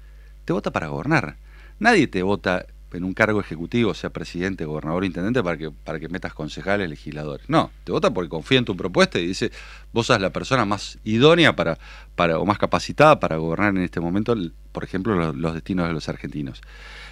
te 0.45 0.53
vota 0.53 0.71
para 0.71 0.89
gobernar. 0.89 1.37
Nadie 1.79 2.07
te 2.07 2.23
vota 2.23 2.67
en 2.93 3.05
un 3.05 3.13
cargo 3.13 3.41
ejecutivo, 3.41 3.93
sea 3.95 4.11
presidente, 4.11 4.65
gobernador, 4.65 5.05
intendente, 5.05 5.43
para 5.43 5.57
que, 5.57 5.71
para 5.71 5.99
que 5.99 6.09
metas 6.09 6.33
concejales, 6.33 6.89
legisladores. 6.89 7.49
No, 7.49 7.71
te 7.83 7.93
vota 7.93 8.13
porque 8.13 8.29
confía 8.29 8.59
en 8.59 8.65
tu 8.65 8.77
propuesta 8.77 9.19
y 9.19 9.27
dice, 9.27 9.51
vos 9.93 10.07
sos 10.07 10.21
la 10.21 10.31
persona 10.31 10.65
más 10.65 10.99
idónea 11.03 11.57
para, 11.57 11.79
para, 12.15 12.39
o 12.39 12.47
más 12.47 12.59
capacitada 12.59 13.19
para 13.19 13.37
gobernar 13.37 13.71
en 13.71 13.83
este 13.83 14.01
momento, 14.01 14.37
por 14.71 14.85
ejemplo, 14.85 15.33
los, 15.33 15.55
destinos 15.55 15.89
de 15.89 15.95
los 15.95 16.09
argentinos. 16.09 16.61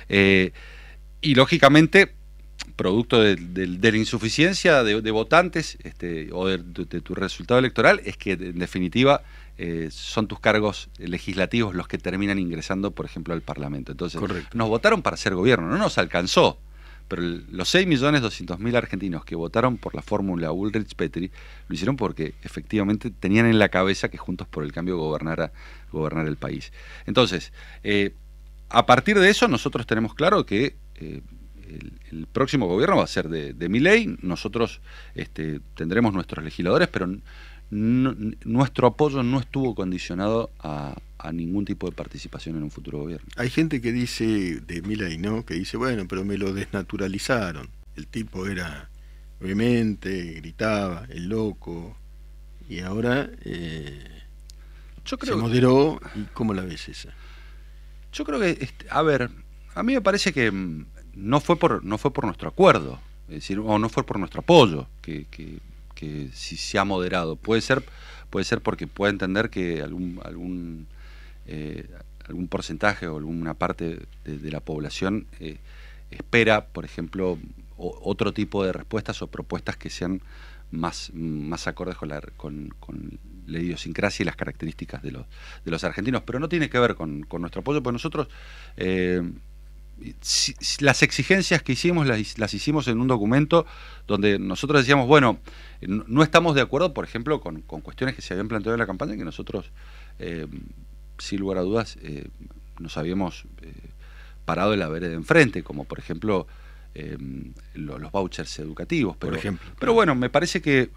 Eh, 0.09 0.53
y 1.21 1.35
lógicamente, 1.35 2.15
producto 2.83 3.23
de, 3.23 3.37
la 3.81 3.97
insuficiencia 3.97 4.83
de, 4.83 5.11
votantes 5.13 5.79
este, 5.85 6.31
o 6.33 6.49
de, 6.49 6.59
tu 6.59 7.15
resultado 7.15 7.61
electoral, 7.61 8.01
es 8.05 8.17
que 8.17 8.33
en 8.33 8.59
definitiva 8.59 9.23
eh, 9.57 9.89
son 9.93 10.27
tus 10.27 10.41
cargos 10.41 10.89
legislativos 10.99 11.77
los 11.77 11.87
que 11.87 11.99
terminan 11.99 12.41
ingresando, 12.41 12.91
por 12.91 13.07
ejemplo, 13.07 13.35
al 13.35 13.41
Parlamento. 13.41 13.93
Entonces, 13.93 14.21
nos 14.53 14.69
votaron 14.69 15.01
para 15.01 15.17
ser 15.17 15.37
gobierno, 15.37 15.69
no 15.69 15.79
nos 15.79 15.97
alcanzó. 15.97 16.59
Pero 17.07 17.23
los 17.23 17.73
6.200.000 17.73 18.77
argentinos 18.77 19.25
que 19.25 19.37
votaron 19.37 19.77
por 19.77 19.95
la 19.95 20.03
fórmula 20.03 20.51
Ulrich-Petri 20.51 21.31
lo 21.69 21.75
hicieron 21.75 21.97
porque 21.97 22.35
efectivamente 22.43 23.11
tenían 23.11 23.47
en 23.47 23.61
la 23.61 23.69
cabeza 23.69 24.09
que 24.09 24.19
Juntos 24.19 24.49
por 24.49 24.65
el 24.65 24.73
Cambio 24.73 24.97
gobernara 24.97 25.53
gobernar 25.93 26.27
el 26.27 26.37
país. 26.37 26.73
Entonces, 27.07 27.53
eh, 27.85 28.15
a 28.71 28.87
partir 28.87 29.21
de 29.21 29.31
eso, 29.31 29.47
nosotros 29.47 29.87
tenemos 29.87 30.15
claro 30.15 30.47
que 30.47 30.75
eh, 30.97 31.21
el, 32.11 32.27
próximo 32.33 32.67
gobierno 32.67 32.97
va 32.97 33.05
a 33.05 33.09
ser 33.09 33.29
de, 33.29 33.53
de 33.53 33.69
ley. 33.69 34.17
Nosotros 34.23 34.81
este, 35.15 35.61
tendremos 35.75 36.13
nuestros 36.13 36.45
legisladores, 36.45 36.89
pero 36.89 37.09
nuestro 37.73 38.87
apoyo 38.87 39.23
no 39.23 39.41
estuvo 39.41 39.75
condicionado 39.75 40.51
a, 40.61 40.95
ningún 41.33 41.65
tipo 41.65 41.89
de 41.89 41.95
participación 41.95 42.57
en 42.57 42.65
un 42.65 42.71
futuro 42.71 42.99
gobierno. 42.99 43.27
Hay 43.37 43.49
gente 43.49 43.81
que 43.81 43.93
dice, 43.93 44.61
de 44.67 44.83
Milay, 44.83 45.19
¿no? 45.19 45.47
Que 45.47 45.55
dice, 45.55 45.77
bueno, 45.77 46.07
pero 46.09 46.25
me 46.25 46.37
lo 46.37 46.53
desnaturalizaron. 46.53 47.69
El 47.95 48.09
tipo 48.09 48.47
era 48.47 48.91
vehemente, 49.41 50.33
gritaba, 50.35 51.07
el 51.09 51.29
loco, 51.29 51.97
y 52.69 52.81
ahora 52.81 53.31
eh, 53.45 54.05
Yo 55.05 55.17
creo 55.17 55.37
se 55.37 55.41
moderó. 55.41 56.01
¿Y 56.15 56.25
cómo 56.35 56.55
la 56.55 56.63
ves 56.63 56.89
esa? 56.89 57.11
Yo 58.13 58.25
creo 58.25 58.41
que, 58.41 58.59
este, 58.61 58.87
a 58.91 59.03
ver, 59.03 59.31
a 59.75 59.83
mí 59.83 59.95
me 59.95 60.01
parece 60.01 60.33
que 60.33 60.51
mm, 60.51 60.87
no 61.15 61.41
fue 61.41 61.57
por, 61.57 61.85
no 61.85 61.99
fue 61.99 62.13
por 62.13 62.25
nuestro 62.25 62.49
acuerdo, 62.49 62.99
es 63.29 63.37
decir, 63.37 63.59
o 63.59 63.79
no 63.79 63.89
fue 63.89 64.05
por 64.05 64.19
nuestro 64.19 64.41
apoyo, 64.41 64.87
que, 65.01 65.27
que 65.31 65.59
que 66.03 66.31
si 66.33 66.57
se 66.57 66.79
ha 66.79 66.85
moderado. 66.85 67.37
Puede 67.37 67.61
ser, 67.61 67.85
puede 68.29 68.45
ser 68.45 68.61
porque 68.61 68.89
puede 68.89 69.13
entender 69.13 69.51
que 69.51 69.83
algún, 69.83 70.21
algún, 70.25 70.89
eh, 71.47 71.89
algún 72.27 72.49
porcentaje 72.49 73.07
o 73.07 73.19
alguna 73.19 73.55
parte 73.55 74.01
de, 74.25 74.51
la 74.51 74.59
población 74.59 75.27
eh, 75.39 75.59
espera, 76.11 76.67
por 76.67 76.85
ejemplo, 76.85 77.39
otro 77.77 78.33
tipo 78.33 78.65
de 78.65 78.73
respuestas 78.73 79.23
o 79.23 79.29
propuestas 79.29 79.77
que 79.77 79.91
sean 79.91 80.23
más, 80.73 81.13
más 81.15 81.69
acordes 81.69 81.97
con 81.97 82.09
la, 82.09 82.21
con, 82.37 82.75
la 83.47 83.59
idiosincrasia 83.61 84.25
y 84.25 84.27
las 84.27 84.37
características 84.37 85.03
de 85.03 85.13
los, 85.13 85.27
de 85.65 85.71
los 85.71 85.85
argentinos. 85.85 86.23
Pero 86.23 86.41
no 86.41 86.49
tiene 86.49 86.69
que 86.69 86.81
ver 86.81 86.97
con, 86.97 87.27
nuestro 87.39 87.61
apoyo, 87.61 87.83
pues 87.83 87.93
nosotros... 87.93 88.27
Eh, 88.77 89.23
las 90.81 91.03
exigencias 91.03 91.63
que 91.63 91.73
hicimos 91.73 92.07
las, 92.07 92.55
hicimos 92.55 92.89
en 92.89 93.01
un 93.01 93.09
documento 93.09 93.67
donde 94.07 94.39
nosotros 94.39 94.83
decíamos, 94.83 95.07
bueno, 95.07 95.39
no 95.81 96.23
estamos 96.23 96.55
de 96.55 96.61
acuerdo, 96.61 96.93
por 96.93 97.05
ejemplo, 97.05 97.41
con, 97.41 97.61
cuestiones 97.63 98.17
que 98.17 98.23
se 98.23 98.35
habían 98.35 98.49
planteado 98.49 98.75
en 98.75 98.81
la 98.81 98.87
campaña 98.87 99.17
que 99.17 99.25
nosotros, 99.25 99.71
eh, 100.19 100.47
sin 101.19 101.41
lugar 101.41 101.59
a 101.59 101.63
dudas, 101.63 101.99
eh, 102.03 102.29
nos 102.79 102.97
habíamos 102.97 103.45
eh, 103.63 103.73
parado 104.45 104.73
en 104.73 104.81
la 104.81 104.89
vereda 104.89 105.15
enfrente, 105.15 105.63
como 105.63 105.85
por 105.85 105.99
ejemplo 105.99 106.47
los 107.75 108.13
vouchers 108.13 108.59
educativos. 108.59 109.17
Pero, 109.19 109.33
por 109.33 109.39
ejemplo. 109.39 109.71
Pero 109.79 109.93
bueno, 109.95 110.15
me 110.15 110.31
parece 110.31 110.61
que 110.61 110.91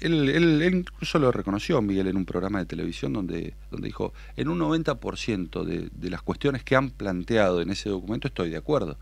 él, 0.00 0.72
incluso 0.72 1.18
lo 1.18 1.32
reconoció, 1.32 1.80
Miguel, 1.82 2.08
en 2.08 2.16
un 2.16 2.24
programa 2.24 2.58
de 2.58 2.66
televisión 2.66 3.12
donde, 3.12 3.54
donde 3.70 3.86
dijo, 3.86 4.12
en 4.36 4.48
un 4.48 4.58
90% 4.58 5.64
de, 5.64 5.90
de 5.92 6.10
las 6.10 6.22
cuestiones 6.22 6.64
que 6.64 6.76
han 6.76 6.90
planteado 6.90 7.60
en 7.60 7.70
ese 7.70 7.88
documento 7.88 8.28
estoy 8.28 8.50
de 8.50 8.56
acuerdo 8.56 8.98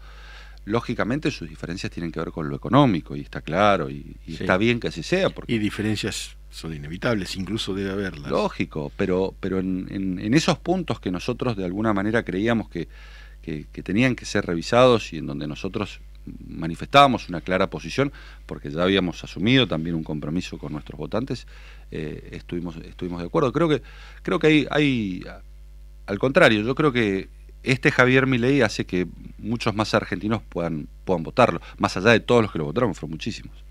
lógicamente 0.64 1.30
sus 1.30 1.48
diferencias 1.48 1.92
tienen 1.92 2.10
que 2.10 2.20
ver 2.20 2.30
con 2.30 2.48
lo 2.48 2.56
económico 2.56 3.16
y 3.16 3.20
está 3.20 3.40
claro 3.40 3.90
y, 3.90 4.16
está 4.26 4.56
bien 4.56 4.80
que 4.80 4.88
así 4.88 5.02
sea. 5.02 5.32
Y 5.46 5.58
diferencias 5.58 6.36
son 6.50 6.74
inevitables, 6.74 7.36
incluso 7.36 7.74
debe 7.74 7.90
haberlas. 7.90 8.30
Lógico, 8.30 8.92
pero, 8.96 9.34
pero 9.40 9.58
en, 9.58 10.34
esos 10.34 10.58
puntos 10.58 11.00
que 11.00 11.10
nosotros 11.10 11.56
de 11.56 11.64
alguna 11.64 11.92
manera 11.92 12.24
creíamos 12.24 12.68
que, 12.68 12.88
tenían 13.82 14.16
que 14.16 14.24
ser 14.24 14.46
revisados 14.46 15.12
y 15.12 15.18
en 15.18 15.26
donde 15.26 15.46
nosotros 15.46 16.00
manifestábamos 16.46 17.28
una 17.28 17.40
clara 17.40 17.70
posición, 17.70 18.12
porque 18.46 18.70
ya 18.70 18.82
habíamos 18.82 19.22
asumido 19.24 19.66
también 19.68 19.94
un 19.94 20.04
compromiso 20.04 20.58
con 20.58 20.72
nuestros 20.72 20.98
votantes, 20.98 21.46
eh, 21.90 22.30
estuvimos, 22.32 22.76
estuvimos 22.76 23.20
de 23.20 23.26
acuerdo. 23.26 23.52
Creo 23.52 23.68
que, 23.68 23.82
creo 24.22 24.38
que 24.38 24.46
hay, 24.46 24.66
hay, 24.70 25.24
al 26.06 26.18
contrario, 26.18 26.62
yo 26.62 26.74
creo 26.74 26.92
que 26.92 27.28
este 27.62 27.90
Javier 27.90 28.26
Milei 28.26 28.60
hace 28.60 28.84
que 28.84 29.06
muchos 29.38 29.74
más 29.74 29.94
argentinos 29.94 30.42
puedan, 30.42 30.88
puedan 31.04 31.22
votarlo, 31.22 31.60
más 31.78 31.96
allá 31.96 32.10
de 32.10 32.20
todos 32.20 32.42
los 32.42 32.52
que 32.52 32.58
lo 32.58 32.64
votaron, 32.64 32.94
fueron 32.94 33.12
muchísimos. 33.12 33.64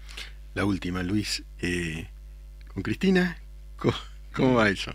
La 0.54 0.66
última, 0.66 1.01
Luis. 1.01 1.43
Eh, 1.60 2.08
¿Con 2.74 2.84
Cristina? 2.84 3.38
¿Cómo, 4.34 4.56
va 4.56 4.70
eso? 4.70 4.91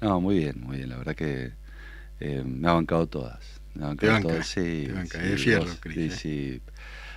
No, 0.00 0.20
muy 0.20 0.38
bien, 0.38 0.60
muy 0.60 0.78
bien. 0.78 0.88
La 0.88 0.96
verdad 0.96 1.14
que 1.14 1.52
eh, 2.20 2.42
me 2.44 2.68
ha 2.68 2.72
bancado 2.72 3.06
todas. 3.06 3.59
Sí. 4.42 4.88
sí, 5.94 6.10
sí, 6.10 6.60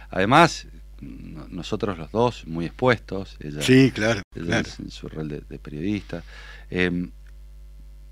Además, 0.10 0.68
nosotros 1.01 1.97
los 1.97 2.12
dos 2.12 2.47
muy 2.47 2.66
expuestos. 2.66 3.38
Ella, 3.39 3.62
sí, 3.62 3.91
claro. 3.91 4.22
En 4.36 4.91
su 4.91 5.10
rol 5.10 5.28
de, 5.30 5.60
periodista. 5.60 6.24
Em, 6.70 7.12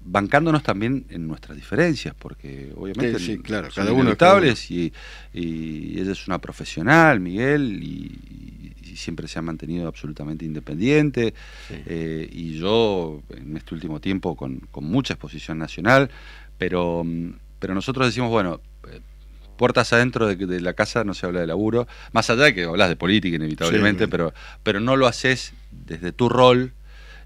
bancándonos 0.04 0.64
también 0.64 1.06
en 1.10 1.28
nuestras 1.28 1.56
diferencias, 1.56 2.16
porque 2.18 2.74
obviamente 2.76 3.20
sí, 3.20 3.38
claro, 3.38 3.70
cada 3.74 3.94
uno 3.94 4.16
y, 4.70 4.92
y, 5.34 6.00
ella 6.00 6.12
es 6.12 6.28
una 6.28 6.40
profesional, 6.40 7.20
Miguel, 7.20 7.84
y, 7.84 8.74
siempre 8.96 9.28
se 9.28 9.40
ha 9.40 9.42
mantenido 9.42 9.88
absolutamente 9.88 10.46
independiente, 10.46 11.34
eh, 11.70 12.30
y 12.32 12.60
yo 12.60 13.24
en 13.30 13.58
este 13.58 13.74
último 13.74 14.00
tiempo 14.00 14.36
con, 14.36 14.60
con 14.70 14.84
mucha 14.84 15.14
exposición 15.14 15.58
nacional, 15.58 16.12
pero, 16.58 17.04
pero 17.62 17.74
nosotros 17.74 18.08
decimos, 18.08 18.30
bueno, 18.30 18.60
eh, 18.90 19.00
puertas 19.56 19.94
adentro 19.94 20.28
de, 20.28 20.60
la 20.60 20.74
casa 20.74 21.06
no 21.06 21.14
se 21.14 21.28
habla 21.28 21.40
de 21.40 21.48
laburo, 21.48 21.88
más 22.12 22.30
allá 22.30 22.44
de 22.46 22.56
que 22.56 22.64
hablas 22.66 22.90
de 22.90 22.98
política 22.98 23.38
inevitablemente, 23.38 24.10
pero, 24.10 24.34
pero 24.64 24.82
no 24.82 24.98
lo 24.98 25.08
haces 25.08 25.54
desde 25.72 26.12
tu 26.12 26.28
rol. 26.28 26.74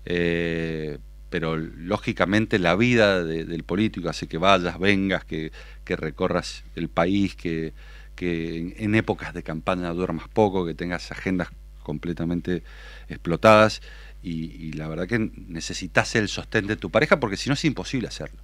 Eh, 0.06 1.00
pero 1.30 1.58
lógicamente 1.58 2.60
la 2.60 2.76
vida 2.76 3.24
del 3.24 3.64
político 3.64 4.10
hace 4.10 4.28
que 4.28 4.38
vayas, 4.38 4.80
vengas, 4.80 5.26
que, 5.26 5.52
recorras 5.86 6.64
el 6.76 6.88
país, 6.88 7.36
que, 7.36 7.74
en, 8.18 8.96
épocas 8.96 9.34
de 9.34 9.44
campaña 9.44 9.90
duermas 9.90 10.30
poco, 10.30 10.66
que 10.66 10.74
tengas 10.74 11.12
agendas 11.12 11.50
completamente 11.84 12.64
explotadas 13.10 13.82
y, 14.24 14.72
la 14.74 14.88
verdad 14.88 15.08
que 15.08 15.20
necesitas 15.20 16.16
el 16.16 16.30
sostén 16.30 16.68
de 16.68 16.78
tu 16.78 16.90
pareja 16.90 17.20
porque 17.20 17.38
si 17.38 17.50
no 17.50 17.54
es 17.54 17.66
imposible 17.66 18.08
hacerlo. 18.08 18.42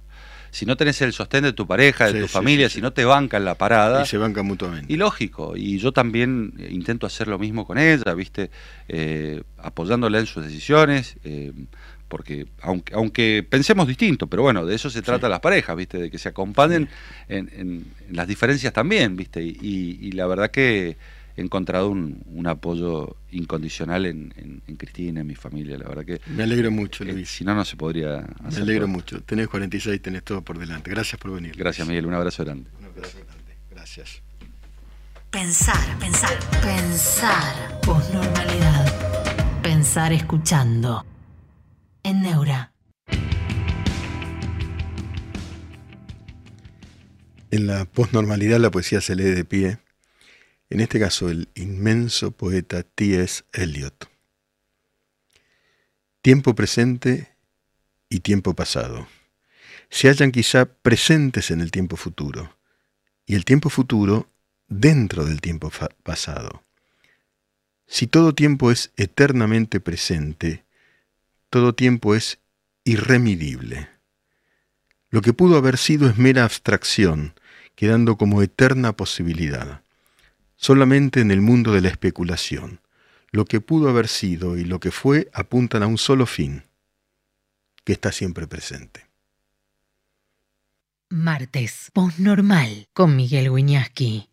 Si 0.52 0.66
no 0.66 0.76
tenés 0.76 1.00
el 1.00 1.12
sostén 1.12 1.44
de 1.44 1.52
tu 1.52 1.66
pareja, 1.66 2.12
de 2.12 2.20
tu 2.20 2.28
familia, 2.28 2.68
si 2.68 2.80
no 2.80 2.92
te 2.92 3.04
bancan 3.04 3.44
la 3.44 3.54
parada. 3.56 4.02
Y 4.02 4.06
se 4.06 4.18
bancan 4.18 4.46
mutuamente. 4.46 4.92
Y 4.92 4.96
lógico, 4.96 5.56
y 5.56 5.78
yo 5.78 5.92
también 5.92 6.52
intento 6.68 7.06
hacer 7.06 7.26
lo 7.26 7.38
mismo 7.38 7.66
con 7.66 7.78
ella, 7.78 8.12
¿viste? 8.14 8.50
Eh, 8.86 9.42
apoyándola 9.56 10.18
en 10.18 10.26
sus 10.26 10.44
decisiones. 10.44 11.16
Eh, 11.24 11.52
porque 12.12 12.46
aunque, 12.60 12.94
aunque 12.94 13.46
pensemos 13.48 13.88
distinto, 13.88 14.26
pero 14.26 14.42
bueno, 14.42 14.66
de 14.66 14.74
eso 14.74 14.90
se 14.90 15.00
trata 15.00 15.30
las 15.30 15.40
parejas, 15.40 15.74
¿viste? 15.74 15.96
De 15.96 16.10
que 16.10 16.18
se 16.18 16.28
acompañen 16.28 16.90
en, 17.26 17.86
las 18.10 18.28
diferencias 18.28 18.74
también, 18.74 19.16
¿viste? 19.16 19.42
Y, 19.42 20.12
la 20.12 20.26
verdad 20.26 20.50
que 20.50 20.98
he 21.36 21.42
encontrado 21.42 21.90
un, 21.90 22.46
apoyo 22.46 23.16
incondicional 23.30 24.06
en, 24.06 24.62
Cristina, 24.76 25.20
en 25.20 25.26
mi 25.26 25.34
familia, 25.34 25.78
la 25.78 25.88
verdad 25.88 26.04
que... 26.04 26.20
Me 26.26 26.42
alegro 26.42 26.70
mucho, 26.70 27.04
Luis. 27.04 27.28
si 27.28 27.44
no, 27.44 27.54
no 27.54 27.64
se 27.64 27.76
podría 27.76 28.18
hacer. 28.44 28.58
Me 28.58 28.62
alegro 28.62 28.88
mucho. 28.88 29.22
Tenés 29.22 29.48
46, 29.48 30.02
tenés 30.02 30.24
todo 30.24 30.42
por 30.42 30.58
delante. 30.58 30.90
Gracias 30.90 31.20
por 31.20 31.32
venir. 31.32 31.54
Gracias, 31.56 31.86
Miguel. 31.86 32.06
Un 32.06 32.14
abrazo 32.14 32.44
grande. 32.44 32.68
Un 32.78 32.86
abrazo 32.86 33.18
grande. 33.24 33.56
Gracias. 33.70 34.22
Pensar, 35.30 35.98
pensar, 35.98 36.38
pensar. 36.60 37.80
Posnormalidad. 37.80 39.62
Pensar 39.62 40.12
escuchando 40.12 41.06
en 42.02 42.22
Neura. 42.22 42.72
En 47.50 47.66
la 47.66 47.84
posnormalidad 47.84 48.58
la 48.60 48.70
poesía 48.70 49.00
se 49.00 49.14
lee 49.14 49.24
de 49.24 49.44
pie, 49.44 49.78
en 50.72 50.80
este 50.80 50.98
caso 50.98 51.28
el 51.28 51.50
inmenso 51.54 52.30
poeta 52.30 52.82
T.S. 52.82 53.44
Eliot. 53.52 54.08
Tiempo 56.22 56.54
presente 56.54 57.28
y 58.08 58.20
tiempo 58.20 58.54
pasado 58.54 59.06
se 59.90 60.08
hallan 60.08 60.32
quizá 60.32 60.64
presentes 60.64 61.50
en 61.50 61.60
el 61.60 61.70
tiempo 61.70 61.96
futuro 61.96 62.56
y 63.26 63.34
el 63.34 63.44
tiempo 63.44 63.68
futuro 63.68 64.30
dentro 64.66 65.26
del 65.26 65.42
tiempo 65.42 65.70
pasado. 66.02 66.62
Si 67.86 68.06
todo 68.06 68.34
tiempo 68.34 68.70
es 68.70 68.92
eternamente 68.96 69.78
presente, 69.78 70.64
todo 71.50 71.74
tiempo 71.74 72.14
es 72.14 72.38
irremedible. 72.84 73.90
Lo 75.10 75.20
que 75.20 75.34
pudo 75.34 75.58
haber 75.58 75.76
sido 75.76 76.08
es 76.08 76.16
mera 76.16 76.44
abstracción, 76.44 77.34
quedando 77.74 78.16
como 78.16 78.40
eterna 78.40 78.96
posibilidad. 78.96 79.82
Solamente 80.62 81.20
en 81.20 81.32
el 81.32 81.40
mundo 81.40 81.72
de 81.72 81.80
la 81.80 81.88
especulación, 81.88 82.78
lo 83.32 83.46
que 83.46 83.60
pudo 83.60 83.88
haber 83.88 84.06
sido 84.06 84.56
y 84.56 84.64
lo 84.64 84.78
que 84.78 84.92
fue 84.92 85.28
apuntan 85.32 85.82
a 85.82 85.88
un 85.88 85.98
solo 85.98 86.24
fin, 86.24 86.62
que 87.82 87.92
está 87.92 88.12
siempre 88.12 88.46
presente. 88.46 89.08
Martes, 91.08 91.90
Postnormal, 91.92 92.86
con 92.92 93.16
Miguel 93.16 93.50
Wiñaski. 93.50 94.28